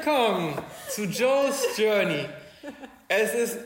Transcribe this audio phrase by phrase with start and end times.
[0.00, 0.54] Willkommen
[0.88, 2.24] zu Joe's Journey.
[3.08, 3.58] Es ist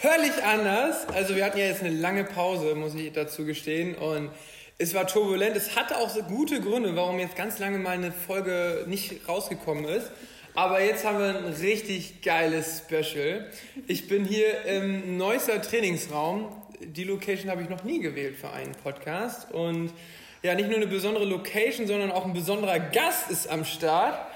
[0.00, 1.06] völlig anders.
[1.14, 3.94] Also wir hatten ja jetzt eine lange Pause, muss ich dazu gestehen.
[3.94, 4.30] Und
[4.78, 5.56] es war turbulent.
[5.56, 9.84] Es hatte auch so gute Gründe, warum jetzt ganz lange mal eine Folge nicht rausgekommen
[9.84, 10.10] ist.
[10.56, 13.46] Aber jetzt haben wir ein richtig geiles Special.
[13.86, 16.60] Ich bin hier im Neusser Trainingsraum.
[16.80, 19.52] Die Location habe ich noch nie gewählt für einen Podcast.
[19.52, 19.92] Und
[20.42, 24.27] ja, nicht nur eine besondere Location, sondern auch ein besonderer Gast ist am Start.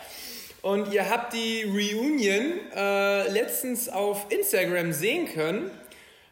[0.62, 5.72] Und ihr habt die Reunion äh, letztens auf Instagram sehen können.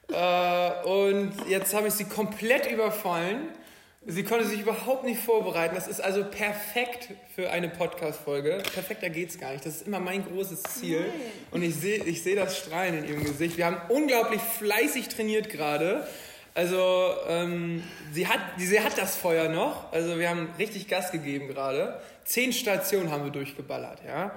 [0.08, 3.48] Äh, und jetzt habe ich sie komplett überfallen.
[4.06, 5.74] Sie konnte sich überhaupt nicht vorbereiten.
[5.74, 8.62] Das ist also perfekt für eine Podcast-Folge.
[8.72, 9.66] Perfekter geht's gar nicht.
[9.66, 11.00] Das ist immer mein großes Ziel.
[11.00, 11.10] Nein.
[11.50, 13.56] Und ich sehe ich seh das Strahlen in ihrem Gesicht.
[13.56, 16.06] Wir haben unglaublich fleißig trainiert gerade.
[16.54, 19.92] Also ähm, sie, hat, sie hat das Feuer noch.
[19.92, 22.00] Also wir haben richtig Gas gegeben gerade.
[22.30, 24.30] Zehn Stationen haben wir durchgeballert, ja.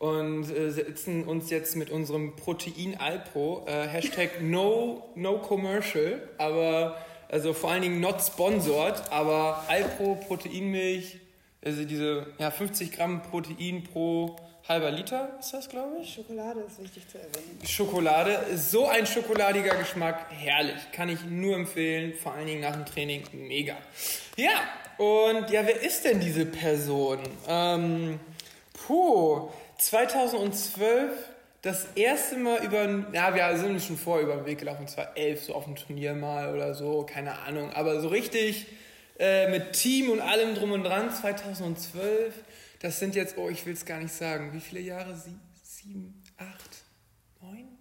[0.00, 6.96] Und äh, setzen uns jetzt mit unserem Protein Alpro, äh, Hashtag no, no commercial, aber
[7.28, 11.20] also vor allen Dingen not sponsored, aber Alpro Proteinmilch,
[11.64, 14.34] also diese ja, 50 Gramm Protein pro
[14.66, 16.14] halber Liter ist das, glaube ich.
[16.14, 17.60] Schokolade ist wichtig zu erwähnen.
[17.64, 20.90] Schokolade, so ein schokoladiger Geschmack, herrlich.
[20.90, 23.76] Kann ich nur empfehlen, vor allen Dingen nach dem Training, mega.
[24.36, 24.64] Ja,
[24.98, 27.18] und ja, wer ist denn diese Person?
[27.48, 28.20] Ähm,
[28.86, 31.12] puh, 2012
[31.62, 35.44] das erste Mal über, ja, wir sind schon vorher über den Weg gelaufen, zwar elf,
[35.44, 38.66] so auf dem Turnier mal oder so, keine Ahnung, aber so richtig
[39.18, 42.34] äh, mit Team und allem drum und dran, 2012
[42.80, 45.16] das sind jetzt, oh, ich will es gar nicht sagen, wie viele Jahre?
[45.16, 46.84] Sie, sieben, acht,
[47.40, 47.76] neun?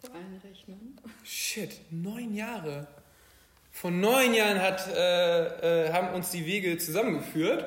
[0.00, 1.00] Vor Einrechnen.
[1.22, 2.88] Shit, neun Jahre.
[3.72, 7.66] Vor neun Jahren hat, äh, äh, haben uns die Wege zusammengeführt.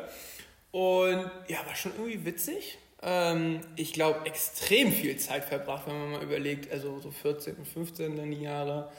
[0.71, 2.77] Und ja, war schon irgendwie witzig.
[3.01, 7.67] Ähm, ich glaube, extrem viel Zeit verbracht, wenn man mal überlegt, also so 14 und
[7.67, 8.91] 15 dann die Jahre.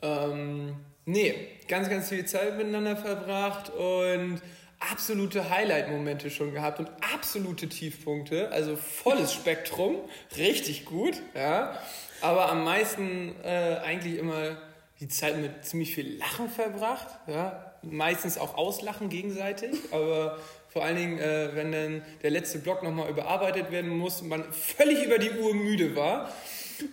[0.00, 1.34] Ähm, nee,
[1.68, 4.40] ganz, ganz viel Zeit miteinander verbracht und
[4.78, 9.96] absolute Highlight-Momente schon gehabt und absolute Tiefpunkte, also volles Spektrum,
[10.36, 11.78] richtig gut, ja.
[12.20, 14.56] Aber am meisten äh, eigentlich immer
[15.04, 17.74] die Zeit mit ziemlich viel Lachen verbracht, ja.
[17.82, 20.38] Meistens auch auslachen gegenseitig, aber
[20.70, 24.50] vor allen Dingen, äh, wenn dann der letzte Block nochmal überarbeitet werden muss und man
[24.50, 26.32] völlig über die Uhr müde war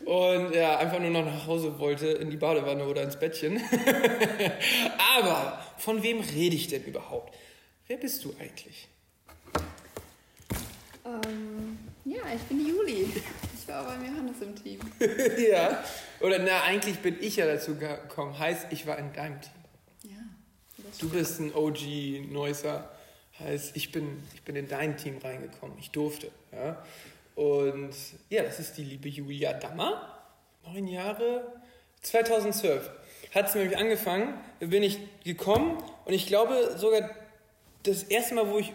[0.03, 3.61] und ja, einfach nur noch nach Hause wollte, in die Badewanne oder ins Bettchen.
[5.15, 7.33] aber von wem rede ich denn überhaupt?
[7.87, 8.89] Wer bist du eigentlich?
[11.05, 13.07] Ähm, ja, ich bin die Juli.
[13.57, 14.79] Ich war beim Johannes im Team.
[15.49, 15.81] ja.
[16.21, 18.37] Oder na, eigentlich bin ich ja dazu gekommen.
[18.37, 19.51] Heißt, ich war in deinem Team.
[20.03, 20.19] Ja.
[20.99, 22.89] Du bist ein OG Neusser.
[23.39, 25.77] Heißt, ich bin, ich bin in dein Team reingekommen.
[25.79, 26.31] Ich durfte.
[26.51, 26.83] Ja.
[27.35, 27.93] Und
[28.29, 30.19] ja, das ist die liebe Julia Dammer.
[30.65, 31.51] Neun Jahre.
[32.01, 32.89] 2012
[33.33, 34.33] hat es nämlich angefangen.
[34.59, 37.09] Da bin ich gekommen und ich glaube sogar
[37.83, 38.73] das erste Mal, wo ich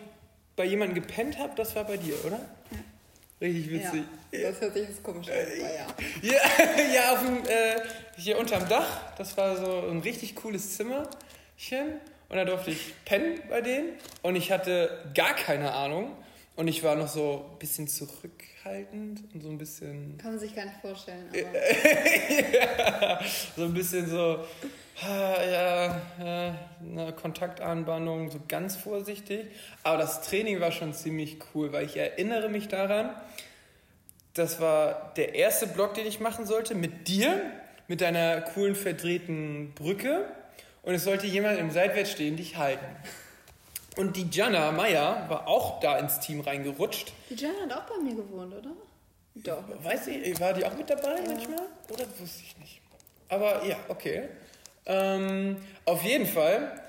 [0.57, 2.41] bei jemandem gepennt habe, das war bei dir, oder?
[3.39, 3.47] Ja.
[3.47, 4.03] Richtig witzig.
[4.33, 5.87] Ja, das hört sich jetzt komisch an, äh, ja.
[6.23, 7.81] Ja, ja auf dem, äh,
[8.17, 12.01] hier unterm Dach, das war so ein richtig cooles Zimmerchen.
[12.29, 13.91] Und da durfte ich pennen bei denen.
[14.23, 16.17] Und ich hatte gar keine Ahnung.
[16.57, 20.17] Und ich war noch so ein bisschen zurückhaltend und so ein bisschen.
[20.17, 21.29] Kann man sich gar nicht vorstellen.
[21.29, 21.41] Aber
[22.59, 23.21] ja,
[23.55, 24.41] so ein bisschen so,
[25.03, 29.47] ja, ja, eine Kontaktanbahnung, so ganz vorsichtig.
[29.83, 33.11] Aber das Training war schon ziemlich cool, weil ich erinnere mich daran,
[34.35, 37.41] das war der erste Block, den ich machen sollte, mit dir,
[37.89, 40.25] mit deiner coolen verdrehten Brücke.
[40.83, 42.87] Und es sollte jemand im Seitwärts stehen, dich halten.
[43.97, 47.13] Und die Jana Meyer war auch da ins Team reingerutscht.
[47.31, 48.71] Die Jana hat auch bei mir gewohnt, oder?
[49.35, 49.65] Doch.
[49.83, 51.23] Weiß ich, war die auch mit dabei ja.
[51.27, 51.67] manchmal?
[51.91, 52.81] Oder wusste ich nicht.
[53.29, 54.29] Aber ja, okay.
[54.87, 56.81] Ähm, auf jeden Fall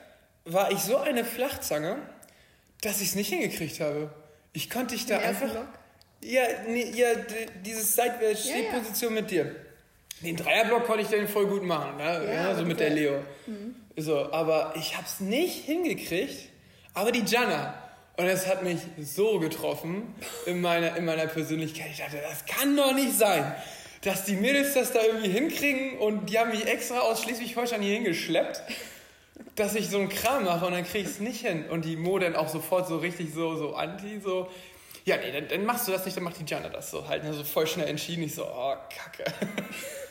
[0.46, 1.98] war ich so eine Flachzange,
[2.82, 4.10] dass ich es nicht hingekriegt habe.
[4.54, 5.52] Ich konnte dich da einfach.
[5.52, 5.68] Block?
[6.22, 7.10] Ja, nee, ja,
[7.64, 9.22] dieses Seitwärts-Stehposition ja, ja.
[9.22, 9.56] mit dir.
[10.22, 12.04] Den Dreierblock konnte ich dann voll gut machen, ne?
[12.04, 13.24] ja, ja so mit der Leo.
[13.46, 13.76] Mhm.
[13.96, 16.50] So, aber ich habe es nicht hingekriegt,
[16.94, 17.84] aber die Jana.
[18.18, 20.16] Und es hat mich so getroffen
[20.48, 21.90] in meiner, in meiner Persönlichkeit.
[21.92, 23.56] Ich dachte, das kann doch nicht sein,
[24.02, 27.96] dass die Mädels das da irgendwie hinkriegen und die haben mich extra aus Schleswig-Holstein hier
[27.96, 28.62] hingeschleppt,
[29.56, 31.66] dass ich so einen Kram mache und dann kriege ich es nicht hin.
[31.70, 34.50] Und die Mo dann auch sofort so richtig so, so anti, so,
[35.06, 37.24] ja, nee, dann, dann, machst du das nicht, dann macht die Jana das so halt.
[37.24, 38.24] Ne, so voll schnell entschieden.
[38.24, 39.24] Ich so, oh, kacke.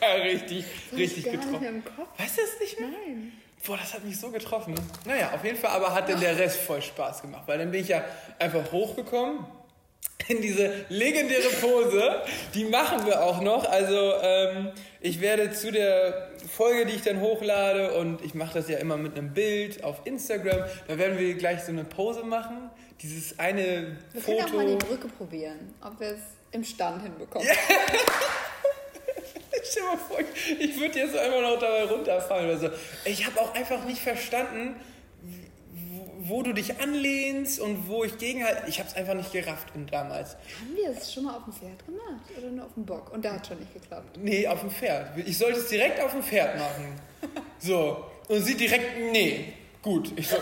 [0.23, 1.83] richtig, richtig getroffen.
[2.17, 2.89] Weißt du es nicht mehr?
[2.89, 3.31] Nein.
[3.65, 4.75] Boah, das hat mich so getroffen.
[5.05, 7.81] Naja, auf jeden Fall aber hat dann der Rest voll Spaß gemacht, weil dann bin
[7.81, 8.03] ich ja
[8.39, 9.45] einfach hochgekommen.
[10.27, 12.21] In diese legendäre Pose.
[12.53, 13.69] Die machen wir auch noch.
[13.69, 18.69] Also ähm, ich werde zu der Folge, die ich dann hochlade, und ich mache das
[18.69, 22.69] ja immer mit einem Bild auf Instagram, da werden wir gleich so eine Pose machen.
[23.01, 24.37] Dieses eine Wir Foto.
[24.37, 26.19] können auch mal die Brücke probieren, ob wir es
[26.51, 27.47] im Stand hinbekommen.
[29.69, 30.19] Stell dir mal vor,
[30.59, 32.69] ich würde jetzt einfach noch dabei runterfallen oder so.
[33.05, 34.75] Ich habe auch einfach nicht verstanden,
[36.27, 38.63] wo, du dich anlehnst und wo ich gegenhalte.
[38.67, 40.35] Ich habe es einfach nicht gerafft und damals.
[40.59, 43.13] Haben wir es schon mal auf dem Pferd gemacht oder nur auf dem Bock?
[43.13, 44.17] Und da hat schon nicht geklappt.
[44.21, 45.17] Nee, auf dem Pferd.
[45.25, 46.99] Ich sollte es direkt auf dem Pferd machen.
[47.59, 48.05] So.
[48.27, 50.11] Und sie direkt, nee, gut.
[50.15, 50.37] Ich so,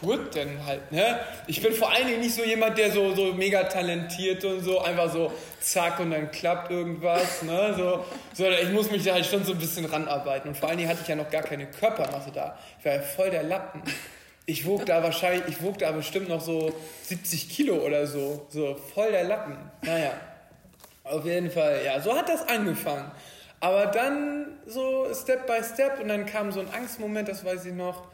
[0.00, 1.20] gut, dann halt, ne?
[1.46, 4.80] Ich bin vor allen Dingen nicht so jemand, der so, so mega talentiert und so,
[4.80, 7.74] einfach so zack und dann klappt irgendwas, ne?
[7.76, 10.50] So, so, ich muss mich da halt schon so ein bisschen ranarbeiten.
[10.50, 12.58] Und vor allen Dingen hatte ich ja noch gar keine Körpermasse da.
[12.78, 13.82] Ich war ja voll der Lappen.
[14.48, 16.72] Ich wog da wahrscheinlich, ich wog da bestimmt noch so
[17.02, 18.46] 70 Kilo oder so.
[18.48, 19.58] So, voll der Lappen.
[19.82, 20.18] Naja.
[21.04, 23.10] Auf jeden Fall, ja, so hat das angefangen.
[23.60, 27.74] Aber dann so Step by Step und dann kam so ein Angstmoment, das weiß ich
[27.74, 28.08] noch,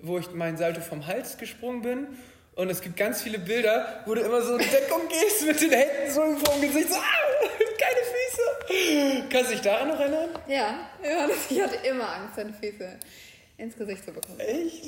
[0.00, 2.06] wo ich meinen Salto vom Hals gesprungen bin.
[2.54, 5.72] Und es gibt ganz viele Bilder, wo du immer so in Deckung gehst mit den
[5.72, 7.48] Händen so vor dem Gesicht, so, ah,
[7.80, 9.28] keine Füße.
[9.28, 10.28] Kannst du dich daran noch erinnern?
[10.46, 10.88] Ja,
[11.48, 12.96] ich hatte immer Angst, deine Füße
[13.58, 14.38] ins Gesicht zu bekommen.
[14.38, 14.84] Echt?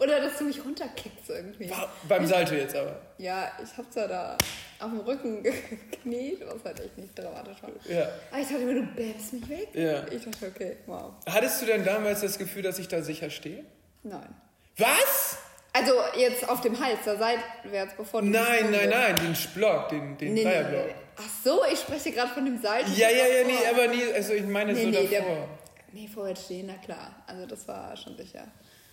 [0.00, 1.70] Oder dass du mich runterkickst irgendwie.
[2.08, 3.00] Beim Salto jetzt aber.
[3.18, 4.36] Ja, ich hab zwar da
[4.80, 5.42] auf dem Rücken
[5.90, 7.70] gekniet, was halt echt nicht dramatisch war.
[7.92, 8.08] Ja.
[8.30, 9.68] Aber ich dachte mir, du bäbst mich weg.
[9.74, 10.06] Ja.
[10.10, 11.12] Ich dachte, okay, wow.
[11.28, 13.64] Hattest du denn damals das Gefühl, dass ich da sicher stehe?
[14.02, 14.34] Nein.
[14.78, 15.38] Was?
[15.72, 20.16] Also jetzt auf dem Hals, da seitwärts, bevor du Nein, nein, nein, den Block, den,
[20.18, 20.86] den Nee, Dreierblock.
[20.86, 20.94] nee.
[21.16, 22.90] Ach so, ich spreche gerade von dem Seiten.
[22.96, 25.26] Ja, ja, ja, nee, aber nie, also ich meine Nee, so nee, davor.
[25.36, 25.48] der,
[25.92, 27.22] nee, vorwärts stehen, na klar.
[27.26, 28.48] Also das war schon sicher.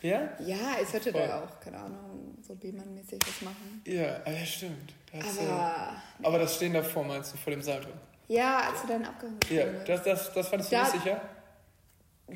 [0.08, 0.30] Ja?
[0.40, 1.28] Ja, ich hätte Voll.
[1.28, 3.82] da auch, keine Ahnung, so Lehmann-mäßig was machen.
[3.86, 4.94] Ja, ah, ja, stimmt.
[5.12, 7.90] Da hast du- Aber aber das Stehen davor meinst du, vor dem Salto?
[8.30, 11.22] ja, als du deinen Abgang Ja, das, das, das fandest du Da- sicher?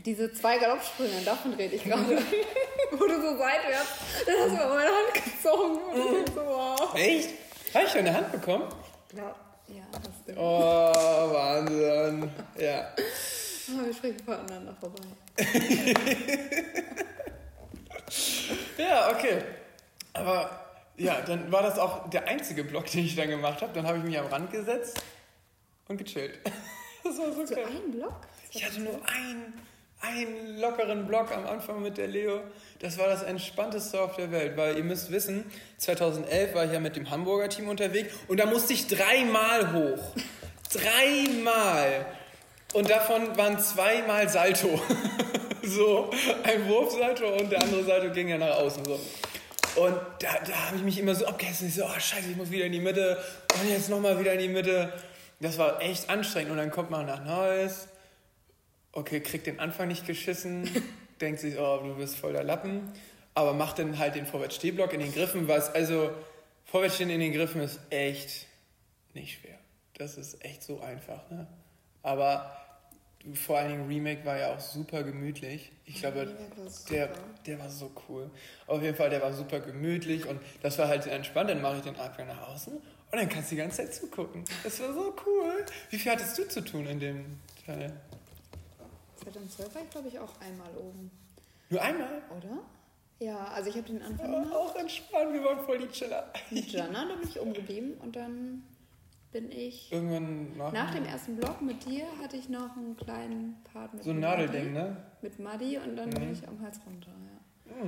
[0.06, 2.18] Diese zwei Galoppsprünge, davon rede ich gerade.
[2.92, 3.90] Wo du so seitwärts,
[4.26, 5.78] dann hast du mal meine Hand gezogen.
[5.94, 6.96] Und ich so, wow.
[6.96, 7.30] Echt?
[7.74, 8.64] Habe ich eine Hand bekommen?
[9.16, 9.36] Ja,
[9.68, 10.38] ja, das stimmt.
[10.38, 12.32] Oh, Wahnsinn.
[12.58, 12.88] Ja.
[13.74, 15.02] Aber wir sprechen voneinander vorbei.
[18.78, 19.42] Ja, okay.
[20.14, 20.50] Aber
[20.98, 23.72] ja, dann war das auch der einzige Block, den ich dann gemacht habe.
[23.74, 25.02] Dann habe ich mich am Rand gesetzt
[25.88, 26.40] und gechillt.
[27.04, 27.66] Das war so So geil.
[27.68, 28.14] ein Block?
[28.52, 29.54] Ich hatte nur einen,
[30.02, 32.42] einen lockeren Block am Anfang mit der Leo.
[32.78, 36.80] Das war das entspannteste auf der Welt, weil ihr müsst wissen, 2011 war ich ja
[36.80, 40.14] mit dem Hamburger Team unterwegs und da musste ich dreimal hoch.
[40.72, 42.06] dreimal.
[42.74, 44.82] Und davon waren zweimal Salto.
[45.64, 46.10] so,
[46.44, 49.00] ein Wurfsalto und der andere Salto ging ja nach außen so.
[49.76, 51.68] Und da, da habe ich mich immer so abgehessen.
[51.68, 53.18] Ich so, oh scheiße, ich muss wieder in die Mitte.
[53.62, 54.92] Und jetzt nochmal wieder in die Mitte.
[55.40, 56.52] Das war echt anstrengend.
[56.52, 57.88] Und dann kommt man nach Neues.
[58.92, 60.70] Okay, kriegt den Anfang nicht geschissen.
[61.22, 62.92] denkt sich, oh, du bist voll der Lappen.
[63.34, 65.48] Aber macht dann halt den Vorwärtsstehblock in den Griffen.
[65.48, 66.12] Was, also,
[66.66, 68.48] Vorwärtsstehen in den Griffen ist echt
[69.14, 69.58] nicht schwer.
[69.94, 71.30] Das ist echt so einfach.
[71.30, 71.48] Ne?
[72.02, 72.61] Aber
[73.34, 75.72] vor allen Dingen Remake war ja auch super gemütlich.
[75.86, 76.28] Ich glaube,
[76.68, 76.90] super.
[76.90, 77.10] der,
[77.46, 78.30] der war so cool.
[78.68, 81.50] Auf jeden Fall, der war super gemütlich und das war halt sehr entspannt.
[81.50, 84.44] Dann mache ich den Abgang nach außen und dann kannst du die ganze Zeit zugucken.
[84.64, 85.66] Das war so cool.
[85.90, 87.94] Wie viel hattest du zu tun in dem Teil?
[89.24, 91.12] 2012 war ich, glaube ich, auch einmal oben.
[91.70, 92.22] Nur einmal?
[92.36, 92.60] Oder?
[93.20, 94.52] Ja, also ich habe den Anfang gemacht.
[94.52, 96.32] auch entspannt, wir waren voll die Chiller.
[96.50, 98.64] Mit Jana, da bin ich oben geblieben und dann
[99.32, 99.92] bin ich.
[99.92, 104.04] Irgendwann nach, Nach dem ersten Block mit dir hatte ich noch einen kleinen Part mit
[104.04, 104.20] so ein.
[104.20, 104.98] Nadelding, ne?
[105.22, 107.82] Mit Muddy und dann bin ich am Hals runter, ja.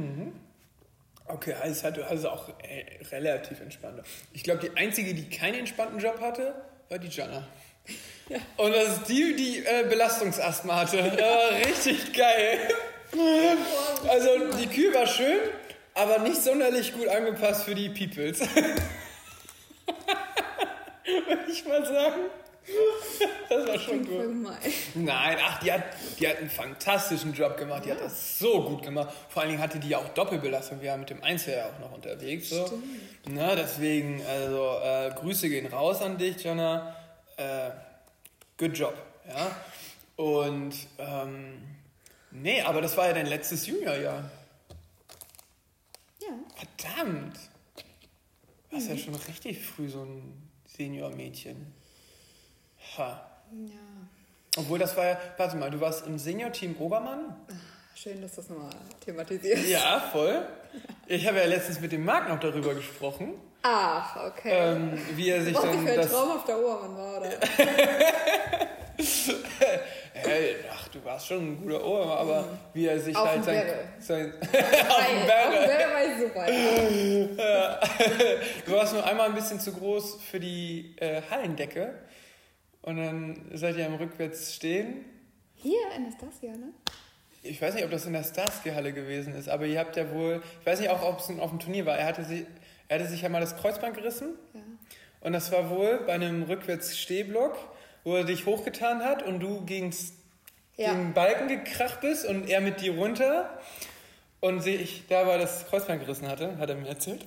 [1.26, 4.02] Okay, also hatte also auch äh, relativ entspannt.
[4.34, 6.54] Ich glaube, die einzige, die keinen entspannten Job hatte,
[6.90, 7.48] war die Jana.
[8.58, 10.98] Und das ist die, die äh, Belastungsasthma hatte.
[11.20, 12.60] Ja, richtig geil.
[14.08, 15.40] Also die Kühe war schön,
[15.94, 18.42] aber nicht sonderlich gut angepasst für die Peoples.
[21.27, 22.30] Würde ich mal sagen.
[23.50, 24.53] Das war schon gut.
[24.96, 25.84] Nein, ach, die hat,
[26.18, 27.84] die hat einen fantastischen Job gemacht.
[27.86, 29.13] Die hat das so gut gemacht.
[29.30, 30.82] Vor allen Dingen hatte die ja auch Doppelbelastung.
[30.82, 32.50] Wir waren mit dem Einzel ja auch noch unterwegs.
[32.50, 32.82] So.
[33.27, 36.96] Na, deswegen, also äh, Grüße gehen raus an dich, Jana.
[37.36, 37.72] Äh,
[38.58, 38.96] good job.
[39.27, 39.56] Ja.
[40.15, 41.62] Und ähm,
[42.32, 44.30] nee, aber das war ja dein letztes Juniorjahr.
[46.22, 46.27] Ja.
[46.56, 47.38] Verdammt.
[48.70, 50.43] Du warst ja schon richtig früh so ein
[50.75, 51.74] Senior-Mädchen.
[52.98, 53.30] Ha.
[53.51, 53.74] Ja.
[54.58, 57.36] Obwohl, das war ja, warte mal, du warst im Senior-Team Obermann?
[57.96, 58.72] Schön, dass du das nochmal
[59.06, 59.68] thematisierst.
[59.70, 60.48] Ja, voll.
[61.08, 63.34] Ich habe ja letztens mit dem Marc noch darüber gesprochen.
[63.62, 64.50] Ach, okay.
[64.51, 66.12] Ähm, wie er sich Was dann für ein das.
[66.12, 67.30] traumhafter Obermann war, oder?
[70.13, 73.44] Hey, ach, du warst schon ein guter Ohr, aber wie er sich Auf halt dem
[73.44, 73.66] sein,
[74.00, 75.28] sein Auf dem.
[75.28, 76.52] Berge war ich super.
[77.44, 77.80] Ja.
[78.66, 81.94] Du warst nur einmal ein bisschen zu groß für die äh, Hallendecke
[82.82, 85.06] und dann seid ihr am Rückwärts stehen.
[85.56, 86.70] Hier in Anastasia, ne?
[87.42, 90.42] Ich weiß nicht, ob das in der Starsky-Halle gewesen ist, aber ihr habt ja wohl,
[90.62, 92.46] ich weiß nicht auch, ob es auf dem Turnier war, er hatte, sich,
[92.88, 94.62] er hatte sich ja mal das Kreuzband gerissen Ja.
[95.22, 97.58] und das war wohl bei einem Rückwärts-Stehblock,
[98.06, 100.14] wo er dich hochgetan hat und du gegens
[100.75, 100.94] Ja.
[100.94, 103.60] den Balken gekracht bist und er mit dir runter
[104.39, 107.25] und sich dabei das Kreuzband gerissen hatte, hat er mir erzählt.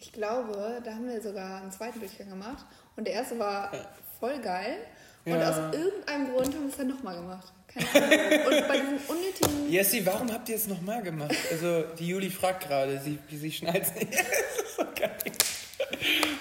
[0.00, 2.64] Ich glaube, da haben wir sogar einen zweiten Durchgang gemacht.
[2.96, 3.70] Und der erste war
[4.18, 4.78] voll geil.
[5.26, 5.50] Und Ja.
[5.50, 7.52] aus irgendeinem Grund haben wir es dann nochmal gemacht.
[7.68, 8.46] Keine Ahnung.
[8.46, 9.70] Und bei diesem unnötigen.
[9.70, 11.36] Jessie, warum habt ihr es nochmal gemacht?
[11.50, 14.12] Also, die Juli fragt gerade, sie, wie sie schnallt nicht.
[14.18, 15.16] das ist so geil.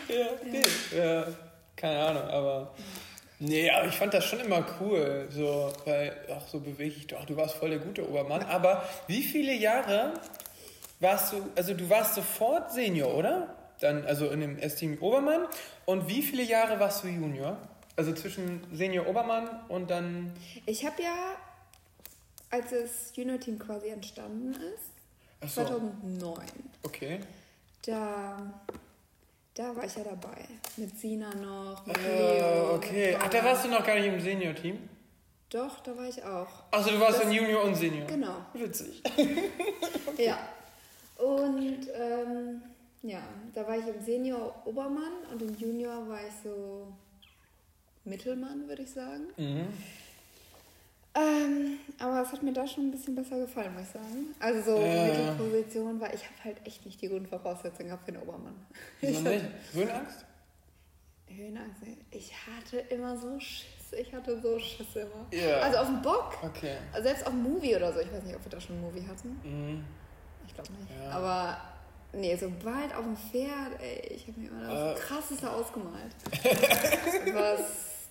[0.08, 0.62] Ja, okay.
[0.98, 1.27] Ja,
[1.75, 2.74] keine Ahnung, aber.
[3.39, 7.38] Nee, aber ich fand das schon immer cool, so, weil, ach, so beweglich, doch, du
[7.38, 8.43] warst voll der gute Obermann.
[8.43, 10.13] Aber wie viele Jahre
[11.00, 13.55] warst du, also du warst sofort Senior, oder?
[13.79, 15.48] Dann, also in dem S-Team Obermann.
[15.86, 17.58] Und wie viele Jahre warst du Junior?
[17.96, 20.34] Also zwischen Senior Obermann und dann.
[20.65, 21.36] Ich habe ja,
[22.50, 26.46] als das Junior-Team quasi entstanden ist, so, 2009,
[26.84, 27.19] okay.
[27.86, 28.38] da,
[29.60, 30.46] da war ich ja dabei.
[30.78, 32.75] Mit Sina noch, mit Ah, Leo.
[32.75, 33.12] okay.
[33.12, 34.80] mit Ach, da warst du noch gar nicht im Senior-Team?
[35.50, 36.48] Doch, da war ich auch.
[36.72, 38.08] Achso, du warst dann Junior und Senior.
[38.08, 38.36] Genau.
[38.54, 39.04] Witzig.
[40.18, 40.38] Ja.
[41.18, 42.62] Und ähm,
[43.04, 43.22] ja,
[43.54, 46.88] da war ich im Senior Obermann und im Junior war ich so
[48.06, 49.28] Mittelmann, würde ich sagen.
[49.38, 49.68] Mhm.
[51.16, 54.36] Ähm, aber es hat mir da schon ein bisschen besser gefallen, muss ich sagen.
[54.39, 55.06] Also so Ja.
[55.06, 58.56] Mittelposition, weil ich habe halt echt nicht die Grundvoraussetzungen gehabt für den Obermann.
[59.01, 59.46] Wieso nicht?
[59.74, 60.25] Höhenangst?
[61.28, 61.98] Höhenangst, ey.
[62.12, 63.66] ich hatte immer so Schiss.
[64.00, 65.25] Ich hatte so Schiss immer.
[65.32, 65.58] Ja.
[65.62, 66.78] Also auf dem Bock, Okay.
[66.94, 68.00] also selbst auf dem Movie oder so.
[68.00, 69.39] Ich weiß nicht, ob wir da schon einen Movie hatten.
[69.44, 69.84] Mhm.
[70.48, 70.92] Ich glaube nicht.
[71.04, 71.12] Ja.
[71.12, 71.58] Aber
[72.13, 74.62] nee, sobald auf dem Pferd, ey, ich habe mir immer
[74.94, 75.01] das Äh.
[75.04, 76.16] krasseste ausgemalt.
[77.34, 77.60] Was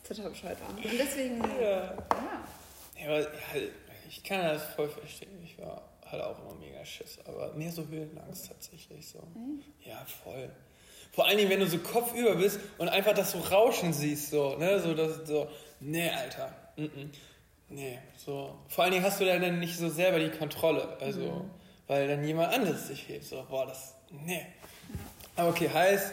[0.07, 0.71] total bescheuert war.
[0.71, 1.69] Und deswegen, ja.
[1.71, 1.95] Ja.
[2.99, 3.69] Ja, aber, ja,
[4.09, 5.40] ich kann das voll verstehen.
[5.45, 9.23] Ich war halt auch immer mega Schiss, aber mehr so Höhenangst tatsächlich so.
[9.85, 10.50] Ja, voll.
[11.12, 14.57] Vor allen Dingen, wenn du so kopfüber bist und einfach das so Rauschen siehst, so,
[14.57, 15.49] ne, so, das, so,
[15.81, 17.09] nee, Alter, mm -mm.
[17.71, 18.59] nee, so.
[18.69, 21.45] Vor allen Dingen hast du dann nicht so selber die Kontrolle, also,
[21.87, 24.47] weil dann jemand anderes dich hebt, so, boah, das, nee.
[25.37, 26.12] Aber okay, heißt,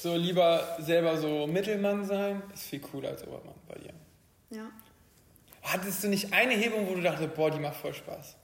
[0.00, 3.92] so lieber selber so Mittelmann sein, ist viel cooler als Obermann bei dir.
[4.50, 4.70] ja.
[5.72, 8.36] Hattest du nicht eine Hebung, wo du dachtest, boah, die macht voll Spaß?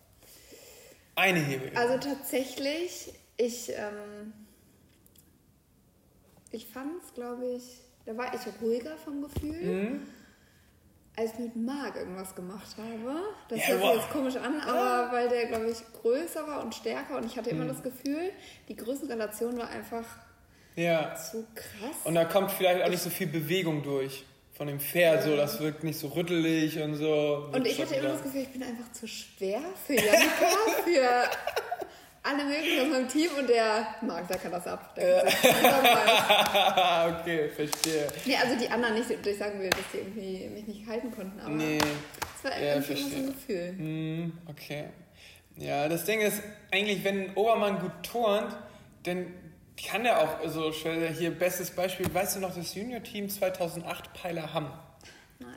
[1.16, 1.76] Eine Hebung.
[1.76, 4.32] Also tatsächlich, ich, ähm,
[6.52, 7.62] ich fand es, glaube ich,
[8.04, 10.02] da war ich ruhiger vom Gefühl, Mhm.
[11.16, 13.20] als ich mit Marc irgendwas gemacht habe.
[13.48, 16.74] Das Ja, hört sich jetzt komisch an, aber weil der, glaube ich, größer war und
[16.74, 17.68] stärker und ich hatte immer Mhm.
[17.68, 18.30] das Gefühl,
[18.68, 20.04] die Größenrelation war einfach
[20.76, 21.14] Ja.
[21.16, 21.96] zu krass.
[22.04, 24.24] Und da kommt vielleicht auch nicht so viel Bewegung durch
[24.56, 27.48] von dem Pferd, so, das wirkt nicht so rüttelig und so.
[27.52, 30.46] Und ich hatte immer das Gefühl, ich bin einfach zu schwer für Janika,
[30.84, 31.30] für
[32.22, 34.94] alle möglichen aus meinem Team und der Marc, der kann das ab.
[34.96, 38.08] Der kann das okay, verstehe.
[38.24, 41.38] nee, also die anderen nicht, ich sagen will, dass die irgendwie mich nicht halten konnten,
[41.38, 43.74] aber Nee, es war ja, irgendwie immer so ein Gefühl.
[43.76, 44.84] hm, okay.
[45.58, 48.56] Ja, das Ding ist, eigentlich, wenn ein Obermann gut turnt,
[49.04, 49.26] dann
[49.76, 54.12] kann er auch, also stell dir hier bestes Beispiel, weißt du noch, das Junior-Team 2008
[54.14, 54.72] Peiler Hamm?
[55.38, 55.50] Nein.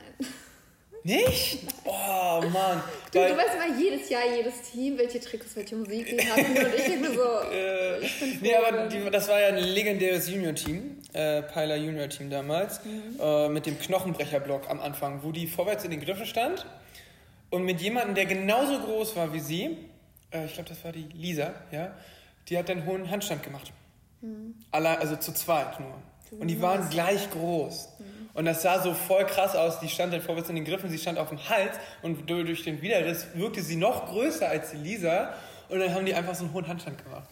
[1.02, 1.60] Nicht?
[1.84, 2.82] Oh Mann.
[3.12, 6.44] Du, Weil- du weißt immer jedes Jahr, jedes Team, welche Tricks, welche Musik die hatten
[6.58, 7.22] und ich denke so,
[7.52, 11.76] Äh, ich bin froh, nee, aber die, das war ja ein legendäres Junior-Team, äh, Peiler
[11.76, 12.80] Junior-Team damals,
[13.18, 16.66] äh, mit dem Knochenbrecherblock am Anfang, wo die vorwärts in den Griffen stand
[17.48, 19.78] und mit jemandem, der genauso groß war wie sie,
[20.32, 21.96] äh, ich glaube, das war die Lisa, ja,
[22.50, 23.72] die hat dann hohen Handstand gemacht.
[24.70, 25.94] Allein, also zu zweit nur.
[26.38, 27.88] Und die waren gleich groß.
[28.34, 29.80] Und das sah so voll krass aus.
[29.80, 32.62] Die stand dann vorwärts in den Griffen, sie stand auf dem Hals und du- durch
[32.62, 35.32] den Widerriss wirkte sie noch größer als die Lisa.
[35.68, 37.28] Und dann haben die einfach so einen hohen Handstand gemacht.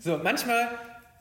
[0.00, 0.68] So, manchmal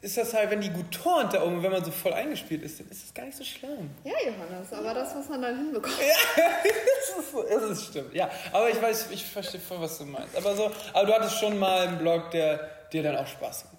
[0.02, 2.80] ist das halt, wenn die gut turnt da oben, wenn man so voll eingespielt ist,
[2.80, 3.92] dann ist das gar nicht so schlimm.
[4.04, 5.96] Ja, Johannes, aber das, was man dann hinbekommt.
[6.00, 8.30] Es ist, so- es ist stimmt, ja.
[8.52, 10.36] Aber ich weiß, ich verstehe voll, was du meinst.
[10.36, 12.60] Aber so, aber du hattest schon mal einen Blog, der
[12.92, 13.78] dir dann auch Spaß gemacht.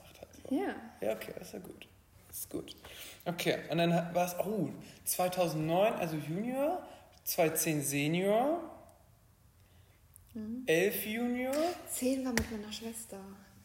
[0.52, 0.74] Ja.
[1.00, 1.88] Ja, okay, das ist ja gut.
[2.28, 2.76] Das ist gut.
[3.24, 4.68] Okay, und dann war es, oh,
[5.04, 6.82] 2009, also Junior,
[7.24, 8.60] 2010 Senior.
[10.34, 10.62] Mhm.
[10.66, 11.54] 11 Junior?
[11.90, 13.18] 10 war mit meiner Schwester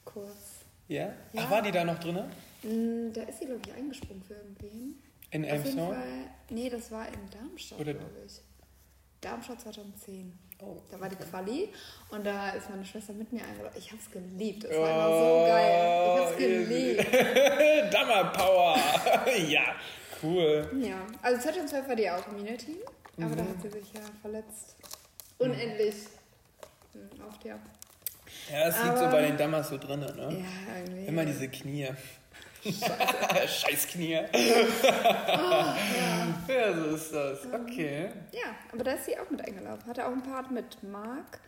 [0.03, 0.65] kurz.
[0.87, 1.05] Ja?
[1.07, 1.13] Ja.
[1.37, 2.15] Ach, war die da noch drin?
[2.63, 5.01] Mm, Da ist sie, glaube ich, eingesprungen für irgendwen.
[5.31, 5.97] In Auf Elmshorn?
[6.49, 8.41] Nee, das war in Darmstadt, glaube ich.
[9.21, 10.37] Darmstadt 2010.
[10.59, 11.69] Oh, Da war die Quali
[12.09, 13.75] und da ist meine Schwester mit mir eingeladen.
[13.77, 14.63] Ich hab's geliebt.
[14.63, 16.15] Es war immer so geil.
[16.15, 17.93] Ich hab's Oh, geliebt.
[17.93, 18.75] Dammer Power!
[19.47, 19.75] ja,
[20.23, 20.67] cool.
[20.81, 22.77] Ja, also 2012 war die auch Community,
[23.21, 24.75] aber da hat sie sich ja verletzt.
[25.37, 25.93] Unendlich.
[26.93, 27.59] Hm, Auf der.
[28.51, 30.07] Ja, das liegt so bei den Dammers so drin, ne?
[30.15, 31.05] Ja, irgendwie.
[31.05, 31.89] Immer diese Knie.
[33.47, 34.11] Scheiß Knie.
[36.47, 37.39] ja, so ist das.
[37.45, 38.09] Okay.
[38.31, 39.85] Ja, aber da ist sie auch mit eingeladen.
[39.85, 41.39] Hatte auch einen Part mit Marc.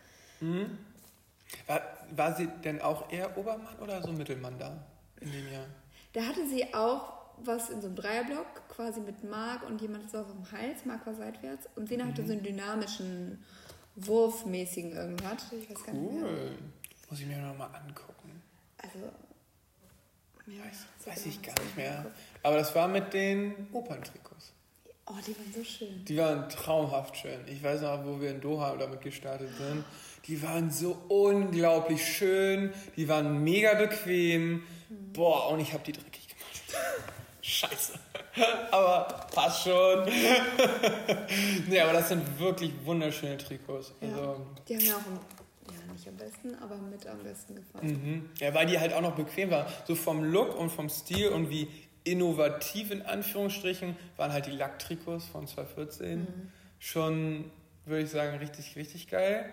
[1.66, 4.84] War, war sie denn auch eher Obermann oder so Mittelmann da
[5.20, 5.66] in dem Jahr?
[6.12, 10.26] Da hatte sie auch was in so einem Dreierblock, quasi mit Marc und jemand saß
[10.26, 10.84] auf dem Hals.
[10.84, 11.68] Marc war seitwärts.
[11.76, 13.42] Und Sina hatte so einen dynamischen,
[13.96, 15.52] wurfmäßigen irgendwas.
[15.52, 16.22] Ich weiß gar nicht mehr.
[16.22, 16.58] Cool.
[17.08, 18.42] Muss ich mir nochmal angucken.
[18.78, 19.10] Also,
[20.50, 22.06] ja, Weiß, weiß ich gar nicht mehr.
[22.42, 24.52] Aber das war mit den Operntrikots.
[25.06, 26.04] Oh, die waren so schön.
[26.04, 27.40] Die waren traumhaft schön.
[27.46, 29.84] Ich weiß noch, wo wir in Doha damit gestartet sind.
[30.26, 32.72] Die waren so unglaublich schön.
[32.96, 34.62] Die waren mega bequem.
[35.12, 36.84] Boah, und ich habe die dreckig gemacht.
[37.42, 37.94] Scheiße.
[38.70, 40.04] Aber passt schon.
[41.68, 43.92] nee, aber das sind wirklich wunderschöne Trikots.
[44.00, 44.08] Ja.
[44.08, 45.20] Also, Die haben mir auch am,
[45.86, 47.86] ja, nicht am besten, aber mit am besten gefallen.
[47.86, 48.30] mhm.
[48.38, 49.66] Ja, weil die halt auch noch bequem waren.
[49.86, 51.68] So vom Look und vom stil und wie
[52.04, 56.52] innovativ in Anführungsstrichen waren halt die Lacktrikots von 2014 Mhm.
[56.78, 57.50] schon,
[57.84, 59.44] würde ich sagen, richtig, richtig geil.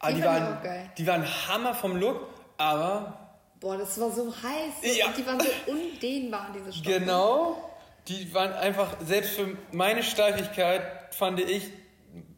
[0.00, 0.90] Aber Die die, waren, geil.
[0.98, 2.26] die waren Hammer vom Look,
[2.58, 3.20] aber
[3.60, 4.96] Boah, das war so heiß.
[4.98, 5.06] Ja.
[5.06, 6.98] Und die waren so undehnbar, diese Stoffe.
[7.00, 7.70] genau,
[8.08, 10.82] die waren einfach, selbst für meine Steifigkeit
[11.14, 11.70] fand ich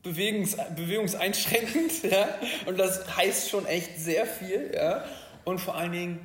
[0.07, 1.92] bewegungs, bewegungseinschränkend.
[2.07, 2.29] Ja?
[2.66, 4.71] Und das heißt schon echt sehr viel.
[4.75, 5.05] Ja?
[5.45, 6.21] Und vor allen Dingen,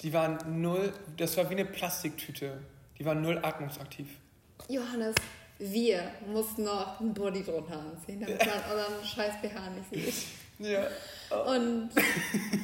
[0.00, 2.58] die waren null, das war wie eine Plastiktüte.
[2.98, 4.08] Die waren null atmungsaktiv.
[4.68, 5.14] Johannes,
[5.58, 10.14] wir mussten noch einen Body drunter anziehen, damit man unseren scheiß BH nicht
[10.58, 10.68] sieht.
[10.70, 10.86] Ja.
[11.44, 11.90] Und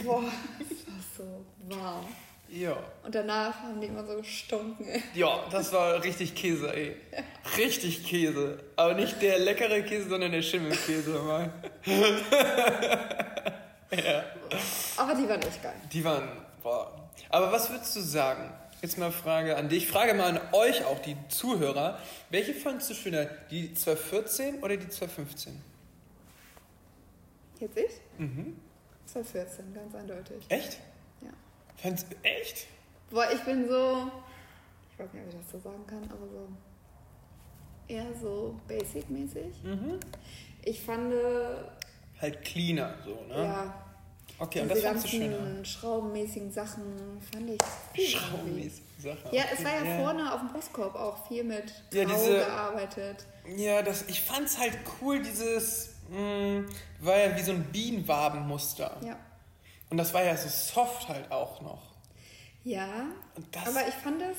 [0.05, 0.25] boah,
[0.61, 2.07] es war so warm.
[2.49, 2.77] Ja.
[3.03, 4.87] Und danach haben die immer so gestunken.
[4.87, 5.03] ey.
[5.15, 6.97] Ja, das war richtig Käse, ey.
[7.57, 8.59] Richtig Käse.
[8.77, 11.53] Aber nicht der leckere Käse, sondern der Schimmelkäse, Mann.
[14.97, 15.75] Aber die waren echt geil.
[15.93, 16.29] Die waren,
[16.63, 17.09] boah.
[17.31, 18.53] Aber was würdest du sagen?
[18.83, 19.89] Jetzt mal Frage an dich.
[19.89, 21.99] Frage mal an euch auch, die Zuhörer.
[22.31, 23.27] Welche fandest du schöner?
[23.51, 25.61] Die 1214 oder die 1215?
[27.59, 27.91] Jetzt ich?
[28.19, 28.57] Mhm.
[29.07, 30.45] 2014, ganz eindeutig.
[30.49, 30.79] Echt?
[31.87, 31.91] Ja.
[31.91, 32.67] Fandst echt?
[33.11, 34.11] Boah, ich bin so.
[34.93, 36.49] Ich weiß nicht, ob ich das so sagen kann, aber so.
[37.89, 39.63] Eher so basic-mäßig.
[39.63, 40.01] Mhm.
[40.65, 41.13] Ich fand.
[42.21, 43.45] Halt cleaner, so, ne?
[43.45, 43.83] Ja.
[44.39, 45.65] Okay, und das fandst du schöner?
[45.65, 46.83] schraubenmäßigen Sachen
[47.33, 47.61] fand ich.
[47.95, 48.07] viel.
[48.19, 49.29] Schraubenmäßige Sache.
[49.33, 49.65] Ja, es okay.
[49.65, 53.27] war ja, vorne auf dem Brustkorb auch viel mit Grau Ja, diese- gearbeitet.
[53.57, 56.65] Ja, das, ich fand's halt cool, dieses, mh,
[57.01, 58.97] war ja wie so ein Bienenwabenmuster.
[59.03, 59.17] Ja.
[59.91, 61.83] Und das war ja so soft halt auch noch.
[62.65, 64.37] Ja, Und das, aber ich fand das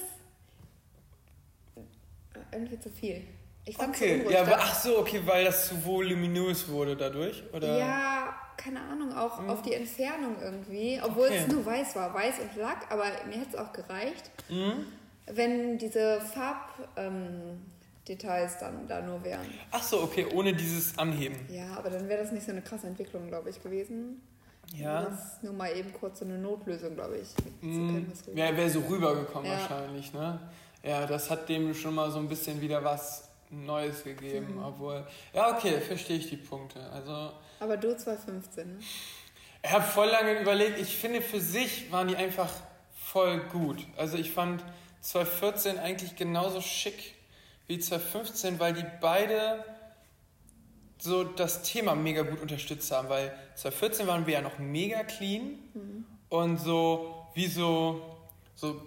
[2.52, 3.24] irgendwie zu viel.
[3.66, 6.96] Ich fand es okay, so ja, aber, ach so, okay, weil das zu voluminös wurde
[6.96, 7.78] dadurch, oder?
[7.78, 11.00] Ja, keine Ahnung, auch auf die Entfernung irgendwie.
[11.04, 11.44] Obwohl Okay.
[11.46, 14.86] es nur weiß war, weiß und Lack, aber mir hätte es auch gereicht, Mhm.
[15.26, 19.46] wenn diese Farbdetails ähm, dann da nur wären.
[19.72, 21.38] Ach so, okay, ohne dieses Anheben.
[21.54, 24.22] Ja, aber dann wäre das nicht so eine krasse Entwicklung, glaube ich, gewesen.
[24.76, 25.04] Ja.
[25.04, 27.30] Das ist nur mal eben kurz so eine Notlösung, glaube ich.
[27.62, 29.60] wir- Ja, wäre so rübergekommen Ja.
[29.60, 30.40] wahrscheinlich, ne?
[30.84, 34.64] Ja, das hat dem schon mal so ein bisschen wieder was Neues gegeben, Mhm.
[34.66, 35.08] obwohl.
[35.34, 36.82] Ja, okay, verstehe ich die Punkte.
[36.92, 38.80] Also, Aber du 2015, ne?
[39.64, 42.52] ich habe voll lange überlegt, ich finde für sich waren die einfach
[42.96, 43.86] voll gut.
[43.96, 44.64] Also ich fand
[45.02, 47.16] 2014 eigentlich genauso schick
[47.68, 49.64] wie 2015, weil die beide
[51.00, 55.60] so das Thema mega gut unterstützt haben, weil 2014 waren wir ja noch mega clean
[56.30, 58.02] und so wie so,
[58.56, 58.82] so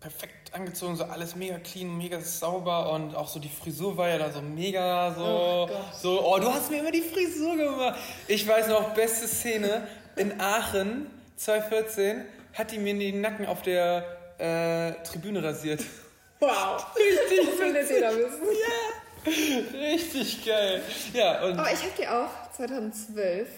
[0.00, 4.18] perfekt angezogen, so alles mega clean, mega sauber und auch so die Frisur war ja
[4.18, 5.68] da so mega so, Oh
[6.00, 7.98] so, oh, du hast mir immer die Frisur gemacht.
[8.28, 14.04] Ich weiß noch, beste Szene in Aachen 2014 hat die mir den Nacken auf der
[14.38, 15.82] äh, Tribüne rasiert.
[16.40, 16.86] Wow!
[16.94, 18.42] Richtig, Das will jetzt jeder wissen.
[19.26, 20.82] Richtig geil.
[21.12, 23.48] Ja, und Aber ich habe dir auch 2012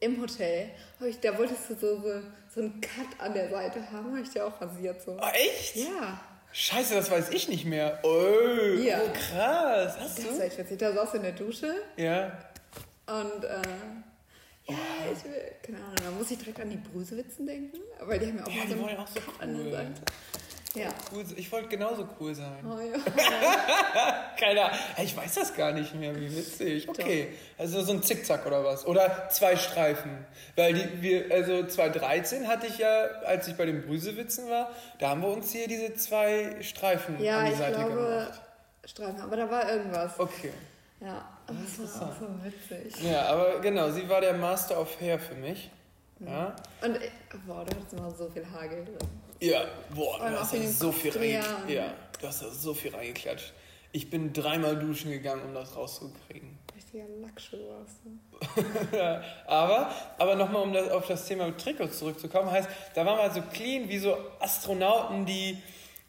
[0.00, 2.20] im Hotel, hab ich, da wolltest du so, so,
[2.54, 5.16] so einen Cut an der Seite haben, habe ich dir auch rasiert so.
[5.20, 5.76] oh, echt?
[5.76, 6.20] Ja,
[6.52, 7.98] Scheiße, das weiß ich nicht mehr.
[8.04, 9.00] Oh, Ja.
[9.04, 9.96] oh krass.
[9.98, 10.42] Hast das ist du?
[10.44, 10.78] echt witzig.
[10.78, 12.26] Da saß du in der Dusche Ja.
[13.08, 13.60] und äh,
[14.68, 14.76] Ja,
[15.12, 18.38] ich will, keine Ahnung, da muss ich direkt an die Brüsewitzen denken, weil die haben
[18.38, 19.72] ja auch Ja, mal die so einen auch so Cut an der cool.
[19.72, 20.00] Seite.
[20.74, 20.88] Ja.
[21.12, 22.64] Cool, ich wollte genauso cool sein.
[22.64, 22.98] Oh, ja.
[24.38, 24.70] Keiner.
[24.96, 26.88] Hey, ich weiß das gar nicht mehr, wie witzig.
[26.88, 28.84] Okay, also so ein Zickzack oder was?
[28.84, 30.26] Oder zwei Streifen.
[30.56, 35.10] Weil die, wir, also 2013 hatte ich ja, als ich bei den Brüsewitzen war, da
[35.10, 38.40] haben wir uns hier diese zwei Streifen ja, an die ich Seite glaube, gemacht.
[38.84, 40.18] Streifen, aber da war irgendwas.
[40.18, 40.50] Okay.
[41.00, 43.00] Ja, aber das war auch so witzig.
[43.02, 45.70] Ja, aber genau, sie war der Master of Hair für mich.
[46.20, 46.98] Ja, Und,
[47.46, 48.96] boah, du hattest immer so viel Hagel drin.
[49.40, 51.12] ja boah, du hast so viel.
[51.68, 53.52] Ja, du hast da so viel reingeklatscht.
[53.92, 56.58] Ich bin dreimal duschen gegangen, um das rauszukriegen.
[56.74, 58.18] Richtiger Lackschuh warst du.
[59.46, 63.42] Aber, aber nochmal, um das, auf das Thema Trikots zurückzukommen, heißt, da waren wir so
[63.52, 65.58] clean wie so Astronauten, die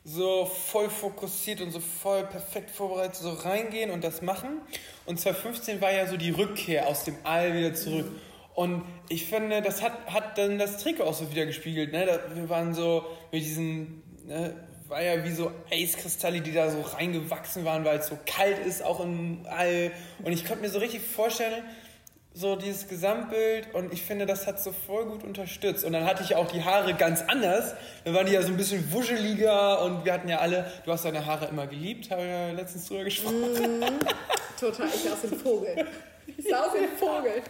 [0.04, 4.62] so voll fokussiert und so voll perfekt vorbereitet so reingehen und das machen.
[5.06, 8.08] Und 2015 war ja so die Rückkehr aus dem All wieder zurück.
[8.56, 11.92] Und ich finde, das hat, hat dann das Trikot auch so wieder gespiegelt.
[11.92, 12.20] Ne?
[12.34, 14.56] Wir waren so mit diesen, ne,
[14.88, 18.82] war ja wie so Eiskristalle, die da so reingewachsen waren, weil es so kalt ist,
[18.82, 19.92] auch im All.
[20.24, 21.64] Und ich konnte mir so richtig vorstellen,
[22.34, 25.86] so dieses Gesamtbild und ich finde, das hat so voll gut unterstützt.
[25.86, 27.76] Und dann hatte ich auch die Haare ganz anders.
[28.04, 31.06] Dann waren die ja so ein bisschen wuscheliger und wir hatten ja alle, du hast
[31.06, 33.84] deine Haare immer geliebt, habe ich ja letztens drüber gesprochen.
[34.60, 35.88] Total, ich sah aus ein Vogel.
[36.38, 37.42] Ich sah aus ein Vogel.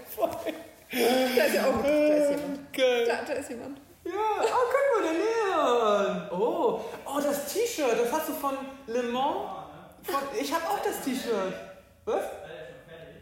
[0.92, 2.74] Da ist ja auch, da ist jemand.
[2.74, 3.06] Geil.
[3.06, 3.80] Da, da ist jemand.
[4.04, 6.30] Ja, oh, guck mal, der Leon.
[6.32, 8.56] Oh, oh, das T-Shirt, das hast du von
[8.88, 9.50] Le Mans.
[10.04, 11.54] Von, ich habe auch das T-Shirt.
[12.06, 12.24] Was?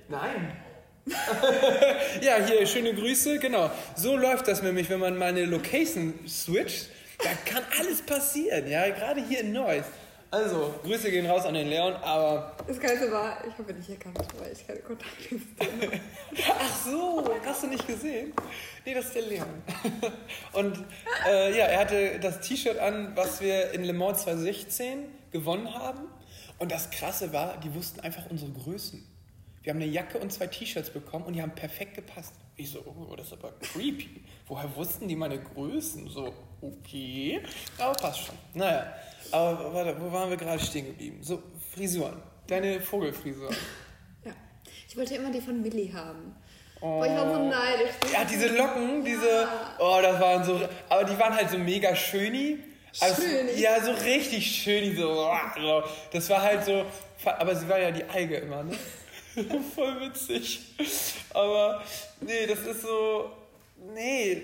[0.10, 0.58] Nein.
[2.22, 3.72] ja, hier, schöne Grüße, genau.
[3.96, 6.90] So läuft das nämlich, wenn man meine Location switcht.
[7.20, 9.86] Da kann alles passieren, ja, gerade hier in Neuss.
[10.34, 12.58] Also, Grüße gehen raus an den Leon, aber.
[12.66, 16.02] Das Geilste war, ich habe ihn nicht erkannt, weil ich keine Kontaktliste habe.
[16.60, 18.34] Ach so, hast du nicht gesehen?
[18.84, 19.48] Nee, das ist der Leon.
[20.54, 20.84] Und
[21.28, 26.08] äh, ja, er hatte das T-Shirt an, was wir in Le Mans 2016 gewonnen haben.
[26.58, 29.08] Und das Krasse war, die wussten einfach unsere Größen.
[29.62, 32.34] Wir haben eine Jacke und zwei T-Shirts bekommen und die haben perfekt gepasst.
[32.56, 34.24] Ich so, oh, das ist aber creepy.
[34.54, 36.08] Woher wussten die meine Größen?
[36.10, 37.42] So, okay.
[37.80, 38.36] Aber passt schon.
[38.54, 38.86] Naja,
[39.32, 41.24] aber warte, wo waren wir gerade stehen geblieben?
[41.24, 41.42] So,
[41.74, 42.22] Frisuren.
[42.46, 43.50] Deine Vogelfrisur.
[44.24, 44.32] Ja.
[44.88, 46.36] Ich wollte immer die von Millie haben.
[46.80, 47.96] Boah, ich war so neidisch.
[48.14, 49.48] Ja, diese Locken, diese,
[49.80, 52.60] oh, das waren so, aber die waren halt so mega schöni.
[53.00, 53.60] Also, Schöni?
[53.60, 54.68] Ja, so richtig
[55.04, 55.84] oh, so.
[56.12, 56.86] Das war halt so,
[57.26, 58.78] aber sie war ja die Alge immer, ne?
[59.74, 60.76] Voll witzig.
[61.34, 61.82] Aber,
[62.22, 63.32] nee, das ist so,
[63.94, 64.42] nee,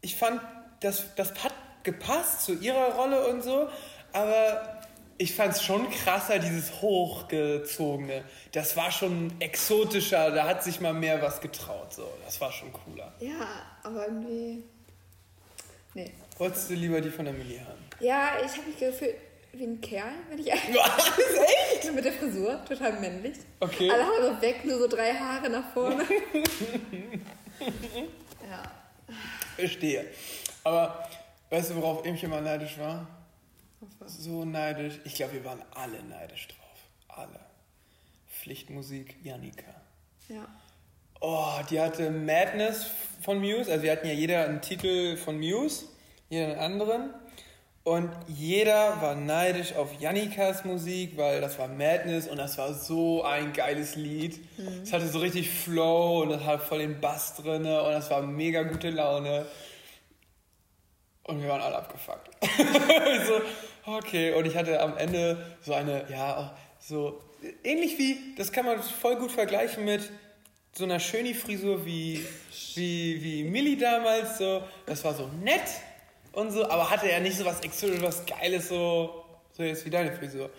[0.00, 0.40] ich fand,
[0.80, 3.68] das, das hat gepasst zu ihrer Rolle und so,
[4.12, 4.80] aber
[5.18, 8.24] ich fand es schon krasser, dieses Hochgezogene.
[8.52, 11.92] Das war schon exotischer, da hat sich mal mehr was getraut.
[11.92, 12.08] So.
[12.24, 13.12] Das war schon cooler.
[13.20, 13.48] Ja,
[13.82, 14.64] aber irgendwie.
[15.94, 16.12] Nee.
[16.38, 17.78] Wolltest du lieber die von der Millie haben?
[18.00, 19.14] Ja, ich habe mich gefühlt
[19.52, 21.12] wie ein Kerl, wenn ich Was?
[21.78, 21.94] Echt?
[21.94, 23.36] mit der Frisur, total männlich.
[23.60, 23.90] Okay.
[23.90, 26.04] Alle Haare weg, nur so drei Haare nach vorne.
[29.56, 30.06] Verstehe.
[30.64, 31.08] Aber
[31.50, 33.06] weißt du, worauf ich immer neidisch war?
[34.06, 35.00] So neidisch.
[35.04, 36.78] Ich glaube, wir waren alle neidisch drauf.
[37.08, 37.40] Alle.
[38.28, 39.74] Pflichtmusik, Janika.
[40.28, 40.46] Ja.
[41.20, 42.86] Oh, die hatte Madness
[43.22, 43.70] von Muse.
[43.70, 45.86] Also wir hatten ja jeder einen Titel von Muse,
[46.28, 47.10] jeder einen anderen.
[47.86, 53.22] Und jeder war neidisch auf Jannikas Musik, weil das war Madness und das war so
[53.22, 54.40] ein geiles Lied.
[54.82, 58.22] Es hatte so richtig Flow und das hat voll den Bass drin und das war
[58.22, 59.46] mega gute Laune.
[61.22, 62.28] Und wir waren alle abgefuckt.
[63.28, 64.32] so, okay.
[64.32, 67.22] Und ich hatte am Ende so eine, ja, so,
[67.62, 70.10] ähnlich wie, das kann man voll gut vergleichen mit
[70.72, 72.26] so einer Schöni-Frisur wie,
[72.74, 74.38] wie, wie Millie damals.
[74.38, 74.64] So.
[74.86, 75.62] Das war so nett
[76.36, 79.90] und so, aber hatte ja nicht so was Exotisches, was Geiles, so, so jetzt wie
[79.90, 80.50] deine Frisur.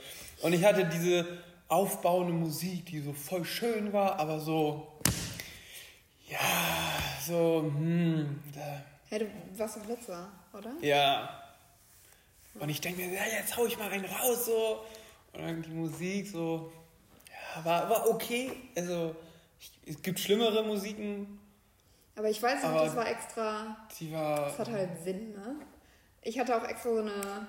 [0.42, 1.26] Und ich hatte diese
[1.68, 4.88] aufbauende Musik, die so voll schön war, aber so,
[6.28, 6.40] ja,
[7.26, 10.74] so, hm, da, Hey, du warst doch letzter, oder?
[10.82, 11.44] ja.
[12.60, 14.84] Und ich denke mir, ja, jetzt hau ich mal einen raus, so.
[15.34, 16.72] Und dann die Musik so,
[17.30, 18.52] ja, war, war okay.
[18.76, 19.16] Also,
[19.86, 21.40] es gibt schlimmere Musiken,
[22.18, 23.78] Aber ich weiß nicht, Aber- das war extra.
[24.00, 25.56] die war Das hat halt Sinn, ne?
[26.24, 27.48] Ich hatte auch extra so eine,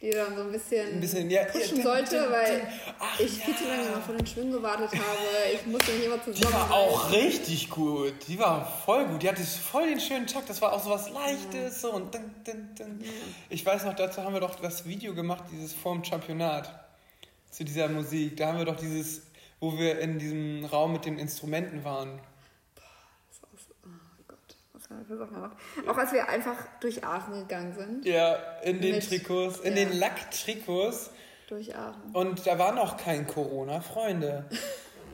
[0.00, 2.66] die dann so ein bisschen, ein bisschen, ja, pushen ja, sollte, dun, weil.
[2.98, 5.18] Ach, ich viel zu lange immer vor den Schwimmen gewartet habe.
[5.54, 6.54] Ich musste mich immer Die zusammen.
[6.54, 8.14] war auch richtig gut.
[8.26, 9.22] Die war voll gut.
[9.22, 10.48] Die hatte voll den schönen Takt.
[10.50, 11.82] Das war auch so was Leichtes.
[11.82, 13.04] So und dun, dun, dun.
[13.50, 16.70] Ich weiß noch, dazu haben wir doch das Video gemacht, dieses vorm Championat.
[17.50, 18.36] Zu dieser Musik.
[18.38, 19.22] Da haben wir doch dieses,
[19.60, 22.18] wo wir in diesem Raum mit den Instrumenten waren.
[25.02, 25.88] Auch immer noch.
[25.88, 28.04] Auch als wir einfach durch Aachen gegangen sind.
[28.04, 29.84] Ja, in den Mit- Trikots, in ja.
[29.84, 31.10] den Lacktrikots.
[31.48, 32.12] Durch Aachen.
[32.12, 34.44] Und da war noch kein Corona, Freunde.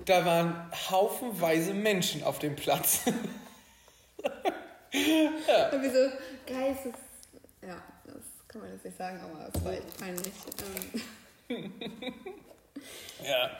[0.04, 3.02] Da waren haufenweise Menschen auf dem Platz.
[4.92, 6.10] Und wir so,
[6.46, 6.94] Geistes.
[7.62, 8.16] Ja, das
[8.48, 10.32] kann man jetzt nicht sagen, aber es war echt peinlich.
[11.48, 11.72] Ähm,
[13.24, 13.50] ja,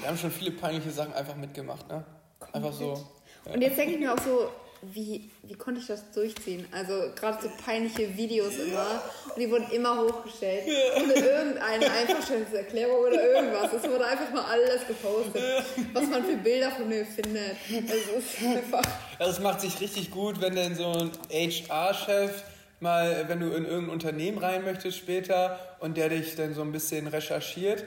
[0.00, 2.04] wir haben schon viele peinliche Sachen einfach mitgemacht, ne?
[2.52, 3.06] Einfach so.
[3.44, 4.50] Und jetzt denke ich mir auch so,
[4.92, 6.66] wie, wie konnte ich das durchziehen?
[6.72, 9.02] Also gerade so peinliche Videos immer.
[9.34, 10.64] Und die wurden immer hochgestellt.
[10.96, 13.72] Ohne irgendeine Einverständniserklärung oder irgendwas.
[13.72, 15.64] Es wurde einfach mal alles gepostet.
[15.92, 17.56] Was man für Bilder von mir findet.
[17.70, 18.82] Also es ist einfach.
[19.18, 22.42] Also es macht sich richtig gut, wenn denn so ein HR-Chef
[22.80, 26.72] mal, wenn du in irgendein Unternehmen rein möchtest später und der dich dann so ein
[26.72, 27.84] bisschen recherchiert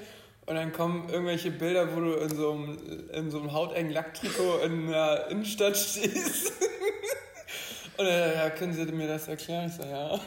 [0.47, 4.59] und dann kommen irgendwelche Bilder, wo du in so einem, in so einem hautengen Lacktrikot
[4.63, 6.53] in der Innenstadt stehst.
[7.97, 9.67] Und dann, ja, können Sie mir das erklären?
[9.67, 10.19] Ich so, ja.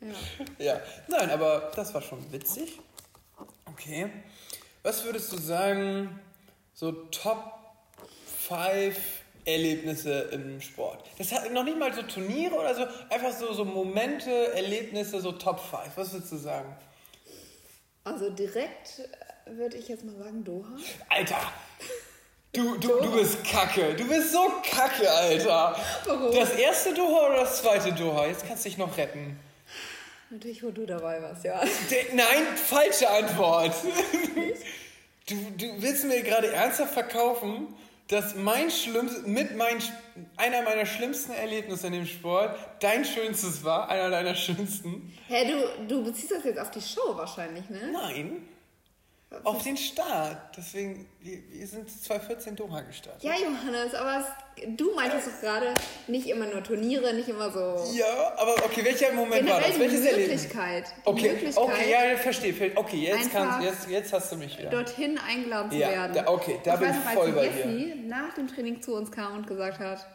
[0.00, 0.64] Ja.
[0.64, 2.78] Ja, nein, aber das war schon witzig.
[3.64, 4.08] Okay.
[4.82, 6.20] Was würdest du sagen,
[6.74, 7.58] so Top
[8.48, 8.96] 5
[9.44, 11.04] Erlebnisse im Sport?
[11.18, 15.32] Das hat noch nicht mal so Turniere oder so, einfach so, so Momente, Erlebnisse, so
[15.32, 15.96] Top 5.
[15.96, 16.76] Was würdest du sagen?
[18.06, 20.76] Also direkt äh, würde ich jetzt mal sagen Doha.
[21.08, 21.52] Alter!
[22.52, 23.94] Du, du, du bist kacke.
[23.94, 25.76] Du bist so kacke, Alter.
[26.04, 26.32] Warum?
[26.32, 28.26] Das erste Doha oder das zweite Doha?
[28.26, 29.38] Jetzt kannst du dich noch retten.
[30.30, 31.60] Natürlich, wo du dabei warst, ja.
[31.90, 33.74] De nein, falsche Antwort.
[35.28, 37.74] Du, du willst mir gerade ernsthaft verkaufen,
[38.08, 39.78] dass mein schlimmst, mit mein,
[40.36, 45.12] einer meiner schlimmsten Erlebnisse in dem Sport dein schönstes war, einer deiner schönsten?
[45.28, 47.90] Hä, du, du beziehst das jetzt auf die Show wahrscheinlich, ne?
[47.92, 48.48] Nein,
[49.44, 50.56] auf den Start.
[50.56, 53.22] Deswegen, wir, wir sind 2014 Doha gestartet.
[53.24, 54.20] Ja, Johannes, aber
[54.56, 55.74] es, du meintest doch gerade
[56.06, 57.84] nicht immer nur Turniere, nicht immer so.
[57.92, 59.74] Ja, aber okay, welcher Moment war das?
[59.74, 60.42] die Welches Erlebnis?
[60.44, 60.84] Möglichkeit.
[61.04, 62.54] Die Okay, Möglichkeit, okay, ja, verstehe.
[62.54, 64.70] ver- Okay, jetzt, kannst, jetzt, jetzt hast du mich wieder.
[64.70, 66.14] dorthin eingeladen zu Ja, werden.
[66.14, 68.80] da- okay, da ich bin weiß ich noch, voll als bei Jessie nach dem Training
[68.80, 70.06] zu uns kam und gesagt hat,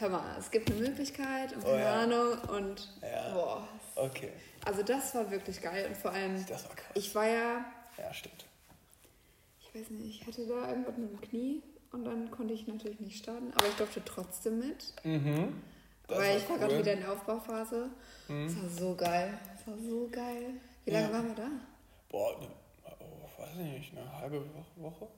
[0.00, 1.92] hör mal, es gibt eine Möglichkeit und keine Oh ja.
[2.02, 3.32] Ahnung und Ja.
[3.32, 3.68] boah.
[3.94, 4.30] Okay,
[4.64, 6.86] Also das war wirklich geil und vor allem, das war krass.
[6.94, 7.64] ich war ja,
[8.00, 8.44] Ja, stimmt.
[9.60, 12.98] ich weiß nicht, ich hatte da irgendwas mit dem Knie und dann konnte ich natürlich
[13.00, 14.92] nicht starten, aber ich durfte trotzdem mit.
[15.04, 15.62] Mhm.
[16.08, 16.56] Das weil war ich war cool.
[16.56, 16.60] Mhm.
[16.60, 17.90] gerade wieder in der Aufbauphase.
[18.28, 19.38] Es war so geil.
[19.54, 20.54] Es war so geil.
[20.84, 21.12] Wie lange Ja.
[21.12, 21.50] waren wir da?
[22.08, 22.48] Boah, ne,
[22.98, 24.66] oh, weiß ich nicht, eine halbe Woche?
[24.76, 25.08] Woche?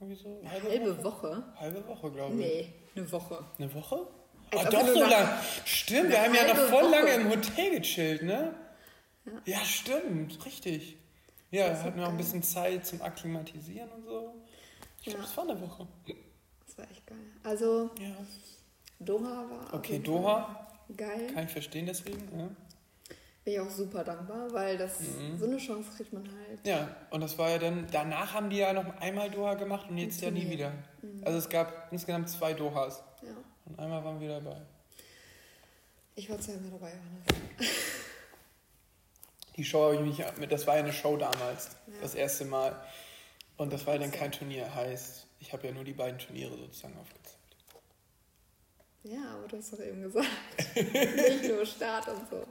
[0.00, 0.38] Irgendwie so?
[0.40, 1.44] Eine halbe Woche?
[1.56, 2.38] Halbe Woche, glaube ich.
[2.40, 3.44] Nee, eine Woche.
[3.58, 4.06] Eine Woche?
[4.50, 5.28] Als Ah, doch so lang.
[5.64, 6.90] Stimmt, wir haben ja noch halbe voll Woche.
[6.90, 8.54] lange im Hotel gechillt, ne?
[9.46, 10.98] Ja, stimmt, richtig.
[11.54, 14.34] Ja, Das hatten wir auch ein bisschen Zeit zum Akklimatisieren und so.
[14.98, 15.24] Ich glaube, Ja.
[15.24, 15.86] es war eine Woche.
[16.66, 17.18] Das war echt geil.
[17.42, 18.16] Also, Ja.
[18.98, 19.74] Doha war.
[19.74, 21.26] Okay, Doha, Geil.
[21.32, 22.20] kann ich verstehen deswegen.
[22.38, 22.48] Ja.
[23.44, 25.38] Bin ich auch super dankbar, weil das Mhm.
[25.38, 26.66] so eine Chance kriegt man halt.
[26.66, 29.98] ja, und das war ja dann, danach haben die ja noch einmal Doha gemacht und
[29.98, 30.72] jetzt ja nie Turnier.
[31.02, 31.24] wieder.
[31.26, 33.28] Also es gab insgesamt zwei Dohas Ja.
[33.66, 34.56] und einmal waren wir dabei.
[36.16, 37.68] Ich war zweimal dabei, Johannes.
[39.56, 40.00] Die Show habe ich
[40.36, 41.94] mich das war ja eine Show damals, Ja.
[42.02, 42.74] das erste Mal.
[43.56, 46.56] Und das war ja dann kein Turnier, heißt, ich habe ja nur die beiden Turniere
[46.56, 47.38] sozusagen aufgezeigt.
[49.04, 50.26] Ja, aber du hast doch eben gesagt.
[50.74, 52.36] Nicht nur Start und so.
[52.36, 52.46] Und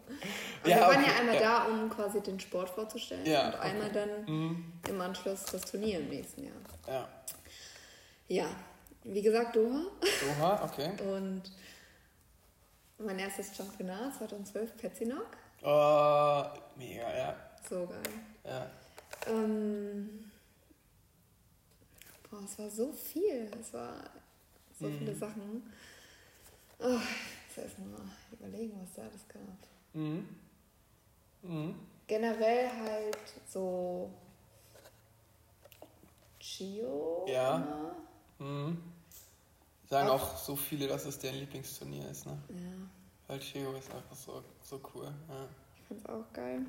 [0.70, 1.42] Ja, wir waren okay, ja einmal ja.
[1.42, 3.26] da, um quasi den Sport vorzustellen.
[3.26, 4.74] Ja, und einmal dann Mhm.
[4.88, 6.56] im Anschluss das Turnier im nächsten Jahr.
[6.88, 7.10] Ja.
[8.28, 8.46] Ja,
[9.04, 9.82] wie gesagt, Doha.
[10.38, 10.92] Doha, okay.
[11.04, 11.42] Und
[13.00, 15.26] mein erstes Championat 2012, Petzinok.
[15.64, 16.44] Oh,
[16.76, 17.36] mega, ja.
[17.70, 18.02] So geil.
[18.46, 18.70] ja.
[19.28, 20.32] Ähm,
[22.30, 23.50] boah, es war so viel.
[23.60, 24.04] Es war
[24.80, 24.98] so Mhm.
[25.00, 25.74] viele Sachen.
[26.80, 26.98] Oh,
[27.50, 27.88] ich muss erst mal
[28.32, 29.42] überlegen, was da alles gab.
[29.94, 30.28] Mhm.
[31.44, 31.76] Mhm.
[32.08, 34.10] Generell halt so
[36.40, 37.26] Chio.
[37.28, 37.56] Ja.
[37.58, 37.96] immer.
[38.40, 38.84] Mhm.
[39.90, 42.38] Sagen Auch- auch so viele, dass es deren Lieblingsturnier ist, ne?
[42.50, 42.56] Ja,
[43.28, 45.06] Weil Chego ist einfach so, so cool.
[45.30, 45.48] Ja.
[45.98, 46.62] Ich fand's auch geil.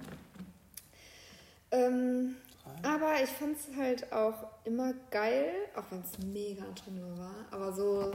[1.70, 2.36] Ähm,
[2.82, 4.34] aber ich fand's halt auch
[4.64, 8.12] immer geil, auch wenn es mega anstrengend war, aber so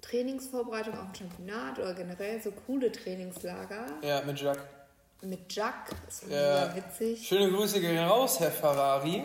[0.00, 4.62] Trainingsvorbereitung auf ein Championat oder generell so coole Trainingslager Ja, mit Jacques.
[5.22, 6.28] mit Jack, ist Ja.
[6.28, 7.26] mega witzig.
[7.26, 9.24] Schöne Grüße gehen raus, Herr Ferrari.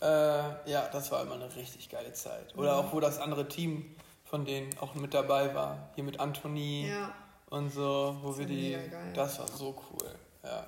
[0.00, 2.56] Äh, ja, das war immer eine richtig geile Zeit.
[2.56, 5.90] Oder auch, wo das andere Team von denen auch mit dabei war.
[5.94, 7.14] Hier mit Anthony Ja,
[7.52, 8.72] und so, wo wir die.
[8.72, 9.12] geil.
[9.14, 10.14] Das war so cool.
[10.42, 10.66] Ja.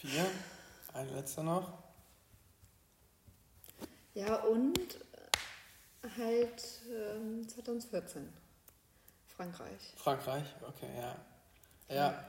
[0.00, 0.26] Vier.
[0.94, 1.68] Ein letzter noch.
[4.14, 4.78] ja und
[6.18, 8.32] Halt ähm, 2014.
[9.36, 9.80] Frankreich.
[9.96, 11.16] Frankreich, okay, ja.
[11.94, 12.24] Ja,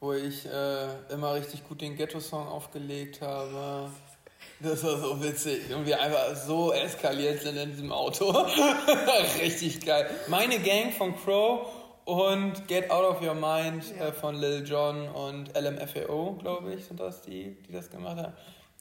[0.00, 3.90] wo ich äh, immer richtig gut den Ghetto-Song aufgelegt habe.
[4.60, 5.72] Das war so witzig.
[5.72, 8.30] Und wir einfach so eskaliert sind in diesem Auto.
[9.40, 10.10] richtig geil.
[10.28, 14.08] Meine Gang von Crow und Get Out of Your Mind Ja.
[14.08, 18.32] äh, von Lil Jon und LMFAO, glaube ich, sind das die, die das gemacht haben.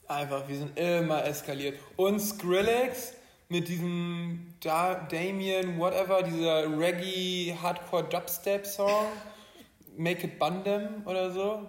[0.08, 1.80] Einfach, wir sind immer eskaliert.
[1.96, 3.14] Und Skrillex
[3.50, 9.08] mit diesem da Damien, whatever, dieser Reggae Hardcore Dubstep Song.
[9.96, 11.66] Make It Bundem oder so.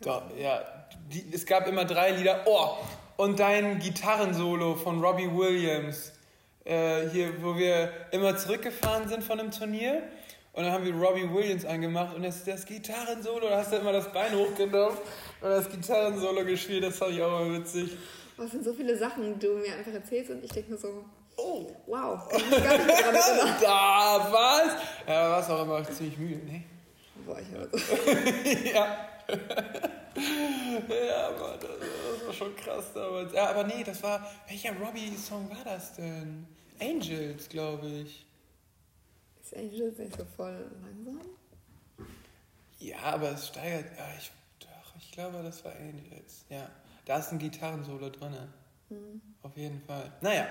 [0.00, 0.62] Da, ja,
[1.10, 2.42] die, es gab immer drei Lieder.
[2.46, 2.76] Oh,
[3.16, 6.12] und dein Gitarrensolo von Robbie Williams.
[6.64, 10.02] Äh, hier, wo wir immer zurückgefahren sind von einem Turnier.
[10.60, 13.92] Und dann haben wir Robbie Williams angemacht und das, das Gitarrensolo, da hast du immer
[13.92, 14.98] das Bein hochgenommen
[15.40, 17.96] und das Gitarrensolo gespielt, das fand ich auch mal witzig.
[18.36, 21.06] Was sind so viele Sachen, die du mir einfach erzählst und ich denke mir so,
[21.38, 24.72] Oh, wow, kann ich gar nicht da was?
[25.06, 26.62] Ja, da warst auch immer ziemlich müde, ne?
[27.24, 27.78] Boah, ich war so.
[28.68, 29.08] ja.
[30.90, 33.32] ja, Mann, das, das war schon krass damals.
[33.32, 34.30] Ja, aber nee, das war.
[34.46, 36.46] Welcher Robbie-Song war das denn?
[36.78, 38.26] Angels, glaube ich.
[39.50, 41.20] Ist Angels nicht so voll langsam?
[42.78, 43.86] Ja, aber es steigert.
[43.98, 46.44] Ja, ich, doch, ich glaube, das war Angels.
[46.48, 46.70] Ja,
[47.04, 48.36] da ist ein Gitarrensolo drin.
[49.42, 50.12] Auf jeden Fall.
[50.20, 50.46] Naja,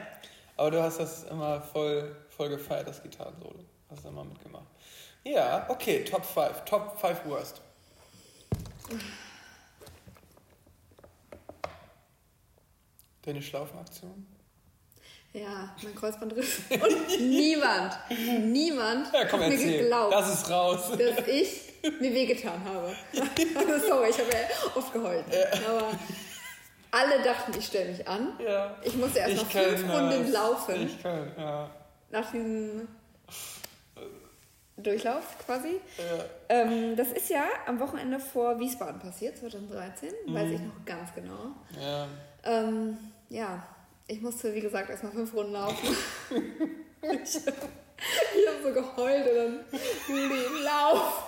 [0.57, 3.63] aber du hast das immer voll, voll gefeiert, das Gitarrensolo.
[3.89, 4.67] Hast du immer mitgemacht.
[5.23, 6.65] Ja, okay, Top 5.
[6.65, 7.61] Top 5 Worst.
[13.21, 14.27] Deine Schlaufenaktion?
[15.33, 16.59] Ja, mein Kreuzbandriss.
[16.71, 17.97] Und niemand,
[18.45, 19.79] niemand Ja, komm, hat mir erzähl.
[19.81, 20.89] geglaubt, Das ist raus.
[20.91, 22.95] dass ich mir wehgetan habe.
[23.55, 25.23] Also sorry, ich habe ja oft geheult.
[25.67, 25.91] Aber
[26.91, 28.33] alle dachten, ich stelle mich an.
[28.43, 28.75] Ja.
[28.83, 30.87] Ich musste erst Ich noch fünf Runden laufen.
[30.87, 31.69] Ich kann, ja.
[32.09, 32.87] Nach diesem
[34.77, 35.79] Durchlauf quasi.
[35.97, 36.23] ja.
[36.49, 40.09] Ähm, das ist ja am Wochenende vor Wiesbaden passiert, 2013.
[40.27, 40.53] Weiß Mhm.
[40.53, 41.51] ich noch ganz genau.
[41.79, 42.07] Ja.
[42.45, 42.97] Ähm,
[43.29, 43.61] ja,
[44.09, 45.95] ich musste, wie gesagt, erstmal fünf Runden laufen.
[47.01, 47.35] ich
[48.31, 49.59] ich habe so geheult und dann,
[50.07, 51.23] Juli, lauf!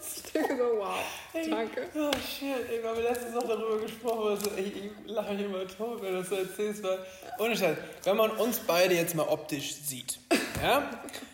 [0.00, 0.98] Ich denke so, wow,
[1.32, 1.86] danke.
[1.94, 5.66] Oh shit, ey, wir haben letztens noch darüber gesprochen, also, ey, ich lache mich immer
[5.68, 6.98] tot, wenn du das so erzählst, weil,
[7.38, 10.18] ohne Scheiß, wenn man uns beide jetzt mal optisch sieht,
[10.62, 10.90] ja,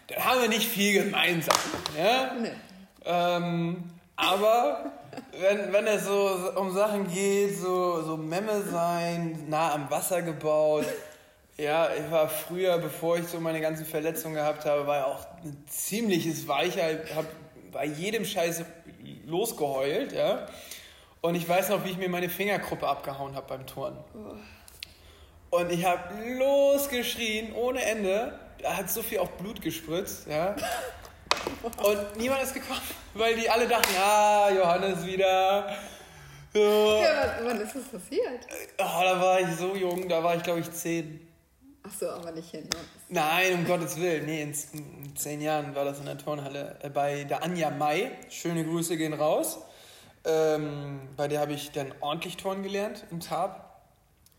[0.08, 1.56] dann haben wir nicht viel gemeinsam,
[1.96, 2.50] ja, Nee.
[3.04, 3.84] ähm,
[4.16, 4.92] aber
[5.38, 10.86] wenn, wenn es so um Sachen geht, so, so Memme sein, nah am Wasser gebaut,
[11.56, 15.64] ja, ich war früher, bevor ich so meine ganzen Verletzungen gehabt habe, war auch ein
[15.68, 17.26] ziemliches Weicher, hab
[17.72, 18.64] bei jedem Scheiß
[19.26, 20.46] losgeheult, ja.
[21.20, 23.98] Und ich weiß noch, wie ich mir meine Fingergruppe abgehauen habe beim Turnen.
[25.50, 26.02] Und ich habe
[26.38, 28.38] losgeschrien ohne Ende.
[28.62, 30.56] Da hat so viel auch Blut gespritzt, ja.
[31.62, 32.80] Und niemand ist gekommen,
[33.14, 35.76] weil die alle dachten, ah, Johannes wieder.
[36.52, 36.60] So.
[37.02, 38.46] Ja, wann, ist das passiert?
[38.78, 41.26] Oh, da war ich so jung, da war ich glaube ich zehn.
[41.82, 42.64] Ach so, aber nicht hin.
[42.64, 42.78] ne?
[43.08, 44.26] Nein, um Gottes Willen.
[44.26, 48.10] Nee, in, zehn Jahren war das in der Turnhalle äh, bei der Anja Mai.
[48.28, 49.58] Schöne Grüße gehen raus.
[50.24, 53.80] Ähm, bei der habe ich dann ordentlich Turnen gelernt im Tab.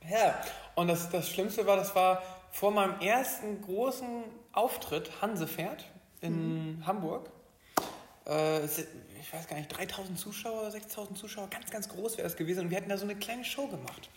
[0.08, 0.40] Ja,
[0.76, 5.86] und das, das Schlimmste war, das war vor meinem ersten großen Auftritt, Hansefährt
[6.22, 7.30] in Hamburg.
[8.28, 12.62] Äh, ich weiß gar nicht, 3000 Zuschauer, 6000 Zuschauer, ganz, ganz groß wäre das gewesen.
[12.62, 14.10] Und wir hätten da so eine kleine Show gemacht.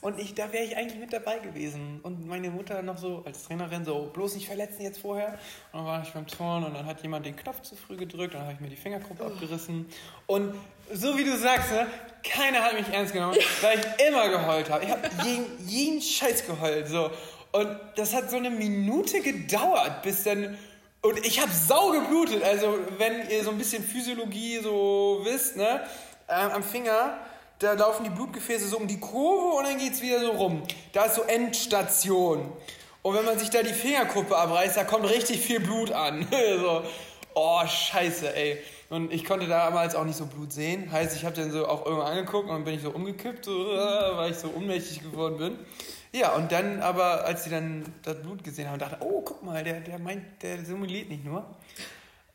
[0.00, 2.00] Und ich, da wäre ich eigentlich mit dabei gewesen.
[2.02, 5.38] Und meine Mutter noch so als Trainerin so, bloß nicht verletzen jetzt vorher.
[5.72, 8.34] Und dann war ich beim Turnen und dann hat jemand den Knopf zu früh gedrückt.
[8.34, 9.86] Dann habe ich mir die Fingergruppe abgerissen.
[10.26, 10.54] Und
[10.92, 11.86] so wie du sagst, ne,
[12.22, 14.84] keiner hat mich ernst genommen, weil ich immer geheult habe.
[14.84, 16.88] Ich habe jeden, jeden Scheiß geheult.
[16.88, 17.10] So.
[17.52, 20.56] Und das hat so eine Minute gedauert, bis dann...
[21.00, 22.42] Und ich habe sau geblutet.
[22.42, 25.82] Also wenn ihr so ein bisschen Physiologie so wisst, ne,
[26.28, 27.18] ähm, am Finger
[27.58, 30.62] da laufen die Blutgefäße so um die Kurve und dann geht es wieder so rum.
[30.92, 32.52] Da ist so Endstation.
[33.02, 36.26] Und wenn man sich da die Fingerkuppe abreißt, da kommt richtig viel Blut an.
[36.60, 36.84] so,
[37.34, 38.62] oh, scheiße, ey.
[38.90, 40.90] Und ich konnte damals auch nicht so Blut sehen.
[40.90, 43.72] Heißt, ich habe dann so auch irgendwann angeguckt und dann bin ich so umgekippt, so,
[43.72, 45.58] äh, weil ich so ohnmächtig geworden bin.
[46.12, 49.62] Ja, und dann aber, als sie dann das Blut gesehen haben, dachte oh, guck mal,
[49.62, 51.44] der, der meint, der simuliert nicht nur.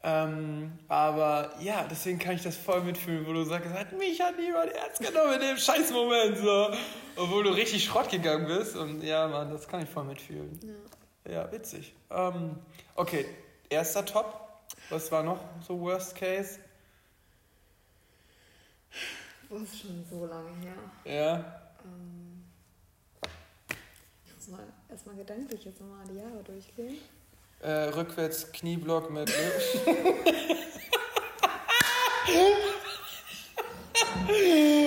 [0.06, 4.38] Ähm, aber ja, deswegen kann ich das voll mitfühlen, wo du sagst, hat mich hat
[4.38, 6.70] niemand ernst genommen in dem Scheißmoment, so.
[7.16, 8.76] Obwohl du richtig Schrott gegangen bist.
[8.76, 10.60] Und ja, Mann, das kann ich voll mitfühlen.
[11.28, 11.94] Ja, witzig.
[12.12, 12.58] Ähm,
[12.96, 13.26] okay,
[13.70, 14.43] erster Top.
[14.90, 16.60] Was war noch so Worst Case?
[19.50, 20.76] Boah, ist schon so lange her.
[21.06, 21.62] Ja.
[21.86, 22.44] Ähm,
[24.36, 26.98] muss mal erstmal gedanklich jetzt nochmal die Jahre durchgehen.
[27.62, 29.32] Äh, rückwärts Knieblock mit.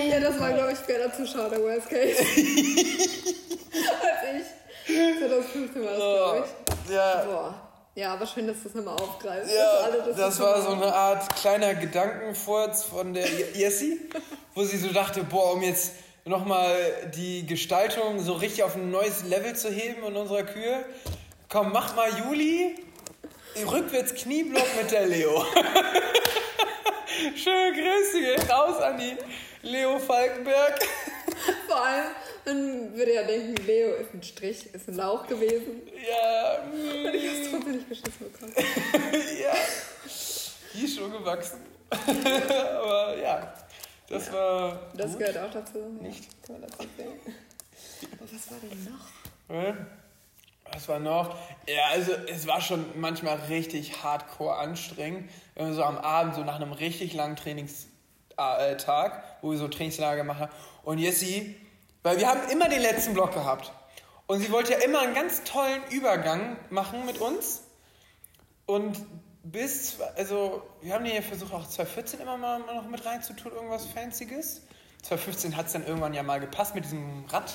[0.09, 2.19] Ja, das war, glaube ich, später zu schade, Worst Case.
[2.21, 2.27] Als
[4.41, 4.47] ich.
[5.19, 6.91] 2015 war das, glaube ich.
[6.93, 7.66] ja, Boah.
[7.97, 9.51] Ja, aber schön, dass du es nochmal aufgreifst.
[9.51, 13.99] Ja, das so war so eine Art kleiner Gedankenfurz von der Jessie,
[14.53, 15.93] wo sie so dachte, boah, um jetzt
[16.23, 16.75] nochmal
[17.15, 20.85] die Gestaltung so richtig auf ein neues Level zu heben in unserer Kühe,
[21.49, 22.75] komm, mach mal Juli,
[23.65, 25.43] rückwärts Knieblock mit der Leo.
[27.35, 29.17] Schöne Grüße gehen raus an die
[29.61, 30.79] Leo Falkenberg.
[31.67, 32.05] Vor allem,
[32.45, 35.81] man würde ja denken, Leo ist ein Strich, ist ein Lauch gewesen.
[36.07, 38.53] Ja, Und ich hab's trotzdem nicht beschissen bekommen.
[39.41, 39.53] ja,
[40.73, 41.59] die ist schon gewachsen.
[41.89, 43.53] Aber ja,
[44.09, 45.19] das war Das gut.
[45.19, 45.79] gehört auch dazu.
[46.01, 46.25] Nicht.
[46.45, 47.19] Kann man dazu sehen.
[48.19, 49.55] Aber was war denn noch?
[49.65, 49.77] Ja.
[50.73, 51.35] Was war noch?
[51.65, 55.29] Ja, also es war schon manchmal richtig hardcore anstrengend.
[55.55, 57.37] Wenn wir so am Abend, so nach einem richtig langen
[58.37, 60.51] Trainingstag, wo wir so Trainingslager gemacht haben.
[60.83, 61.55] Und Jessie,
[62.03, 63.71] weil wir haben immer den letzten Block gehabt.
[64.27, 67.63] Und sie wollte ja immer einen ganz tollen Übergang machen mit uns.
[68.65, 68.97] Und
[69.43, 73.85] bis, also wir haben den ja versucht, auch 2014 immer mal noch mit reinzutun, irgendwas
[73.85, 74.61] Fancyes.
[75.03, 77.53] 2015 hat es dann irgendwann ja mal gepasst mit diesem Rad,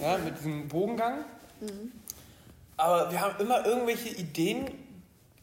[0.00, 1.24] ja, mit diesem Bogengang.
[2.78, 4.70] Aber wir haben immer irgendwelche Ideen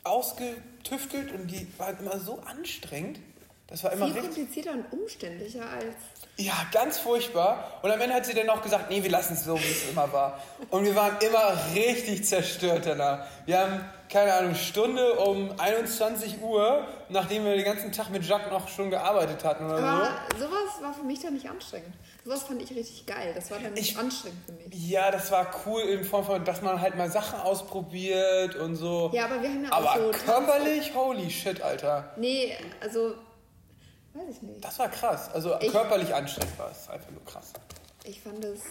[0.03, 3.19] ausgetüftelt und die waren immer so anstrengend.
[3.67, 4.35] Das war immer Viel richtig.
[4.35, 5.95] komplizierter und umständlicher als.
[6.37, 7.79] Ja, ganz furchtbar.
[7.81, 9.89] Und am Ende hat sie dann auch gesagt, nee, wir lassen es so, wie es
[9.89, 10.39] immer war.
[10.69, 13.25] Und wir waren immer richtig zerstört danach.
[13.45, 18.51] Wir haben, keine Ahnung, Stunde um 21 Uhr, nachdem wir den ganzen Tag mit Jacques
[18.51, 21.93] noch schon gearbeitet hatten oder Aber sowas war für mich dann nicht anstrengend.
[22.23, 23.31] Sowas fand ich richtig geil.
[23.35, 24.65] Das war dann nicht Ich- anstrengend für mich.
[24.71, 24.87] so.
[24.93, 29.09] Ja, das war cool in Form von, dass man halt mal Sachen ausprobiert und so.
[29.13, 30.25] Ja, aber wir haben ja auch Aber so.
[30.25, 32.13] körperlich, holy shit, Alter.
[32.17, 33.15] Nee, also.
[34.17, 34.63] Weiß ich nicht.
[34.63, 35.29] Das war krass.
[35.33, 36.89] Also Ich- körperlich anstrengend war es.
[36.89, 37.51] Einfach nur krass.
[38.03, 38.61] Ich fand es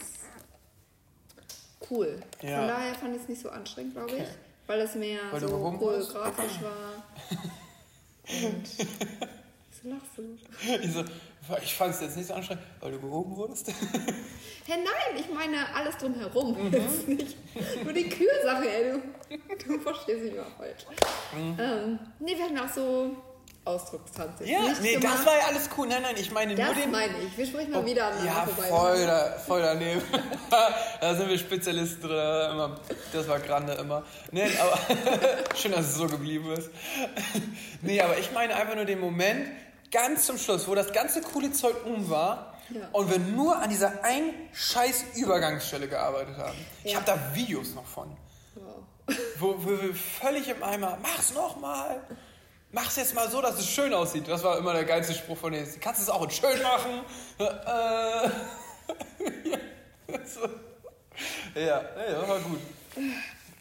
[1.91, 2.21] cool.
[2.43, 2.59] Ja.
[2.59, 4.23] Von daher fand ich es nicht so anstrengend, glaube ich.
[4.23, 4.27] Okay.
[4.67, 7.05] Weil es mehr Weil so choreografisch war.
[8.29, 8.69] Und.
[8.69, 10.39] Wieso lachst du?
[10.83, 11.05] Ich, so,
[11.63, 13.69] ich fand es jetzt nicht so anstrengend, weil du gehoben wurdest.
[13.69, 13.75] Hä,
[14.69, 16.55] nein, ich meine alles drumherum.
[16.71, 17.19] Mhm.
[17.85, 18.93] Nur die Kühlsache, ey.
[19.31, 20.87] Du, du verstehst mich mal falsch.
[21.37, 23.17] Ähm, nee, wir hatten auch so
[23.67, 24.41] Ausdruckstanz.
[24.45, 25.19] Ja, nicht nee, gemacht.
[25.19, 25.87] das war ja alles cool.
[25.89, 26.91] Nein, nein, ich meine nur Das den.
[26.91, 27.37] meine ich.
[27.37, 28.69] Wir sprechen mal wieder aneinander ja, vorbei.
[28.69, 30.03] voll, da, voll daneben.
[31.01, 32.51] da sind wir Spezialisten drin.
[32.53, 32.81] Immer,
[33.13, 34.03] das war Grande immer.
[34.31, 34.79] Nee, aber
[35.57, 36.71] schön, dass es so geblieben ist.
[37.83, 39.49] nee, aber ich meine einfach nur den Moment
[39.91, 42.55] ganz zum Schluss, wo das ganze coole Zeug um war.
[42.71, 42.81] Ja.
[42.93, 46.57] Und wir nur an dieser einen scheiß Übergangsstelle gearbeitet haben.
[46.83, 46.99] Ich Ja.
[46.99, 48.17] habe da Videos noch von.
[48.55, 48.83] Wow.
[49.39, 52.01] Wo, wo wir völlig im Eimer, mach's nochmal.
[52.73, 54.29] Mach's jetzt mal so, dass es schön aussieht.
[54.29, 55.67] Das war immer der geilste Spruch von denen.
[55.81, 57.01] Kannst du es auch in schön machen?
[57.39, 58.29] Äh,
[61.55, 62.61] ja, ja, das war gut.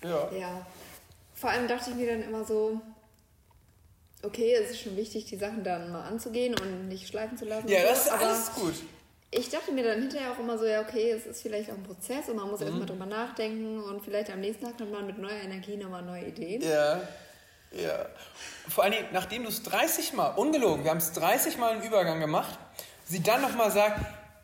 [0.03, 0.31] Ja.
[0.37, 0.65] Ja.
[1.35, 2.79] Vor allem dachte ich mir dann immer so,
[4.23, 7.67] okay, es ist schon wichtig, die Sachen dann mal anzugehen und nicht schleifen zu lassen.
[7.67, 8.73] Ja, so, das ist alles gut.
[9.31, 11.83] ich dachte mir dann hinterher auch immer so, ja, okay, es ist vielleicht auch ein
[11.83, 12.51] Prozess und man Mhm.
[12.51, 16.01] muss erstmal drüber nachdenken und vielleicht am nächsten Tag kommt man mit neuer Energie nochmal
[16.03, 16.61] neue Ideen.
[16.61, 17.01] Ja,
[17.75, 18.05] ja.
[18.67, 22.19] Vor Dingen, nachdem du es 30 Mal, ungelogen, wir haben es 30 Mal einen Übergang
[22.19, 22.57] gemacht,
[23.05, 23.99] sie dann nochmal sagt,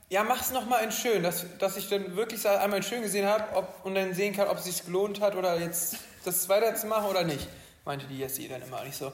[0.10, 3.66] ja, mach's nochmal in schön, dass, dass ich dann wirklich einmal in schön gesehen habe
[3.84, 7.08] und dann sehen kann, ob es sich gelohnt hat oder jetzt das weiter zu machen
[7.08, 7.48] oder nicht,
[7.86, 8.82] meinte die Jessie dann immer.
[8.82, 9.12] Und ich so,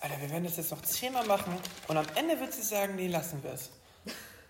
[0.00, 1.54] Alter, wir werden das jetzt noch zehnmal machen
[1.86, 3.70] und am Ende wird sie sagen, nee, lassen wir es.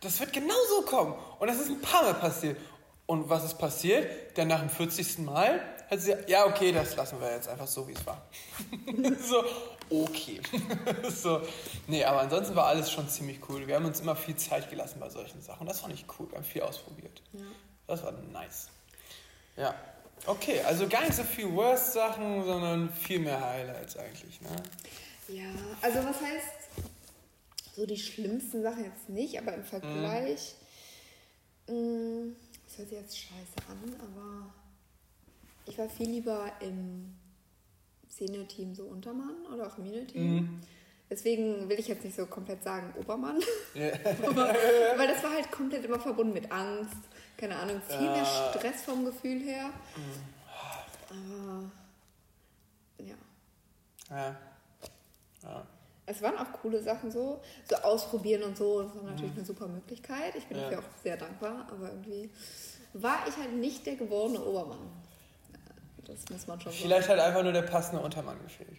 [0.01, 1.15] Das wird genau so kommen.
[1.41, 2.57] Und das ist ein paar Mal passiert.
[3.07, 4.39] Und was ist passiert?
[4.39, 5.19] Dann nach dem 40.
[5.19, 5.61] Mal
[5.97, 8.23] gesagt, ja, okay, das lassen wir jetzt einfach so, wie es war.
[9.21, 9.45] so,
[9.91, 10.41] okay.
[11.09, 11.43] so,
[11.87, 13.67] nee, aber ansonsten war alles schon ziemlich cool.
[13.67, 15.67] Wir haben uns immer viel Zeit gelassen bei solchen Sachen.
[15.67, 16.31] Das fand ich cool.
[16.31, 17.23] Wir haben viel ausprobiert.
[17.87, 18.69] Das war nice.
[19.57, 19.75] Ja.
[20.27, 24.41] Okay, also gar nicht so viel Worst-Sachen, sondern viel mehr Highlights eigentlich.
[24.41, 24.51] Ne?
[25.29, 25.45] Ja,
[25.81, 26.85] also was heißt,
[27.77, 30.55] so die schlimmsten Sachen jetzt nicht, aber im Vergleich,
[31.69, 32.33] mh,
[32.67, 34.53] das hört sich jetzt scheiße an, aber
[35.69, 37.15] ich war viel lieber im
[38.09, 40.61] Senior-Team so Untermann oder auch im Junior-Team.
[41.11, 43.41] Deswegen will ich jetzt nicht so komplett sagen Obermann,
[43.75, 43.89] Ja.
[44.27, 44.55] aber,
[44.97, 46.97] weil das war halt komplett immer verbunden mit Angst,
[47.39, 48.53] keine Ahnung, viel mehr Ja.
[48.53, 49.71] Stress vom Gefühl her.
[51.09, 51.71] Aber
[52.99, 53.15] ja.
[54.11, 54.37] ja.
[55.43, 55.67] ja.
[56.05, 57.41] Es waren auch coole Sachen so.
[57.69, 60.35] So ausprobieren und so, das war natürlich eine super Möglichkeit.
[60.37, 62.31] Ich bin dafür auch sehr dankbar, aber irgendwie
[62.95, 64.91] war ich halt nicht der geborene Obermann.
[66.09, 66.83] Das muss man schon sagen.
[66.83, 68.79] Vielleicht hat einfach nur der passende Untermann gefehlt.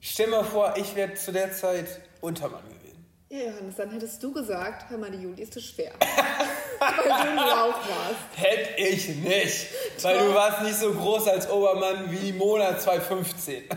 [0.00, 3.06] Stell mal vor, ich wäre zu der Zeit Untermann gewesen.
[3.28, 5.92] Ja, Johannes, dann hättest du gesagt, hör mal, die Juli ist zu schwer.
[6.80, 8.16] Weil du ein Lauch warst.
[8.36, 9.68] Hätte ich nicht.
[10.02, 13.68] Weil du warst nicht so groß als Obermann wie Mona 2015.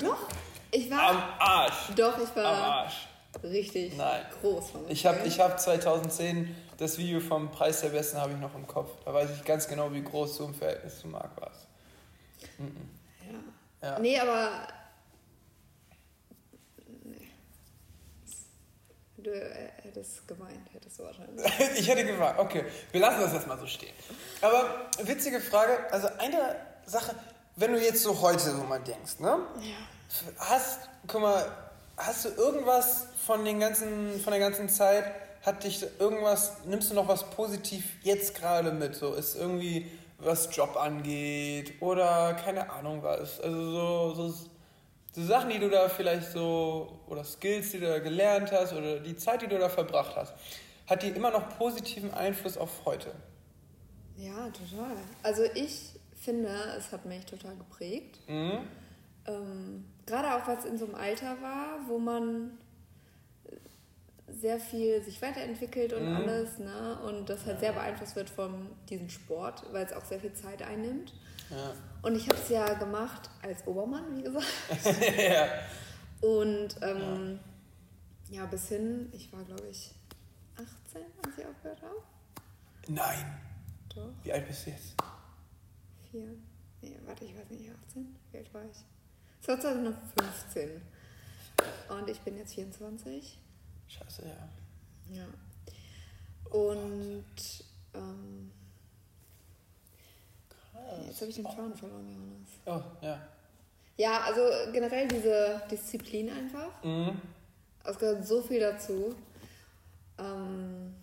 [0.00, 0.26] Doch,
[0.70, 1.10] ich war.
[1.10, 1.90] Am Arsch.
[1.94, 2.44] Doch, ich Am war
[2.84, 3.06] Arsch.
[3.44, 4.24] richtig Nein.
[4.40, 4.70] groß.
[4.70, 8.54] Von Ich habe ich hab 2010 das Video vom Preis der Besten habe ich noch
[8.54, 8.90] im Kopf.
[9.04, 11.68] Da weiß ich ganz genau, wie groß du im Verhältnis zu Marc warst.
[13.82, 13.88] Ja.
[13.88, 13.98] Ja.
[13.98, 14.68] Nee, aber.
[17.04, 17.28] Nee.
[19.16, 21.44] Du äh, hättest gemeint, hättest du wahrscheinlich.
[21.78, 22.40] Ich hätte gewartet.
[22.40, 23.94] Okay, wir lassen das erstmal so stehen.
[24.40, 27.14] Aber witzige Frage, also eine Sache,
[27.56, 29.38] wenn du jetzt so heute so mal denkst, ne?
[29.60, 29.76] Ja.
[30.38, 31.50] Hast, guck mal,
[31.96, 35.04] hast du irgendwas von den ganzen, von der ganzen Zeit,
[35.42, 38.94] hat dich irgendwas, nimmst du noch was positiv jetzt gerade mit?
[38.94, 39.90] So ist irgendwie
[40.22, 43.40] was Job angeht oder keine Ahnung was.
[43.40, 44.34] Also so, so,
[45.12, 49.00] so Sachen, die du da vielleicht so, oder Skills, die du da gelernt hast oder
[49.00, 50.34] die Zeit, die du da verbracht hast,
[50.86, 53.12] hat die immer noch positiven Einfluss auf heute?
[54.16, 54.96] Ja, total.
[55.22, 58.18] Also ich finde, es hat mich total geprägt.
[58.28, 58.58] Mhm.
[59.26, 62.58] Ähm, Gerade auch, was in so einem Alter war, wo man
[64.32, 66.16] sehr viel sich weiterentwickelt und Mhm.
[66.16, 66.98] alles, ne?
[67.02, 70.62] Und das halt sehr beeinflusst wird von diesem Sport, weil es auch sehr viel Zeit
[70.62, 71.12] einnimmt.
[71.50, 71.74] Ja.
[72.02, 74.46] Und ich habe es ja gemacht als Obermann, wie gesagt.
[75.18, 75.48] ja.
[76.20, 77.40] Und ähm,
[78.30, 78.46] ja.
[78.46, 79.92] bis hin, ich war glaube ich
[80.54, 81.96] 18, als ich aufgehört habe.
[82.88, 83.38] Nein.
[83.94, 84.94] Doch, Wie alt bist du jetzt?
[86.10, 86.28] vier.
[86.82, 88.16] Nee, warte, ich weiß nicht, 18?
[88.32, 88.84] Wie alt war ich?
[89.42, 90.80] 2015.
[91.88, 93.38] Und ich bin jetzt 24.
[93.90, 95.16] Scheiße, ja.
[95.16, 95.24] Ja.
[96.56, 97.24] Und
[97.94, 98.50] ähm,
[101.06, 102.48] jetzt habe ich den Faden verloren, Johannes.
[102.66, 103.20] Oh, ja.
[103.96, 104.40] Ja, also
[104.72, 106.82] generell diese Disziplin einfach.
[106.82, 107.20] Mhm.
[107.84, 109.14] Es gehört so viel dazu.
[110.18, 110.94] Ähm,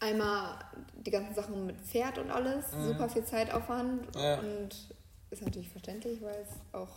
[0.00, 0.58] einmal
[0.94, 4.38] die ganzen Sachen mit Pferd und alles, super viel Zeitaufwand Ja.
[4.38, 4.68] und
[5.30, 6.88] ist natürlich verständlich, weil es auch,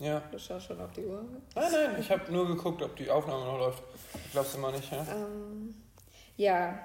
[0.00, 0.20] Ja.
[0.32, 1.22] du schaust schon auf die Uhr.
[1.54, 3.82] Nein, nein, ich habe nur geguckt, ob die Aufnahme noch läuft.
[4.32, 5.06] Glaubst du mal nicht, ja?
[5.14, 5.74] Ähm,
[6.36, 6.78] ja,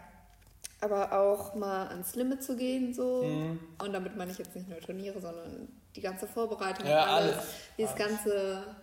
[0.82, 3.24] aber auch mal ans Limit zu gehen so.
[3.24, 3.60] Mhm.
[3.82, 7.46] Und damit meine ich jetzt nicht nur Turniere, sondern die ganze Vorbereitung, Ja, alles, alles.
[7.78, 8.08] dieses Alles.
[8.08, 8.76] ganze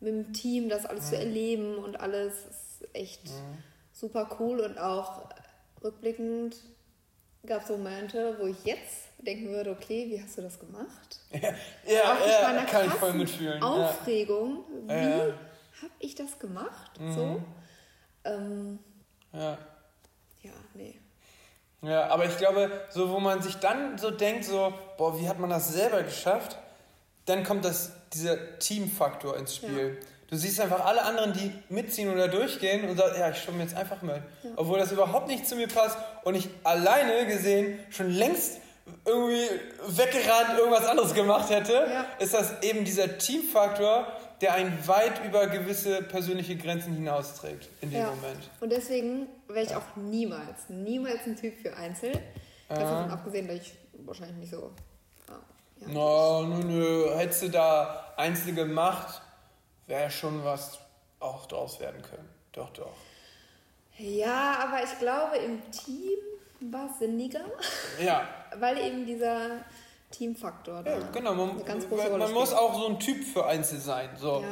[0.00, 3.58] mit dem Team, das alles zu erleben und alles ist echt Mhm.
[3.92, 5.22] super cool und auch
[5.82, 6.56] rückblickend
[7.46, 11.18] gab es Momente, wo ich jetzt denken würde, okay, wie hast du das gemacht?
[11.32, 13.60] Ja, ja, meiner kann ich voll mitfühlen.
[13.60, 13.68] Ja.
[13.68, 15.24] Aufregung, wie Ja, ja.
[15.82, 16.98] habe ich das gemacht?
[17.00, 17.12] Mhm.
[17.12, 17.42] So.
[18.24, 18.78] Ähm,
[19.32, 19.58] Ja.
[20.42, 20.94] ja, nee.
[21.82, 25.38] ja, aber ich glaube, so wo man sich dann so denkt, so, boah, wie hat
[25.38, 26.58] man das selber geschafft?
[27.26, 29.98] Dann kommt das, dieser Teamfaktor ins Spiel.
[30.30, 33.76] Du siehst einfach alle anderen, die mitziehen oder durchgehen und sagst, ja, ich stumme jetzt
[33.76, 34.22] einfach mit.
[34.56, 38.58] Obwohl das überhaupt nicht zu mir passt und ich alleine gesehen schon längst
[39.04, 39.46] irgendwie
[39.88, 42.06] weggerannt irgendwas anderes gemacht hätte, Ja.
[42.18, 44.06] ist das eben dieser Teamfaktor,
[44.40, 48.06] der einen weit über gewisse persönliche Grenzen hinausträgt in dem Ja.
[48.10, 48.50] Moment.
[48.60, 52.12] Und deswegen wäre ich auch niemals, niemals ein Typ für Einzel.
[52.68, 52.76] Ja.
[52.76, 53.72] davon abgesehen, dass ich
[54.06, 54.70] wahrscheinlich nicht so.
[55.28, 55.34] Ja,
[55.80, 55.88] ja.
[55.92, 57.10] No, nö, nö.
[57.16, 59.20] Hättest du da Einzel gemacht,
[59.90, 60.78] wäre schon was
[61.18, 62.28] auch draus werden können.
[62.52, 62.92] Doch, doch.
[63.98, 67.44] ja, aber ich glaube, im Team war es sinniger,
[68.02, 68.26] Ja,
[68.58, 69.64] weil eben dieser
[70.10, 71.34] Teamfaktor da ja genau.
[71.34, 71.62] Man,
[72.18, 74.10] man, muss auch so ein Typ für Einzel sein.
[74.16, 74.44] So.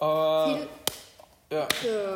[0.00, 0.68] Ja, viel
[1.50, 1.68] ja.
[1.72, 2.14] für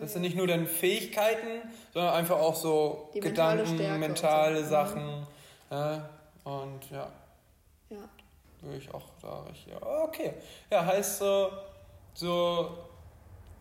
[0.00, 4.00] Das sind nicht nur dann Fähigkeiten, sondern einfach auch so Die mentale Gedanken, Stärke und
[4.00, 4.70] mentale so.
[4.70, 5.26] Sachen.
[5.70, 6.08] Ja,
[6.44, 7.08] und ja,
[7.90, 8.08] ja.
[8.62, 9.72] würde ich auch da richtig.
[9.72, 10.34] Ja, okay.
[10.70, 11.50] Ja, heißt so,
[12.16, 12.76] so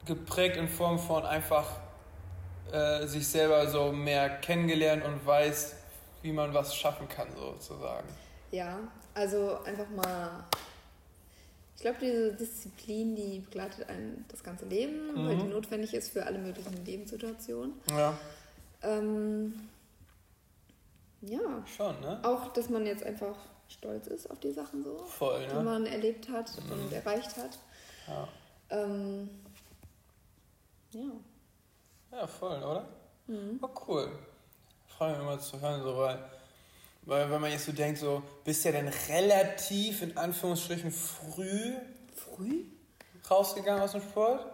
[0.06, 1.66] geprägt in Form von einfach
[2.72, 5.76] äh, sich selber so mehr kennengelernt und weiß,
[6.22, 8.08] wie man was schaffen kann, sozusagen.
[8.52, 8.80] Ja,
[9.14, 10.44] also einfach mal.
[11.76, 15.28] Ich glaube, diese Disziplin, die begleitet einen das ganze Leben, Mhm.
[15.28, 17.74] weil die notwendig ist für alle möglichen Lebenssituationen.
[17.92, 18.18] Ja,
[18.82, 19.68] Ähm,
[21.22, 21.40] ja,
[21.76, 22.20] schon, ne?
[22.24, 23.36] auch, dass man jetzt einfach
[23.68, 25.64] stolz ist auf die Sachen so, Voll, die ne?
[25.64, 27.58] man erlebt hat und erreicht hat.
[28.08, 28.28] Ja,
[28.70, 29.30] Ähm,
[30.92, 31.02] ja.
[32.12, 32.86] ja voll, oder?
[33.28, 33.60] Mhm.
[33.62, 34.12] Oh, cool.
[34.88, 36.20] Freue mich immer zu hören, so, weil,
[37.04, 41.74] weil wenn man jetzt so denkt, so, bist ja dann relativ in Anführungsstrichen früh
[42.16, 42.64] Früh?
[43.30, 44.46] rausgegangen aus dem Sport.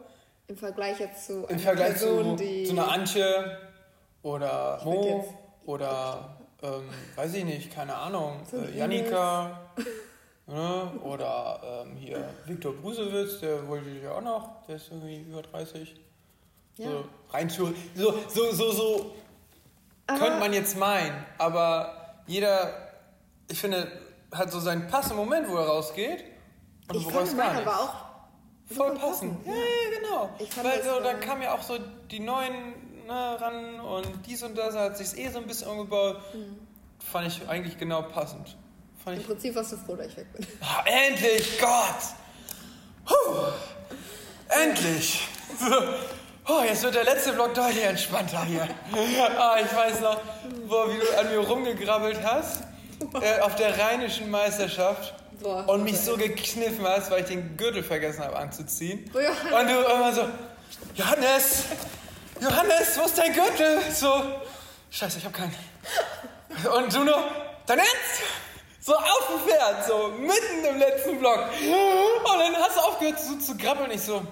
[0.47, 2.65] Im Vergleich jetzt zu Im Vergleich Person, zu, die.
[2.65, 3.57] zu einer Antje
[4.23, 5.33] oder Ich Mo jetzt
[5.65, 9.59] Oder, ähm, weiß ich nicht, keine Ahnung, So äh, Janika.
[10.51, 10.91] Ne?
[11.03, 15.41] Oder ähm, hier Viktor Brusewitz, der wollte ich ja auch noch, der ist irgendwie über
[15.41, 15.95] 30.
[16.77, 16.89] Ja.
[16.91, 19.11] So, rein so, so, so, so
[20.07, 22.73] Aber- könnte man jetzt meinen, aber jeder,
[23.49, 23.87] ich finde,
[24.33, 26.23] hat so seinen passenden Moment, wo er rausgeht.
[26.89, 27.37] Und Ich fand nicht.
[27.65, 29.43] war auch Voll super passend.
[29.43, 30.29] passend, Ja, ja, genau.
[30.69, 31.77] Weil so, war- dann kamen ja auch so
[32.09, 36.17] die neuen ne, ran und dies und das hat sich eh so ein bisschen umgebaut.
[36.33, 36.57] Mhm.
[36.99, 38.57] Fand ich eigentlich genau passend.
[39.03, 40.45] Fand Im Prinzip warst du froh, dass ich weg bin.
[40.61, 41.95] ah, endlich, Gott!
[43.05, 43.51] Puh,
[44.49, 45.27] endlich!
[46.47, 48.67] Oh, jetzt wird der letzte Block deutlich entspannter hier.
[49.37, 50.19] Ah, ich weiß noch,
[50.65, 52.63] wo wie du an mir rumgegrabbelt hast,
[53.21, 57.83] äh, auf der rheinischen Meisterschaft Boah, und mich so gekniffen hast, weil ich den Gürtel
[57.83, 59.09] vergessen habe anzuziehen.
[59.13, 59.53] Oh, Johannes.
[59.53, 60.29] Und du immer so,
[60.95, 61.63] Johannes,
[62.39, 63.79] Johannes, wo ist dein Gürtel?
[63.93, 64.23] So,
[64.89, 65.55] scheiße, ich hab keinen.
[66.75, 67.23] Und du nur,
[67.65, 67.93] dein Ernst?
[68.83, 71.37] So auf dem Pferd, so mitten im letzten Block.
[71.39, 73.91] Und dann hast du aufgehört so zu grabbeln.
[73.91, 74.23] Ich so,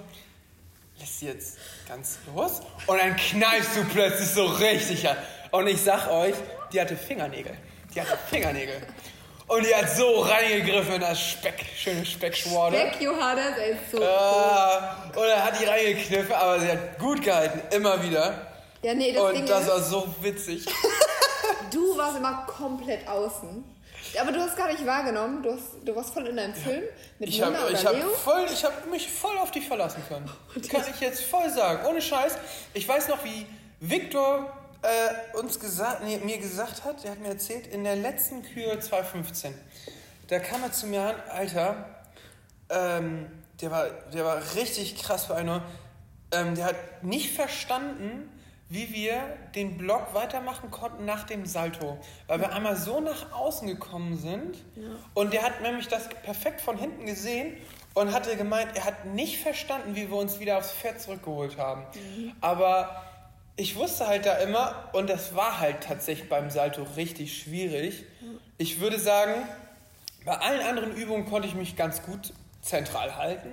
[0.97, 2.61] lässt sie jetzt ganz los?
[2.87, 5.17] Und dann kneifst du plötzlich so richtig an.
[5.51, 6.33] Und ich sag euch,
[6.73, 7.55] die hatte Fingernägel.
[7.93, 8.81] Die hatte Fingernägel.
[9.47, 12.75] Und die hat so reingegriffen in das Speck, schöne Speckschworde.
[12.77, 14.03] Weg, Johannes, ey, ist so.
[14.03, 18.47] Ah, und er hat die reingekniffen, aber sie hat gut gehalten, immer wieder.
[18.81, 20.65] Ja, nee, das Ding Und das ist, war so witzig.
[21.71, 23.63] du warst immer komplett außen.
[24.19, 26.83] Aber du hast gar nicht wahrgenommen, du, hast, du warst voll in deinem Film
[27.19, 28.09] mit Ich habe Mona ich oder hab Leo.
[28.09, 30.29] voll, ich hab mich voll auf dich verlassen können.
[30.69, 31.85] Kann ich jetzt voll sagen.
[31.85, 32.37] Ohne Scheiß.
[32.73, 33.45] Ich weiß noch, wie
[33.79, 34.51] Victor
[34.81, 38.79] äh, uns gesagt, nee, mir gesagt hat, der hat mir erzählt, in der letzten Kür
[38.79, 39.53] 2015,
[40.27, 41.85] da kam er zu mir an, Alter,
[42.69, 43.27] ähm,
[43.61, 45.65] der, war, der war richtig krass beeindruckt.
[46.31, 48.29] Ähm, der hat nicht verstanden,
[48.69, 49.19] wie wir
[49.55, 51.97] den Block weitermachen konnten nach dem Salto.
[52.27, 54.57] Weil wir einmal so nach außen gekommen sind.
[55.13, 57.57] Und der hat nämlich das perfekt von hinten gesehen
[57.95, 61.83] und hatte gemeint, er hat nicht verstanden, wie wir uns wieder aufs Pferd zurückgeholt haben.
[62.41, 63.03] Aber
[63.55, 68.05] ich wusste halt da immer, und das war halt tatsächlich beim Salto richtig schwierig.
[68.57, 69.33] Ich würde sagen,
[70.25, 73.49] bei allen anderen Übungen konnte ich mich ganz gut zentral halten,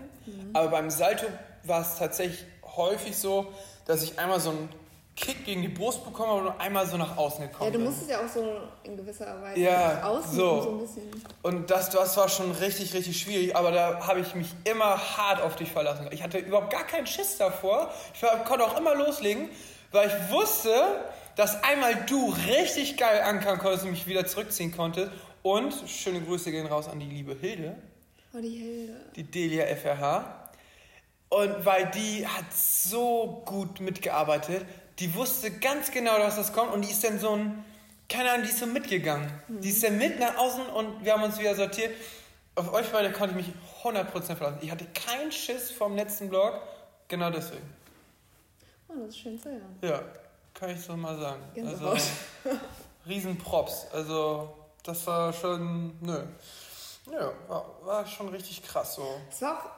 [0.52, 1.26] aber beim Salto
[1.62, 2.44] war es tatsächlich
[2.76, 3.52] häufig so,
[3.86, 4.68] dass ich einmal so einen
[5.16, 8.10] Kick gegen die Brust bekommen habe und einmal so nach außen gekommen Ja, du musstest
[8.10, 10.50] ja auch so in gewisser Weise Ja, nach außen so.
[10.52, 11.22] und so ein bisschen.
[11.42, 15.40] Und das, das war schon richtig, richtig schwierig, aber da habe ich mich immer hart
[15.40, 16.06] auf dich verlassen.
[16.10, 17.90] Ich hatte überhaupt gar keinen Schiss davor.
[18.14, 19.48] Ich war, konnte auch immer loslegen,
[19.90, 20.74] weil ich wusste,
[21.34, 25.10] dass einmal du richtig geil ankern konntest und mich wieder zurückziehen konntest.
[25.42, 27.76] Und schöne Grüße gehen raus an die liebe Hilde.
[28.34, 28.92] Oh, die Hilde.
[29.14, 30.50] die Delia FRH.
[31.28, 34.64] Und weil die hat so gut mitgearbeitet,
[34.98, 37.64] die wusste ganz genau, dass das kommt und die ist dann so ein,
[38.08, 39.30] keine Ahnung, die ist so mitgegangen.
[39.48, 41.94] Die ist dann mit nach außen und wir haben uns wieder sortiert.
[42.54, 44.58] Auf euch beide konnte ich mich 100% verlassen.
[44.62, 46.54] Ich hatte keinen Schiss vom letzten Blog,
[47.08, 47.68] genau deswegen.
[48.88, 49.78] Oh, das ist schön zu hören.
[49.82, 50.00] Ja,
[50.54, 51.42] kann ich so mal sagen.
[51.56, 52.00] Also, Gänsehaut.
[53.06, 53.86] riesen Props.
[53.92, 56.24] Also, das war schon, nö.
[57.12, 59.20] Ja, war, war schon richtig krass so.
[59.30, 59.70] Es war auch,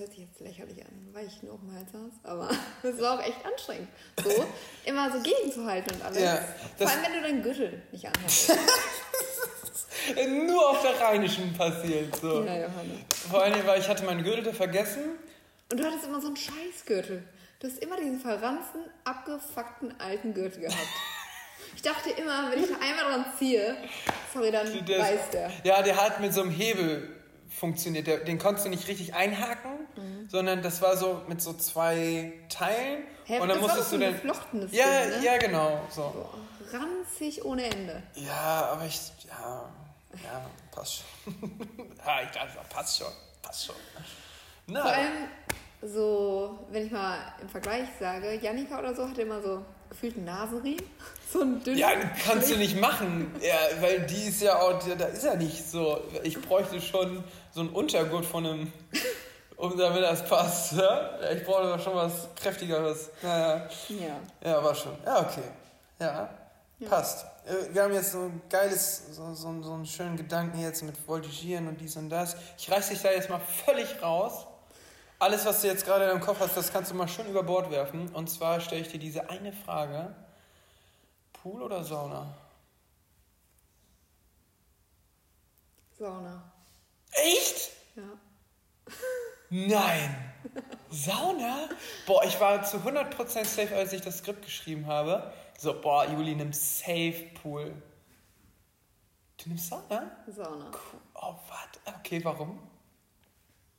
[0.00, 2.50] hört sich jetzt lächerlich an, weil ich nur auf dem Hals saß, aber
[2.82, 3.88] es war auch echt anstrengend.
[4.22, 4.44] So,
[4.84, 6.20] immer so gegenzuhalten und alles.
[6.22, 6.44] Ja,
[6.78, 8.52] Vor allem, wenn du deinen Gürtel nicht anhast.
[10.46, 12.16] Nur auf der Rheinischen passiert.
[12.16, 12.42] So.
[12.44, 12.98] ja, Johannes.
[13.30, 15.02] Vor allem, weil ich hatte meine Gürtel vergessen.
[15.70, 17.22] Und du hattest immer so einen Scheißgürtel.
[17.60, 20.78] Du hast immer diesen verranzten, abgefuckten alten Gürtel gehabt.
[21.76, 23.76] Ich dachte immer, wenn ich da einmal dran ziehe,
[24.34, 25.50] sorry, dann Der- weiß der.
[25.62, 27.14] Ja, der hat mit so einem Hebel
[27.48, 28.08] funktioniert.
[28.26, 29.79] Den konntest du nicht richtig einhaken,
[30.30, 33.04] sondern das war so mit so zwei Teilen.
[33.24, 34.14] Hä, und dann musstest du dann.
[34.70, 35.24] Ja, Ding, ne?
[35.24, 35.80] ja, genau.
[35.90, 36.02] So.
[36.02, 38.02] Boah, ranzig ohne Ende.
[38.14, 39.00] Ja, aber ich.
[39.28, 39.68] Ja,
[40.24, 41.50] ja, passt schon.
[42.06, 43.12] ja, ich dachte, passt schon.
[43.42, 43.76] Passt schon.
[44.66, 45.28] Na, Vor allem
[45.82, 50.26] so, wenn ich mal im Vergleich sage, Janika oder so hatte immer so gefühlt einen
[50.26, 50.84] Nasenriemen.
[51.32, 51.78] So ein dünner.
[51.78, 51.90] Ja,
[52.26, 56.00] kannst du nicht machen, ja, weil die ist ja auch, da ist ja nicht so.
[56.24, 57.22] Ich bräuchte schon
[57.52, 58.72] so einen Untergurt von einem,
[59.60, 60.72] um damit das passt.
[60.72, 61.18] Ja?
[61.32, 63.10] Ich brauche schon was kräftigeres.
[63.22, 64.16] Naja, Ja.
[64.50, 64.96] ja, war schon.
[65.04, 65.42] Ja, okay.
[65.98, 66.30] Ja,
[66.88, 67.26] passt.
[67.46, 70.96] Äh, Wir haben jetzt so ein geiles, so, so, so einen schönen Gedanken jetzt mit
[71.06, 72.36] Voltigieren und dies und das.
[72.58, 74.46] Ich reiß dich da jetzt mal völlig raus.
[75.18, 77.42] Alles, was du jetzt gerade in deinem Kopf hast, das kannst du mal schön über
[77.42, 78.08] Bord werfen.
[78.14, 80.14] Und zwar stelle ich dir diese eine Frage.
[81.34, 82.34] Pool oder Sauna?
[85.98, 86.42] Sauna.
[87.12, 87.72] Echt?
[87.96, 88.02] Ja.
[89.50, 90.16] Nein.
[90.90, 91.68] Sauna?
[92.06, 95.32] Boah, ich war zu 100% safe, als ich das Skript geschrieben habe.
[95.58, 97.74] So, boah, Juli nimmt safe Pool.
[99.42, 100.10] Du nimmst Sauna?
[100.26, 100.70] Sauna.
[100.70, 101.00] Cool.
[101.14, 101.94] Oh, was?
[101.96, 102.58] Okay, warum?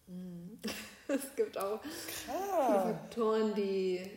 [1.07, 2.84] Es gibt auch viele Ah.
[2.84, 4.09] Faktoren, die.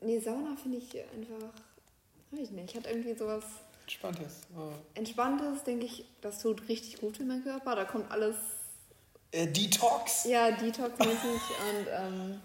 [0.00, 1.52] Nee, Sauna finde ich einfach.
[2.32, 2.74] Weiß ich nicht.
[2.74, 3.44] Hat irgendwie sowas
[3.82, 4.42] Entspanntes.
[4.56, 4.72] Oh.
[4.94, 6.04] Entspanntes, denke ich.
[6.20, 7.76] Das tut richtig gut für meinen Körper.
[7.76, 8.34] Da kommt alles,
[9.32, 10.24] Äh, Detox?
[10.24, 11.40] ja, Detox-mäßig.
[11.68, 12.40] und ähm,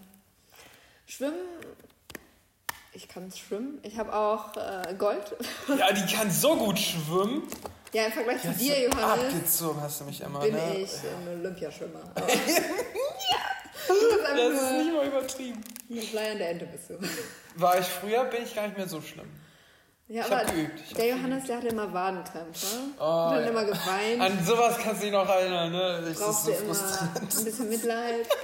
[1.06, 1.38] Schwimmen.
[2.94, 3.78] Ich kann schwimmen.
[3.82, 5.34] Ich habe auch äh, Gold.
[5.78, 7.42] Ja, die kann so gut schwimmen.
[7.92, 10.78] Ja, im Vergleich zu dir, Johannes, Abgezogen hast du mich immer, bin ne?
[10.78, 12.00] ich ein Olympiaschwimmer.
[12.14, 12.36] Aber Das
[14.36, 15.64] das ist nicht mal übertrieben.
[15.90, 16.98] eine Flyer in der Ente bist du.
[17.60, 19.28] War ich früher, bin ich gar nicht mehr so schlimm.
[20.08, 22.66] Ja, Ich aber ich der Johannes, der hatte immer Wadenkrämpfe.
[22.98, 23.48] Oh, und dann ja.
[23.50, 24.20] immer geweint.
[24.20, 26.00] An sowas kannst du dich noch erinnern, ne?
[26.02, 26.74] Das ist brauchte so immer
[27.38, 28.26] ein bisschen Mitleid.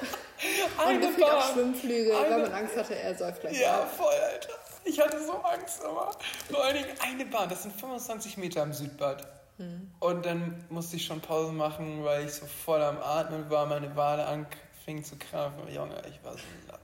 [0.79, 1.53] Und Eine gefühlt auch Bahn.
[1.53, 3.93] Schwimmflüge, weil Eine- man Angst hatte, er säuft gleich Ja, auf.
[3.97, 4.51] voll, Alter.
[4.85, 6.11] Ich hatte so Angst immer.
[6.49, 9.27] Vor allen Dingen eine Bahn, das sind 25 Meter am Südbad.
[9.59, 9.91] Hm.
[9.99, 13.95] Und dann musste ich schon Pause machen, weil ich so voll am Atmen war, meine
[13.97, 15.75] Wade anfing zu krampfen.
[15.75, 16.39] Junge, ich war so
[16.69, 16.79] lapp,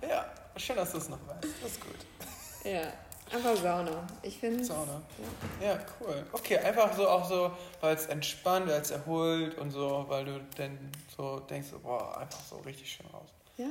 [0.00, 0.08] Alter.
[0.08, 0.24] Ja,
[0.56, 1.44] schön, dass du es noch weißt.
[1.62, 1.96] Das ist gut.
[2.64, 2.80] Ja,
[3.32, 4.06] einfach Sauna.
[4.22, 4.64] Ich finde.
[4.64, 5.02] Sauna.
[5.60, 6.24] Ja, cool.
[6.32, 10.40] Okay, einfach so auch so, weil es entspannt, weil es erholt und so, weil du
[10.56, 10.78] dann
[11.16, 13.28] so denkst, boah, einfach so richtig schön raus.
[13.56, 13.66] Ja.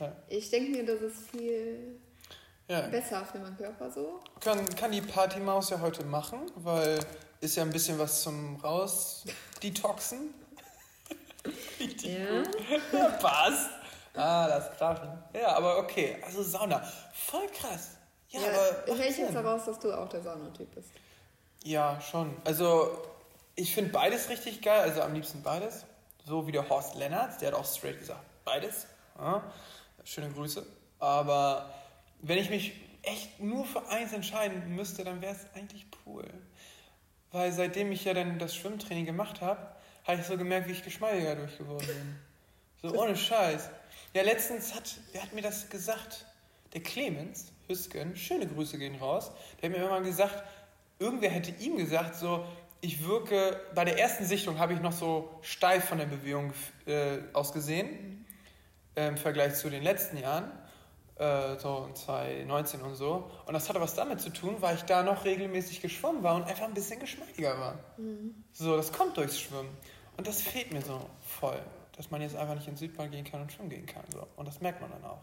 [0.00, 0.12] Ja.
[0.28, 1.98] Ich denke mir, das ist viel
[2.68, 2.82] Ja.
[2.82, 4.20] besser für meinen Körper so.
[4.40, 6.98] Kann, kann die Partymaus ja heute machen, weil
[7.40, 10.34] ist ja ein bisschen was zum Raus-Detoxen.
[12.02, 12.42] Ja.
[12.92, 13.68] Ja, passt.
[14.14, 15.10] Ah, das Krachen.
[15.34, 16.16] Ja, aber okay.
[16.24, 16.82] Also Sauna.
[17.12, 17.90] Voll krass.
[18.34, 18.88] Ja, Ja, aber.
[18.88, 19.32] ich höre jetzt Sinn.
[19.34, 20.88] daraus, dass du auch der Saunatyp bist.
[21.64, 22.36] Ja, schon.
[22.44, 22.90] Also,
[23.54, 24.80] ich finde beides richtig geil.
[24.82, 25.84] Also, am liebsten beides.
[26.26, 28.86] So wie der Horst Lennartz, der hat auch straight gesagt, beides.
[29.18, 29.42] Ja,
[30.04, 30.64] schöne Grüße.
[30.98, 31.72] Aber
[32.20, 32.72] wenn ich mich
[33.02, 36.24] echt nur für eins entscheiden müsste, dann wäre es eigentlich Pool.
[37.30, 39.60] Weil seitdem ich ja dann das Schwimmtraining gemacht habe,
[40.06, 42.16] habe ich so gemerkt, wie ich geschmeidiger durchgeworden bin.
[42.80, 43.68] So ohne Scheiß.
[44.14, 46.24] Ja, letztens hat, wer hat mir das gesagt?
[46.72, 49.30] Der Clemens Hüsken, schöne Grüße gehen raus.
[49.60, 50.42] Der hat mir immer gesagt,
[50.98, 52.44] irgendwer hätte ihm gesagt, so,
[52.80, 56.52] ich wirke, bei der ersten Sichtung habe ich noch so steif von der Bewegung
[56.86, 58.26] äh, ausgesehen,
[58.94, 60.50] äh, im Vergleich zu den letzten Jahren,
[61.16, 63.30] äh, so 2019 und so.
[63.46, 66.42] Und das hatte was damit zu tun, weil ich da noch regelmäßig geschwommen war und
[66.44, 67.78] einfach ein bisschen geschmeidiger war.
[68.52, 69.70] So, das kommt durchs Schwimmen.
[70.16, 71.60] Und das fehlt mir so voll,
[71.96, 74.04] dass man jetzt einfach nicht in Südbahn gehen kann und schwimmen gehen kann.
[74.12, 74.26] So.
[74.36, 75.22] Und das merkt man dann auch.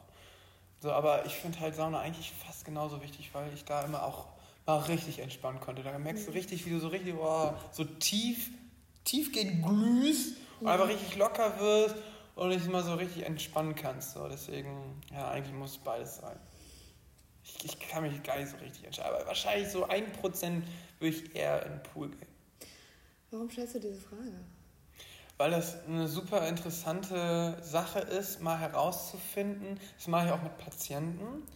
[0.81, 4.25] So, aber ich finde halt Sauna eigentlich fast genauso wichtig, weil ich da immer auch
[4.65, 5.83] mal richtig entspannen konnte.
[5.83, 8.49] Da merkst du richtig, wie du so richtig boah, so tief,
[9.03, 11.95] tiefgehend glühst und einfach richtig locker wirst
[12.35, 14.13] und dich mal so richtig entspannen kannst.
[14.13, 14.27] So.
[14.27, 16.39] Deswegen, ja, eigentlich muss beides sein.
[17.43, 20.65] Ich, ich kann mich gar nicht so richtig entscheiden, aber wahrscheinlich so ein Prozent
[20.99, 22.27] würde ich eher in den Pool gehen.
[23.29, 24.33] Warum stellst du diese Frage?
[25.41, 31.47] Weil das eine super interessante Sache ist, mal herauszufinden, das mache ich auch mit Patienten,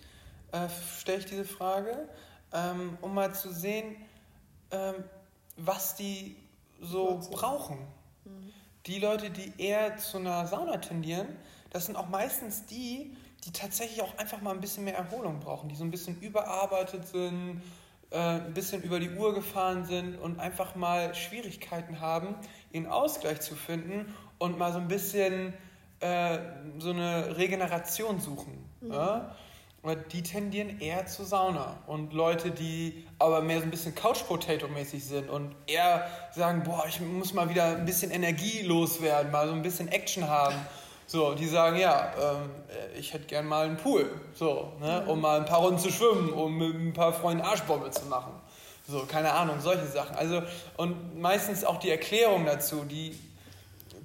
[0.51, 0.67] äh,
[0.99, 2.09] stelle ich diese Frage,
[2.51, 3.95] ähm, um mal zu sehen,
[4.71, 4.95] ähm,
[5.55, 6.35] was die
[6.81, 7.77] so brauchen.
[8.87, 11.27] Die Leute, die eher zu einer Sauna tendieren,
[11.69, 15.69] das sind auch meistens die, die tatsächlich auch einfach mal ein bisschen mehr Erholung brauchen,
[15.69, 17.61] die so ein bisschen überarbeitet sind,
[18.11, 22.35] äh, ein bisschen über die Uhr gefahren sind und einfach mal Schwierigkeiten haben,
[22.75, 25.53] ihren Ausgleich zu finden und mal so ein bisschen
[25.99, 26.37] äh,
[26.79, 28.69] so eine Regeneration suchen.
[28.81, 29.35] Ja?
[29.81, 31.77] Aber die tendieren eher zur Sauna.
[31.85, 36.99] Und Leute, die aber mehr so ein bisschen Couch-Potato-mäßig sind und eher sagen, boah, ich
[37.01, 40.55] muss mal wieder ein bisschen Energie loswerden, mal so ein bisschen Action haben.
[41.07, 42.49] So, die sagen, ja, ähm,
[42.97, 46.33] ich hätte gern mal einen Pool, so, ne, um mal ein paar Runden zu schwimmen,
[46.33, 48.31] um mit ein paar Freunden Arschbombe zu machen.
[48.87, 50.15] So, keine Ahnung, solche Sachen.
[50.15, 50.43] Also,
[50.77, 53.17] und meistens auch die Erklärung dazu, die,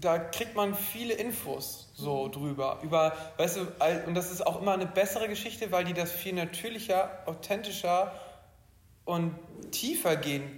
[0.00, 2.78] da kriegt man viele Infos so drüber.
[2.82, 3.60] Über, weißt du,
[4.06, 8.12] und das ist auch immer eine bessere Geschichte, weil die das viel natürlicher, authentischer
[9.04, 9.34] und
[9.70, 10.50] tiefergehend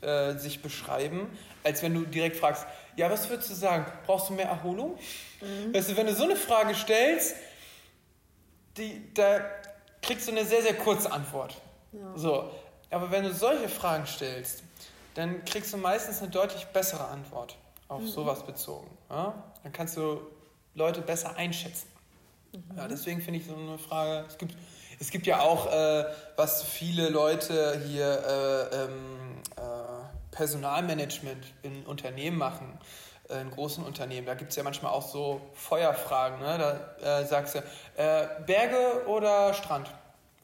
[0.00, 1.28] äh, sich beschreiben,
[1.62, 2.66] als wenn du direkt fragst,
[2.96, 3.86] ja, was würdest du sagen?
[4.06, 4.98] Brauchst du mehr Erholung?
[5.72, 7.36] Weißt du, wenn du so eine Frage stellst,
[8.76, 9.40] die, da
[10.02, 11.54] kriegst du eine sehr, sehr kurze Antwort.
[11.92, 12.16] Ja.
[12.16, 12.50] So,
[12.90, 14.62] aber wenn du solche Fragen stellst,
[15.14, 17.56] dann kriegst du meistens eine deutlich bessere Antwort
[17.88, 18.88] auf sowas bezogen.
[19.10, 19.34] Ja?
[19.62, 20.20] Dann kannst du
[20.74, 21.88] Leute besser einschätzen.
[22.76, 24.54] Ja, deswegen finde ich so eine Frage, es gibt,
[25.00, 26.04] es gibt ja auch, äh,
[26.36, 28.06] was viele Leute hier
[28.72, 29.60] äh, ähm, äh,
[30.30, 32.78] Personalmanagement in Unternehmen machen,
[33.28, 36.38] äh, in großen Unternehmen, da gibt es ja manchmal auch so Feuerfragen.
[36.40, 36.58] Ne?
[37.02, 37.58] Da äh, sagst du,
[37.96, 39.90] äh, Berge oder Strand?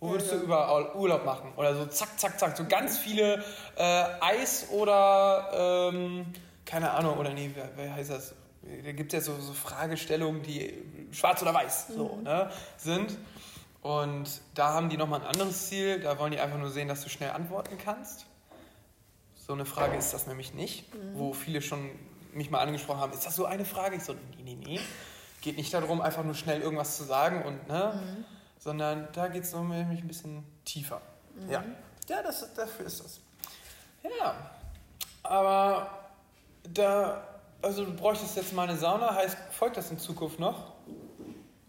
[0.05, 1.53] Wo würdest Ja, du überall Urlaub machen?
[1.57, 2.57] Oder so zack, zack, zack.
[2.57, 3.43] So ganz viele
[3.77, 6.27] äh, Eis oder, ähm,
[6.67, 8.35] keine Ahnung, oder nee, wer, wer heißt das?
[8.85, 10.73] Da gibt es ja so, so Fragestellungen, die
[11.13, 13.17] schwarz oder weiß so, ne, sind.
[13.83, 16.01] Und da haben die nochmal ein anderes Ziel.
[16.01, 18.27] Da wollen die einfach nur sehen, dass du schnell antworten kannst.
[19.47, 21.91] So eine Frage ist das nämlich nicht, wo viele schon
[22.33, 23.13] mich mal angesprochen haben.
[23.13, 23.97] Ist das so eine Frage?
[23.97, 24.81] Ich so, nee, nee, nee.
[25.43, 28.25] Geht nicht darum, einfach nur schnell irgendwas zu sagen und, ne?
[28.65, 31.03] Sondern da geht es nämlich ein bisschen tiefer.
[31.51, 31.63] Ja.
[32.09, 33.21] Ja, das, dafür ist das.
[34.03, 34.35] Ja.
[35.23, 35.91] Aber
[36.73, 37.23] da,
[37.61, 40.73] also du bräuchtest jetzt mal eine Sauna, heißt, folgt das in Zukunft noch?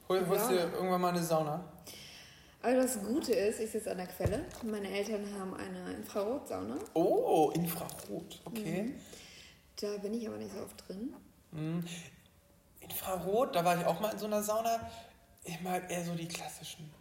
[0.08, 0.56] Hol, holst Ja.
[0.68, 1.66] dir irgendwann mal eine Sauna?
[2.64, 4.46] Aber das Gute ist, ich sitze an der Quelle.
[4.64, 6.78] Meine Eltern haben eine Infrarotsauna.
[6.94, 8.94] Oh, Infrarot, okay.
[9.82, 11.14] Da bin ich aber nicht so oft drin.
[11.52, 11.84] Mhm.
[12.80, 14.80] Infrarot, da war ich auch mal in so einer Sauna.
[15.46, 16.92] Ich mag eher so die klassischen.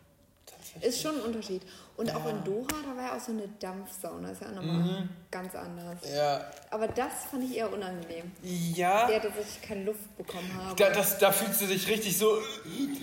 [0.80, 1.62] Ist schon ein Unterschied.
[1.96, 2.30] Und auch Ja.
[2.30, 4.30] in Doha, da war ja auch so eine Dampfsauna.
[4.30, 5.98] Ist ja auch nochmal ganz anders.
[6.12, 6.40] Ja.
[6.70, 8.32] Aber das fand ich eher unangenehm.
[8.42, 9.06] Ja.
[9.06, 10.74] Der, dass ich keine Luft bekommen habe.
[10.74, 12.38] Da, das, da fühlst du dich richtig so,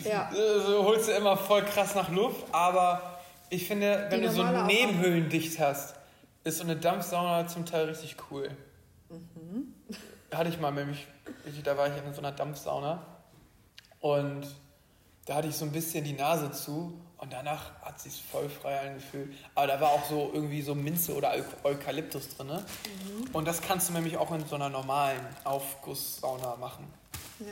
[0.04, 0.30] Ja.
[0.34, 2.44] so holst du immer voll krass nach Luft.
[2.52, 3.20] Aber
[3.50, 4.66] ich finde, wenn Die du so auch.
[4.66, 5.96] Nebenhöhlen dicht hast,
[6.44, 8.50] ist so eine Dampfsauna zum Teil richtig cool.
[9.10, 9.74] Mhm.
[10.34, 11.08] Hatte ich mal nämlich,
[11.46, 13.06] ich- da war ich in so einer Dampfsauna
[14.02, 14.46] und
[15.26, 18.80] da hatte ich so ein bisschen die Nase zu und danach hat sich voll frei
[18.90, 19.32] angefühlt.
[19.56, 22.48] Aber da war auch so irgendwie so Minze oder Eu- Eukalyptus drin.
[22.48, 22.64] Ne?
[23.26, 23.30] Mhm.
[23.36, 26.92] Und das kannst du nämlich auch in so einer normalen Aufgusssauna machen.
[27.40, 27.46] Ja.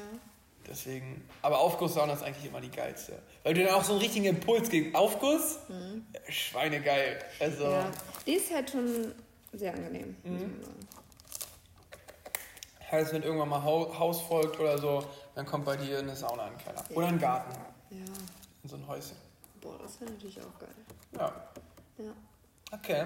[0.67, 3.19] Deswegen, aber Aufgusssauna ist eigentlich immer die geilste.
[3.43, 7.19] Weil du dann auch so einen richtigen Impuls gegen Aufguss, äh, Schweinegeil.
[7.39, 7.71] Also, Mhm.
[7.71, 7.91] ja.
[8.27, 9.13] Die ist halt schon
[9.53, 10.15] sehr angenehm.
[10.23, 10.53] Mhm.
[12.91, 15.03] heißt, wenn irgendwann mal Hau- Haus folgt oder so,
[15.39, 16.83] dann kommt bei dir eine Sauna in den Keller.
[16.93, 17.53] Oder ein Garten,
[17.91, 17.97] Ja.
[18.63, 19.15] in so ein Häuschen.
[19.61, 20.75] Boah, das wäre natürlich auch geil.
[21.13, 21.31] Ja,
[21.97, 22.11] Ja.
[22.73, 23.05] okay.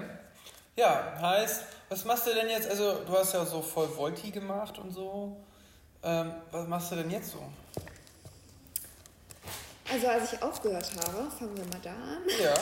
[0.76, 2.68] Ja, heißt, was machst du denn jetzt?
[2.68, 5.36] Also, du hast ja so voll Volti gemacht und so.
[6.02, 7.38] Ähm, was machst du denn jetzt so?
[9.92, 12.22] Also als ich aufgehört habe, fangen wir mal da an.
[12.42, 12.54] Ja,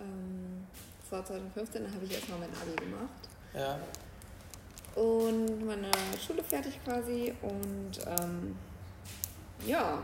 [0.00, 0.66] Ähm,
[1.10, 3.28] war 2015, da habe ich erstmal mein Abi gemacht.
[3.52, 3.78] ja.
[5.00, 5.90] Und meine
[6.24, 7.34] Schule fertig quasi.
[7.42, 8.56] Und ähm,
[9.66, 9.98] ja,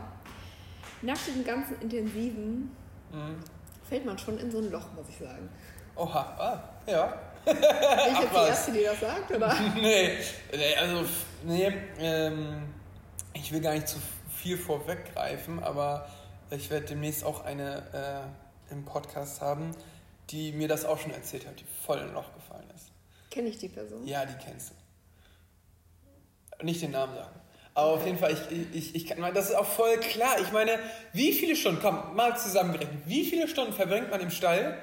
[1.01, 2.75] nach diesem ganzen Intensiven
[3.11, 3.43] Mhm.
[3.87, 5.49] fällt man schon in so ein Loch, muss ich sagen.
[5.95, 7.07] Oha, ah, ja.
[7.43, 8.37] Bin ich jetzt die.
[8.47, 9.53] Erste, die das sagt, oder?
[9.75, 10.17] nee,
[10.55, 11.05] nee, also,
[11.43, 12.73] nee, ähm,
[13.33, 13.97] ich will gar nicht zu
[14.33, 16.07] viel vorweggreifen, aber
[16.51, 18.29] ich werde demnächst auch eine
[18.69, 19.71] äh, im Podcast haben,
[20.29, 22.91] die mir das auch schon erzählt hat, die voll in ein Loch gefallen ist.
[23.29, 24.05] Kenne ich die Person?
[24.07, 26.65] Ja, die kennst du.
[26.65, 27.40] Nicht den Namen sagen.
[27.73, 30.35] Aber auf jeden Fall, ich, ich, ich kann, das ist auch voll klar.
[30.41, 30.77] Ich meine,
[31.13, 34.77] wie viele Stunden, komm, mal zusammengerechnet, wie viele Stunden verbringt man im Stall,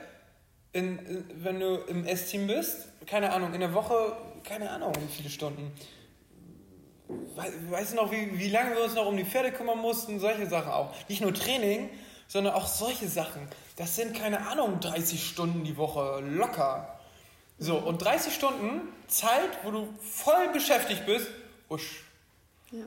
[0.72, 2.88] in, wenn du im S-Team bist?
[3.06, 5.70] Keine Ahnung, in der Woche, keine Ahnung, wie viele Stunden.
[7.36, 10.18] Wei- Weißt du noch, wie, wie lange wir uns noch um die Pferde kümmern mussten?
[10.20, 10.92] Solche Sachen auch.
[11.08, 11.88] Nicht nur Training,
[12.26, 13.48] sondern auch solche Sachen.
[13.76, 16.98] Das sind, keine Ahnung, 30 Stunden die Woche locker.
[17.58, 21.28] So, und 30 Stunden Zeit, wo du voll beschäftigt bist.
[21.68, 22.04] Usch.
[22.72, 22.84] Ja.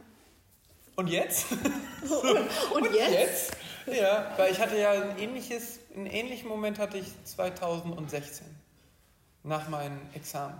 [0.96, 1.52] Und jetzt?
[2.02, 3.56] Und, und jetzt?
[3.86, 8.46] Ja, weil ich hatte ja ein ähnliches, einen ähnlichen Moment hatte ich 2016.
[9.44, 10.60] Nach meinem Examen.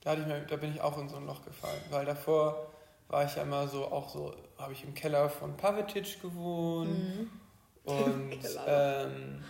[0.00, 1.80] Da, hatte ich mir, da bin ich auch in so ein Loch gefallen.
[1.90, 2.72] Weil davor
[3.08, 7.30] war ich ja immer so, auch so, habe ich im Keller von Pavetic gewohnt.
[7.84, 9.06] Und Keller.
[9.06, 9.42] ähm,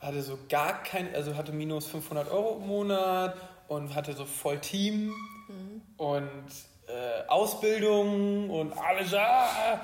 [0.00, 3.36] hatte so gar kein, also hatte minus 500 Euro im Monat
[3.68, 5.14] und hatte so voll Team
[5.96, 6.44] und
[6.88, 9.14] äh, Ausbildung und alles.
[9.14, 9.80] Ah.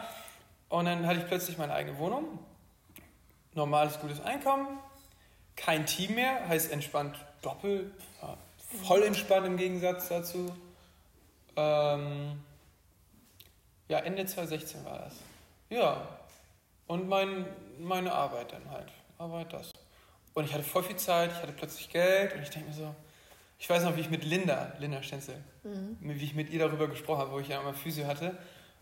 [0.69, 2.39] Und dann hatte ich plötzlich meine eigene Wohnung,
[3.55, 4.79] normales, gutes Einkommen,
[5.57, 7.93] kein Team mehr, heißt entspannt doppelt,
[8.85, 10.55] voll entspannt im Gegensatz dazu.
[11.57, 12.41] Ähm,
[13.89, 15.15] ja, Ende 2016 war das.
[15.69, 16.07] Ja,
[16.87, 17.47] und mein,
[17.79, 18.89] meine Arbeit dann halt.
[19.19, 19.73] Arbeit, das.
[20.35, 22.95] Und ich hatte voll viel Zeit, ich hatte plötzlich Geld und ich denke mir so,
[23.59, 27.21] ich weiß noch, wie ich mit Linda, Linda Stenzel, wie ich mit ihr darüber gesprochen
[27.21, 28.37] habe, wo ich ja immer Physio hatte.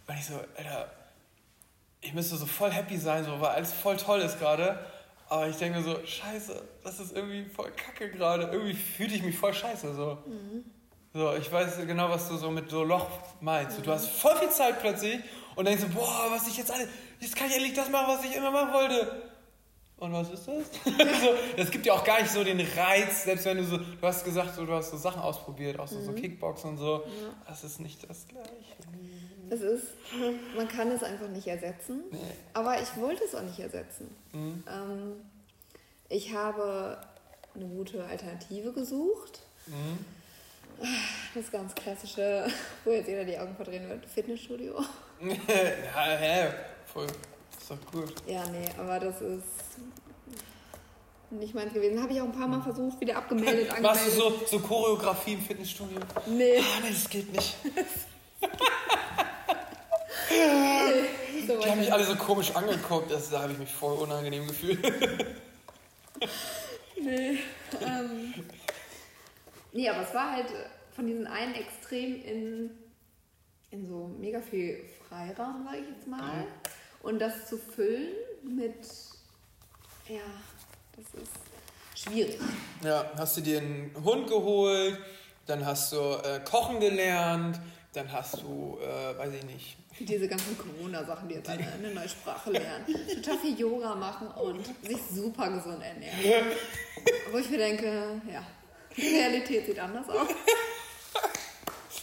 [0.07, 0.91] Und ich so, Alter,
[2.01, 4.79] ich müsste so voll happy sein, so, weil alles voll toll ist gerade.
[5.29, 8.45] Aber ich denke so, scheiße, das ist irgendwie voll kacke gerade.
[8.45, 9.95] Irgendwie fühle ich mich voll scheiße.
[9.95, 10.18] So.
[11.12, 13.09] so, ich weiß genau, was du so mit so Loch
[13.41, 13.76] meinst.
[13.76, 15.20] So, Du hast voll viel Zeit plötzlich
[15.55, 16.89] und denkst so, boah, was ich jetzt alles,
[17.20, 19.28] jetzt kann ich endlich das machen, was ich immer machen wollte.
[19.99, 20.64] Und was ist das?
[20.99, 24.03] also, das gibt ja auch gar nicht so den Reiz, selbst wenn du so, du
[24.03, 27.03] hast gesagt, so, du hast so Sachen ausprobiert, auch so, so Kickbox und so.
[27.05, 27.34] Ja.
[27.49, 28.49] Das ist nicht das Gleiche.
[29.51, 29.86] Es ist,
[30.57, 32.05] man kann es einfach nicht ersetzen.
[32.11, 32.18] Nee.
[32.53, 34.14] Aber ich wollte es auch nicht ersetzen.
[34.32, 34.62] Mhm.
[34.68, 35.12] Ähm,
[36.09, 36.99] ich habe
[37.55, 39.40] eine gute Alternative gesucht.
[39.66, 40.05] Mhm.
[41.34, 42.46] Das ganz klassische,
[42.84, 44.78] wo jetzt jeder die Augen verdrehen wird, Fitnessstudio.
[45.20, 46.49] ja, hä?
[46.86, 47.09] Voll.
[47.68, 48.14] Ist doch gut.
[48.26, 49.42] Ja, nee, aber das ist
[51.30, 52.00] nicht meins gewesen.
[52.02, 54.48] Habe ich auch ein paar Mal versucht, wieder abgemeldet, Machst du angemeldet.
[54.48, 56.00] so, so Choreografie im Fitnessstudio?
[56.26, 57.56] Nee, Ah, nee, das geht nicht.
[61.46, 64.46] so Die haben mich alle so komisch angeguckt, das, da habe ich mich voll unangenehm
[64.46, 64.78] gefühlt.
[67.00, 67.38] Nee.
[67.80, 68.34] Ähm,
[69.72, 70.46] nee, aber es war halt
[70.96, 72.70] von diesen einen Extrem in,
[73.70, 76.44] in so mega viel Freiraum, sage ich jetzt mal.
[77.03, 78.86] Und das zu füllen mit,
[80.09, 80.20] ja,
[80.96, 81.32] das ist
[81.94, 82.38] schwierig.
[82.82, 84.99] Ja, hast du dir einen Hund geholt,
[85.46, 87.61] dann hast du äh, Kochen gelernt,
[87.92, 92.09] dann hast du, äh, weiß ich nicht, Diese ganzen Corona-Sachen, die jetzt alle eine neue
[92.09, 96.46] Sprache lernen, total viel Yoga machen und sich super gesund ernähren.
[97.32, 98.42] Wo ich mir denke, ja,
[98.96, 100.28] die Realität sieht anders aus.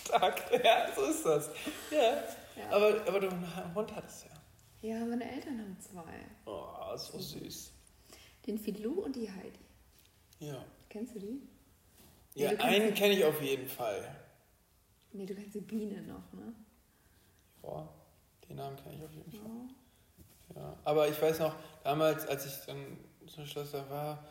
[0.06, 0.42] stark.
[0.64, 1.50] Ja, so ist das.
[1.92, 2.00] Ja.
[2.00, 2.70] Ja.
[2.72, 4.35] Aber, aber du einen Hund hattest ja.
[4.86, 6.14] Ja, meine Eltern haben zwei.
[6.46, 7.72] Oh, so süß.
[8.46, 9.66] Den Filou und die Heidi.
[10.38, 10.64] Ja.
[10.90, 11.42] Kennst du die?
[12.36, 14.16] Ja, kannst einen kenne ich auf jeden Fall.
[15.12, 16.54] Nee, du kennst die Biene noch, ne?
[17.64, 17.92] Boah,
[18.48, 20.56] den Namen kenne ich auf jeden Fall.
[20.56, 20.78] Ja.
[20.84, 24.24] Aber ich weiß noch, damals, als ich dann zum Schluss da war,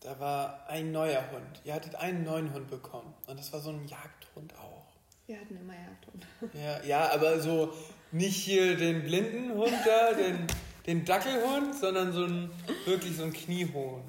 [0.00, 1.60] da war ein neuer Hund.
[1.64, 3.12] Ihr hattet einen neuen Hund bekommen.
[3.26, 4.86] Und das war so ein Jagdhund auch.
[5.26, 6.26] Wir hatten immer Jagdhund.
[6.54, 7.74] Ja, ja, aber so
[8.12, 10.46] nicht hier den blinden Hund da, den,
[10.86, 12.50] den Dackelhund, sondern so ein
[12.84, 14.02] wirklich so ein kniehohen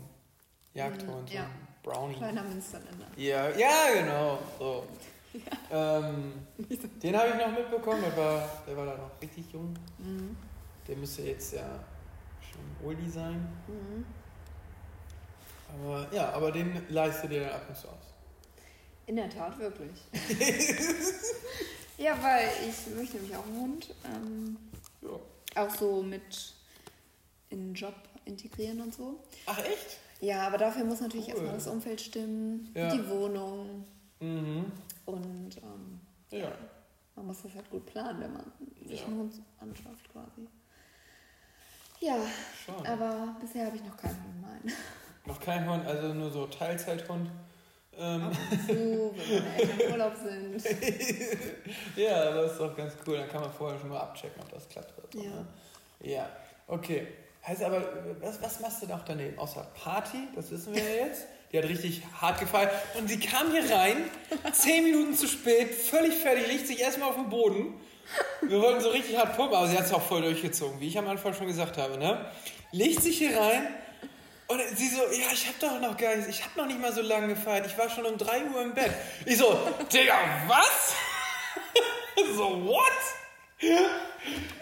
[0.73, 1.43] Jagdhund, so Ja.
[1.43, 2.15] ein Brownie.
[2.15, 3.07] Kleiner Münsterländer.
[3.17, 4.39] Ja, ja, genau.
[4.57, 4.85] So.
[5.71, 6.33] Ähm,
[7.03, 9.73] den habe ich noch mitbekommen, der war, der war da noch richtig jung.
[9.99, 10.35] Mhm.
[10.87, 11.79] Der müsste jetzt ja
[12.41, 13.47] schon Oldie sein.
[13.67, 14.05] Mhm.
[15.81, 18.13] Aber ja, aber den leiste dir dann ab und zu aus.
[19.05, 19.91] In der Tat, wirklich.
[21.99, 23.93] ja, weil ich möchte nämlich auch einen Hund.
[24.05, 24.57] Ähm,
[25.01, 25.63] Ja.
[25.63, 26.53] auch so mit
[27.49, 27.95] in den Job
[28.25, 29.19] integrieren und so.
[29.45, 29.97] Ach echt?
[30.21, 31.33] Ja, aber dafür muss natürlich Cool.
[31.35, 32.91] erstmal das Umfeld stimmen, Ja.
[32.93, 33.85] die Wohnung
[34.19, 34.71] Mhm.
[35.05, 35.99] und ähm,
[36.31, 36.51] Ja.
[37.15, 38.51] man muss das halt gut planen, wenn man
[38.85, 39.05] sich Ja.
[39.07, 40.47] einen Hund anschafft quasi.
[42.01, 42.17] Ja,
[42.65, 42.85] Schon.
[42.85, 44.73] aber bisher habe ich noch keinen Hund, nein.
[45.25, 47.29] Noch kein Hund, also nur so Teilzeithund.
[47.99, 50.63] Ähm, Ab und zu, wenn meine Eltern im Urlaub sind.
[51.97, 53.17] ja, das ist doch ganz cool.
[53.17, 54.93] Dann kann man vorher schon mal abchecken, ob das klappt.
[55.13, 55.29] So, Ja.
[55.29, 55.45] ne?
[56.01, 56.29] Ja,
[56.67, 57.07] okay.
[57.45, 57.81] Heißt aber,
[58.21, 59.37] was, was machst du noch daneben?
[59.37, 61.25] Außer Party, das wissen wir ja jetzt.
[61.51, 62.69] Die hat richtig hart gefallen.
[62.97, 63.97] Und sie kam hier rein,
[64.53, 67.73] zehn Minuten zu spät, völlig fertig, legt sich erstmal auf den Boden.
[68.41, 70.97] Wir wollten so richtig hart pumpen, aber sie hat es auch voll durchgezogen, wie ich
[70.97, 71.97] am Anfang schon gesagt habe.
[71.97, 72.23] Ne?
[72.71, 73.67] Legt sich hier rein
[74.49, 76.91] und sie so, ja, ich hab doch noch gar nichts, ich hab noch nicht mal
[76.91, 78.91] so lange gefeiert, ich war schon um 3 Uhr im Bett.
[79.25, 79.57] Ich so,
[79.93, 80.15] Digga,
[80.47, 80.93] was?
[82.35, 82.81] so, what?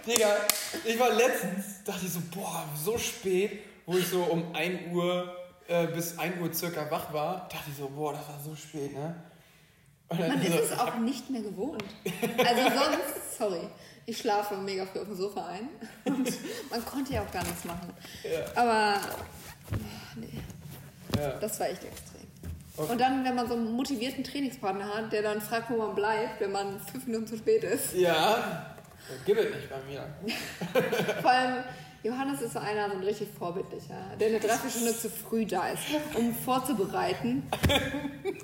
[0.05, 0.35] Digga,
[0.83, 5.33] ich war letztens, dachte ich so, boah, so spät, wo ich so um 1 Uhr
[5.67, 8.93] äh, bis 1 Uhr circa wach war, dachte ich so, boah, das war so spät,
[8.93, 9.15] ne?
[10.09, 11.83] Man so, ist es auch nicht mehr gewohnt.
[12.37, 13.69] Also sonst, sorry,
[14.05, 15.69] ich schlafe mega früh auf dem Sofa ein
[16.05, 16.31] und
[16.69, 17.93] man konnte ja auch gar nichts machen.
[18.23, 18.39] Ja.
[18.55, 19.01] Aber
[20.15, 20.27] nee,
[21.19, 21.31] ja.
[21.39, 22.21] das war echt extrem.
[22.77, 22.91] Okay.
[22.91, 26.39] Und dann, wenn man so einen motivierten Trainingspartner hat, der dann fragt, wo man bleibt,
[26.39, 27.93] wenn man fünf Minuten zu spät ist.
[27.95, 28.75] ja,
[29.25, 30.07] gibt es nicht bei mir.
[31.21, 31.63] Vor allem,
[32.03, 35.81] Johannes ist so einer, so ein richtig vorbildlicher, der eine Dreiviertelstunde zu früh da ist,
[36.13, 37.49] um vorzubereiten.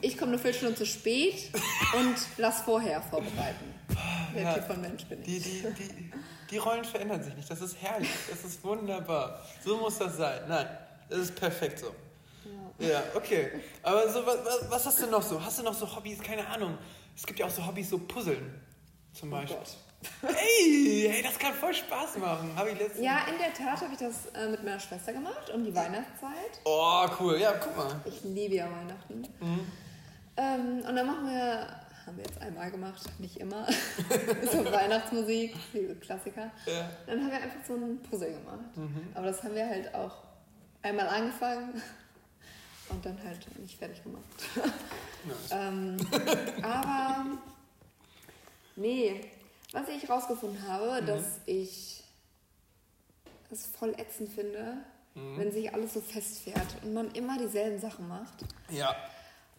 [0.01, 1.51] Ich komme eine Viertelstunde zu spät
[1.93, 3.73] und lass vorher vorbereiten.
[4.35, 4.53] Der Ja.
[4.55, 5.25] Typ von Mensch bin ich.
[5.27, 6.11] Die, die, die,
[6.49, 7.49] die Rollen verändern sich nicht.
[7.49, 8.09] Das ist herrlich.
[8.29, 9.41] Das ist wunderbar.
[9.63, 10.41] So muss das sein.
[10.47, 10.65] Nein,
[11.13, 11.87] das ist perfekt so.
[12.79, 13.51] Ja, okay.
[13.83, 14.37] Aber so, was,
[14.69, 15.43] was- hast du noch so?
[15.43, 16.21] Hast du noch so Hobbys?
[16.21, 16.77] Keine Ahnung.
[17.15, 18.59] Es gibt ja auch so Hobbys, so Puzzeln
[19.13, 19.57] zum Oh Beispiel.
[19.57, 20.35] Gott.
[20.35, 22.51] Ey, hey, das kann voll Spaß machen.
[22.55, 23.05] Habe ich letztens.
[23.05, 26.59] Ja, in der Tat habe ich das äh, mit meiner Schwester gemacht um die Weihnachtszeit.
[26.65, 27.39] Oh, cool.
[27.39, 28.01] Ja, guck mal.
[28.05, 29.23] Ich liebe ja Weihnachten.
[30.35, 31.67] Ähm, und dann machen wir,
[32.05, 33.65] haben wir jetzt einmal gemacht, nicht immer,
[34.51, 36.51] so Weihnachtsmusik, diese Klassiker.
[36.65, 36.89] Ja.
[37.05, 38.65] Dann haben wir einfach so ein Puzzle gemacht.
[39.13, 40.11] Aber das haben wir halt auch
[40.83, 41.81] einmal angefangen
[42.89, 44.23] und dann halt nicht fertig gemacht.
[45.25, 45.51] Nice.
[45.51, 45.97] ähm,
[46.61, 47.25] aber
[48.75, 49.31] nee,
[49.71, 52.03] was ich rausgefunden habe, dass ich
[53.49, 54.77] es voll ätzend finde,
[55.15, 55.37] mhm.
[55.37, 58.43] wenn sich alles so festfährt und man immer dieselben Sachen macht.
[58.69, 58.95] Ja.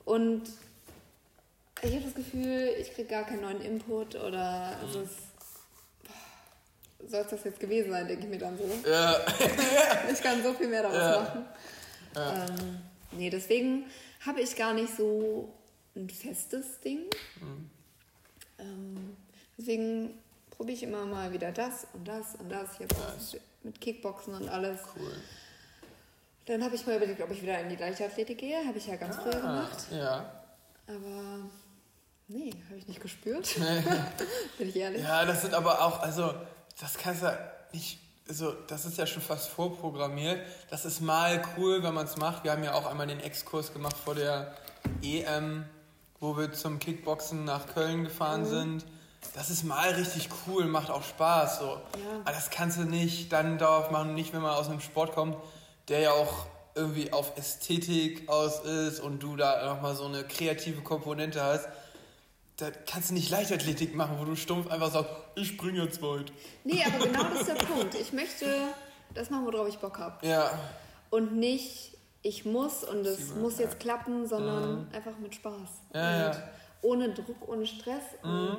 [0.04, 0.42] Und
[1.82, 4.88] ich habe das Gefühl, ich kriege gar keinen neuen Input oder mhm.
[4.88, 5.18] es ist
[7.08, 8.64] soll es das jetzt gewesen sein, denke ich mir dann so.
[8.88, 9.18] Ja.
[10.12, 11.20] ich kann so viel mehr daraus ja.
[11.20, 11.44] machen.
[12.14, 12.46] Ja.
[12.46, 12.78] Ähm,
[13.12, 13.84] nee, deswegen
[14.26, 15.52] habe ich gar nicht so
[15.96, 17.00] ein festes Ding.
[17.40, 17.70] Mhm.
[18.58, 19.16] Ähm,
[19.58, 20.18] deswegen
[20.50, 22.70] probiere ich immer mal wieder das und das und das.
[22.74, 23.36] Ich habe nice.
[23.62, 24.80] mit Kickboxen und alles.
[24.96, 25.12] Cool.
[26.46, 28.66] Dann habe ich mal überlegt, ob ich wieder in die Leichtathletik gehe.
[28.66, 29.86] Habe ich ja ganz ah, früher gemacht.
[29.90, 30.42] Ja.
[30.86, 31.38] Aber
[32.28, 33.54] nee, habe ich nicht gespürt.
[33.58, 33.82] Nee.
[34.58, 35.02] Bin ich ehrlich.
[35.02, 36.34] Ja, das sind aber auch, also
[36.80, 37.38] das kannst du
[37.72, 37.98] nicht,
[38.28, 40.40] also das ist ja schon fast vorprogrammiert.
[40.70, 42.44] Das ist mal cool, wenn man es macht.
[42.44, 44.54] Wir haben ja auch einmal den Exkurs gemacht vor der
[45.02, 45.64] EM,
[46.20, 48.46] wo wir zum Kickboxen nach Köln gefahren mhm.
[48.46, 48.84] sind.
[49.34, 51.58] Das ist mal richtig cool, macht auch Spaß.
[51.58, 51.64] So.
[51.66, 51.80] Ja.
[52.24, 55.36] Aber das kannst du nicht dann darauf machen, nicht wenn man aus einem Sport kommt,
[55.88, 60.82] der ja auch irgendwie auf Ästhetik aus ist und du da nochmal so eine kreative
[60.82, 61.68] Komponente hast
[62.56, 66.32] da kannst du nicht Leichtathletik machen, wo du stumpf einfach sagst, ich springe jetzt weit.
[66.62, 67.94] Nee, aber genau das ist der Punkt.
[67.94, 68.46] Ich möchte
[69.12, 70.24] das machen, worauf ich Bock habe.
[70.26, 70.58] Ja.
[71.10, 74.94] Und nicht, ich muss und es muss jetzt klappen, sondern mhm.
[74.94, 75.68] einfach mit Spaß.
[75.94, 76.42] Ja, ja.
[76.82, 78.04] Ohne Druck, ohne Stress.
[78.22, 78.56] Mhm.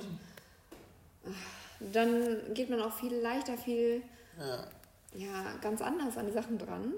[1.30, 4.02] Und dann geht man auch viel leichter, viel
[4.40, 4.68] ja.
[5.14, 6.94] ja ganz anders an die Sachen dran.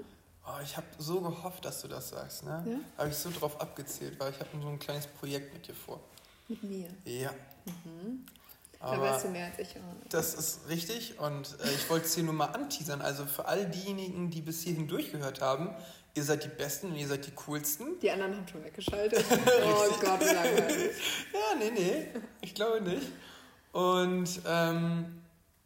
[0.46, 2.44] Oh, ich habe so gehofft, dass du das sagst.
[2.44, 2.64] Ne?
[2.66, 2.76] Ja?
[2.96, 6.00] Habe ich so drauf abgezählt, weil ich habe so ein kleines Projekt mit dir vor.
[6.48, 6.88] Mit mir?
[7.04, 7.30] Ja.
[7.66, 8.24] Mhm.
[8.80, 9.74] Da weißt du mehr als ich.
[10.08, 13.00] Das ist richtig und äh, ich wollte es hier nur mal anteasern.
[13.00, 15.74] Also für all diejenigen, die bis hierhin durchgehört haben,
[16.14, 17.98] ihr seid die Besten und ihr seid die Coolsten.
[18.00, 19.24] Die anderen haben schon weggeschaltet.
[19.30, 20.96] oh Gott, wie langweilig.
[21.32, 22.08] ja, nee, nee,
[22.40, 23.06] ich glaube nicht.
[23.72, 25.22] Und ähm,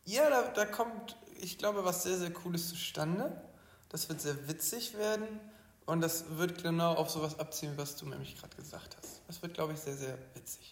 [0.06, 3.42] ja, da, da kommt, ich glaube, was sehr, sehr Cooles zustande.
[3.90, 5.26] Das wird sehr witzig werden
[5.84, 9.20] und das wird genau auf sowas abziehen, was du nämlich gerade gesagt hast.
[9.26, 10.71] Das wird, glaube ich, sehr, sehr witzig.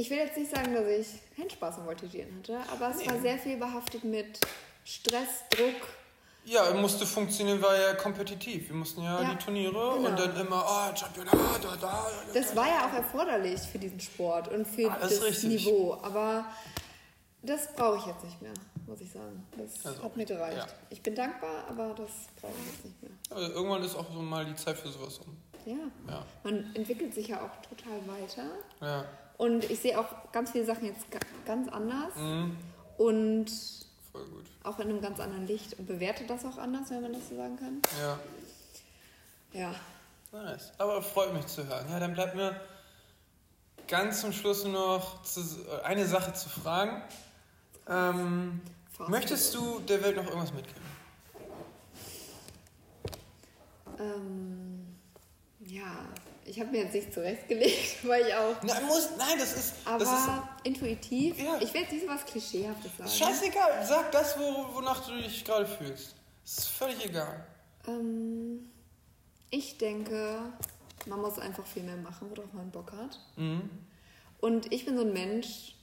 [0.00, 3.06] Ich will jetzt nicht sagen, dass ich keinen Spaß am Voltigieren hatte, aber es nee.
[3.06, 4.40] war sehr viel behaftet mit
[4.82, 5.88] Stress, Druck.
[6.46, 8.70] Ja, musste funktionieren, war ja kompetitiv.
[8.70, 9.96] Wir mussten ja, ja die Turniere genau.
[9.96, 12.06] und dann immer, oh, Champion, da, da, da.
[12.32, 15.98] Das war ja auch erforderlich für diesen Sport und für ah, das, das Niveau.
[16.02, 16.46] Aber
[17.42, 18.54] das brauche ich jetzt nicht mehr,
[18.86, 19.46] muss ich sagen.
[19.58, 20.56] Das also, hat mir gereicht.
[20.56, 20.66] Ja.
[20.88, 23.12] Ich bin dankbar, aber das brauche ich jetzt nicht mehr.
[23.28, 25.36] Also irgendwann ist auch so mal die Zeit für sowas um.
[25.66, 25.76] Ja.
[26.08, 26.24] ja.
[26.42, 28.44] Man entwickelt sich ja auch total weiter.
[28.80, 29.04] Ja.
[29.40, 31.06] Und ich sehe auch ganz viele Sachen jetzt
[31.46, 32.14] ganz anders.
[32.14, 32.58] Mhm.
[32.98, 33.50] Und
[34.12, 34.44] Voll gut.
[34.64, 37.36] auch in einem ganz anderen Licht und bewerte das auch anders, wenn man das so
[37.36, 37.80] sagen kann.
[37.98, 38.18] Ja.
[39.58, 39.74] Ja.
[40.30, 40.72] Nice.
[40.76, 41.86] Aber freut mich zu hören.
[41.88, 42.60] Ja, dann bleibt mir
[43.88, 45.40] ganz zum Schluss noch zu,
[45.84, 47.02] eine Sache zu fragen.
[47.88, 48.60] Ähm,
[49.08, 50.82] möchtest du der Welt noch irgendwas mitgeben?
[53.98, 54.98] Ähm,
[55.60, 55.96] ja,
[56.50, 58.60] ich habe mir jetzt nicht zurechtgelegt, weil ich auch.
[58.62, 59.74] Nein, muss, nein das ist.
[59.84, 60.30] Aber das ist,
[60.64, 61.38] intuitiv.
[61.38, 61.58] Ja.
[61.60, 63.10] Ich werde nicht so was Klischeehaftes sagen.
[63.10, 66.16] Scheißegal, sag das, wo, wonach du dich gerade fühlst.
[66.44, 67.46] Das ist völlig egal.
[67.86, 68.68] Ähm,
[69.50, 70.40] ich denke,
[71.06, 73.20] man muss einfach viel mehr machen, worauf man Bock hat.
[73.36, 73.70] Mhm.
[74.40, 75.76] Und ich bin so ein Mensch,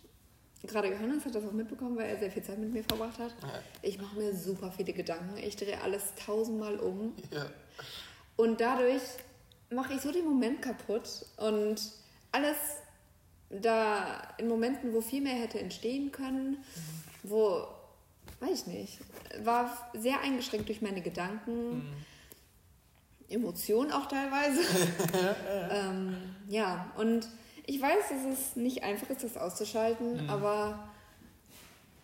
[0.63, 3.33] gerade Johannes hat das auch mitbekommen, weil er sehr viel Zeit mit mir verbracht hat.
[3.41, 3.59] Ja.
[3.83, 5.37] Ich mache mir super viele Gedanken.
[5.37, 7.13] Ich drehe alles tausendmal um.
[7.31, 7.45] Ja.
[8.35, 9.01] Und dadurch
[9.69, 11.81] mache ich so den Moment kaputt und
[12.31, 12.57] alles
[13.49, 16.59] da in Momenten, wo viel mehr hätte entstehen können, mhm.
[17.23, 17.67] wo,
[18.39, 18.99] weiß ich nicht,
[19.43, 21.93] war sehr eingeschränkt durch meine Gedanken, mhm.
[23.29, 24.61] Emotionen auch teilweise.
[25.71, 26.15] ähm,
[26.47, 27.27] ja, und
[27.65, 30.29] ich weiß, dass es nicht einfach ist, das auszuschalten, mhm.
[30.29, 30.89] aber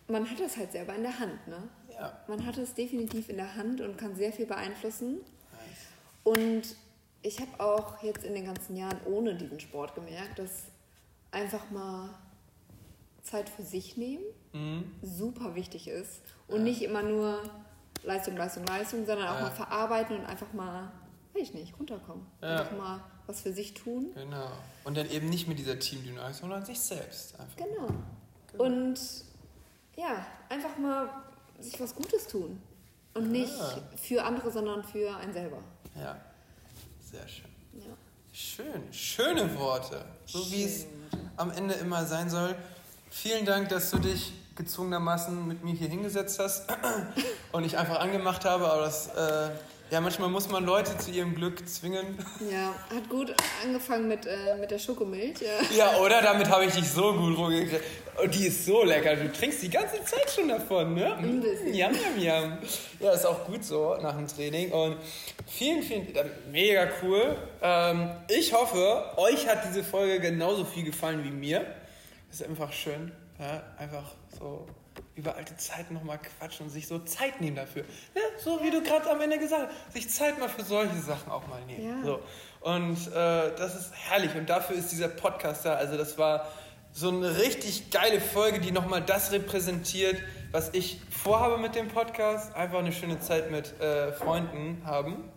[0.08, 1.68] man hat es halt selber in der Hand, ne?
[1.90, 2.18] Ja.
[2.26, 5.20] Man hat es definitiv in der Hand und kann sehr viel beeinflussen.
[6.24, 6.76] Und
[7.24, 10.64] ich habe auch jetzt in den ganzen Jahren ohne diesen Sport gemerkt, dass
[11.32, 12.10] einfach mal
[13.22, 14.22] Zeit für sich nehmen
[14.52, 14.92] mhm.
[15.02, 16.20] super wichtig ist.
[16.46, 16.64] Und ja.
[16.64, 17.42] nicht immer nur
[18.02, 19.40] Leistung, Leistung, Leistung, sondern auch ja.
[19.40, 20.92] mal verarbeiten und einfach mal,
[21.32, 22.26] weiß ich nicht, runterkommen.
[22.42, 22.60] Ja.
[22.60, 24.10] Einfach mal was für sich tun.
[24.14, 24.50] Genau.
[24.84, 27.56] Und dann eben nicht mit dieser Teamdynamik, sondern sich selbst einfach.
[27.56, 27.88] Genau.
[28.52, 28.64] genau.
[28.64, 29.00] Und
[29.96, 31.08] ja, einfach mal
[31.58, 32.60] sich was Gutes tun.
[33.14, 33.54] Und nicht
[33.96, 35.62] für andere, sondern für einen selber.
[35.96, 36.20] Ja,
[37.14, 37.50] sehr schön.
[37.74, 37.96] Ja.
[38.32, 40.04] Schön, schöne Worte.
[40.26, 40.86] So wie es
[41.36, 42.56] am Ende immer sein soll.
[43.10, 46.66] Vielen Dank, dass du dich gezwungenermaßen mit mir hier hingesetzt hast
[47.52, 49.50] und ich einfach angemacht habe, aber das, äh,
[49.94, 52.18] Ja, manchmal muss man Leute zu ihrem Glück zwingen.
[52.50, 55.36] Ja, hat gut angefangen mit, äh, mit der Schokomilch.
[55.40, 56.20] Ja, Ja, oder?
[56.20, 57.80] Damit habe ich dich so gut rumgekriegt.
[58.20, 59.14] Und die ist so lecker.
[59.14, 61.14] Du trinkst die ganze Zeit schon davon, ne?
[61.14, 61.72] Ein bisschen.
[61.72, 62.58] Yum, yum, yum.
[62.98, 64.72] Ja, ist auch gut so nach dem Training.
[64.72, 64.96] Und
[65.46, 66.08] vielen, vielen,
[66.50, 67.36] mega cool.
[67.62, 71.64] Ähm, ich hoffe, euch hat diese Folge genauso viel gefallen wie mir.
[72.32, 73.12] Ist einfach schön.
[73.38, 74.10] Ja, einfach
[74.40, 74.66] so
[75.16, 77.82] über alte Zeiten nochmal quatschen und sich so Zeit nehmen dafür.
[78.14, 78.20] Ne?
[78.42, 81.46] So wie du gerade am Ende gesagt hast, sich Zeit mal für solche Sachen auch
[81.46, 82.00] mal nehmen.
[82.00, 82.04] Ja.
[82.04, 82.20] So.
[82.60, 85.74] Und äh, das ist herrlich und dafür ist dieser Podcast da.
[85.74, 86.48] Also das war
[86.92, 90.20] so eine richtig geile Folge, die nochmal das repräsentiert,
[90.52, 92.54] was ich vorhabe mit dem Podcast.
[92.54, 95.30] Einfach eine schöne Zeit mit äh, Freunden haben.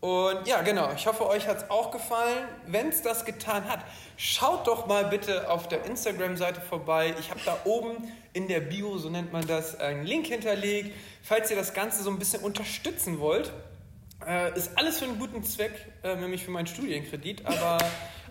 [0.00, 2.48] Und ja, genau, ich hoffe, euch hat es auch gefallen.
[2.66, 3.80] Wenn es das getan hat,
[4.16, 7.14] schaut doch mal bitte auf der Instagram-Seite vorbei.
[7.18, 7.96] Ich habe da oben
[8.32, 10.94] in der Bio, so nennt man das, einen Link hinterlegt.
[11.22, 13.52] Falls ihr das Ganze so ein bisschen unterstützen wollt,
[14.26, 17.46] äh, ist alles für einen guten Zweck, äh, nämlich für meinen Studienkredit.
[17.46, 17.78] Aber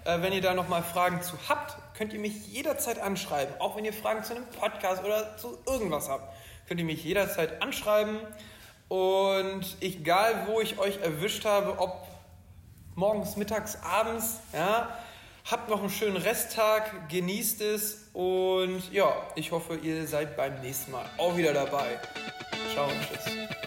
[0.05, 3.53] äh, wenn ihr da nochmal Fragen zu habt, könnt ihr mich jederzeit anschreiben.
[3.59, 6.33] Auch wenn ihr Fragen zu einem Podcast oder zu irgendwas habt,
[6.67, 8.19] könnt ihr mich jederzeit anschreiben.
[8.87, 12.07] Und egal, wo ich euch erwischt habe, ob
[12.95, 14.97] morgens, mittags, abends, ja,
[15.49, 20.91] habt noch einen schönen Resttag, genießt es und ja, ich hoffe, ihr seid beim nächsten
[20.91, 21.97] Mal auch wieder dabei.
[22.73, 23.57] Ciao und tschüss.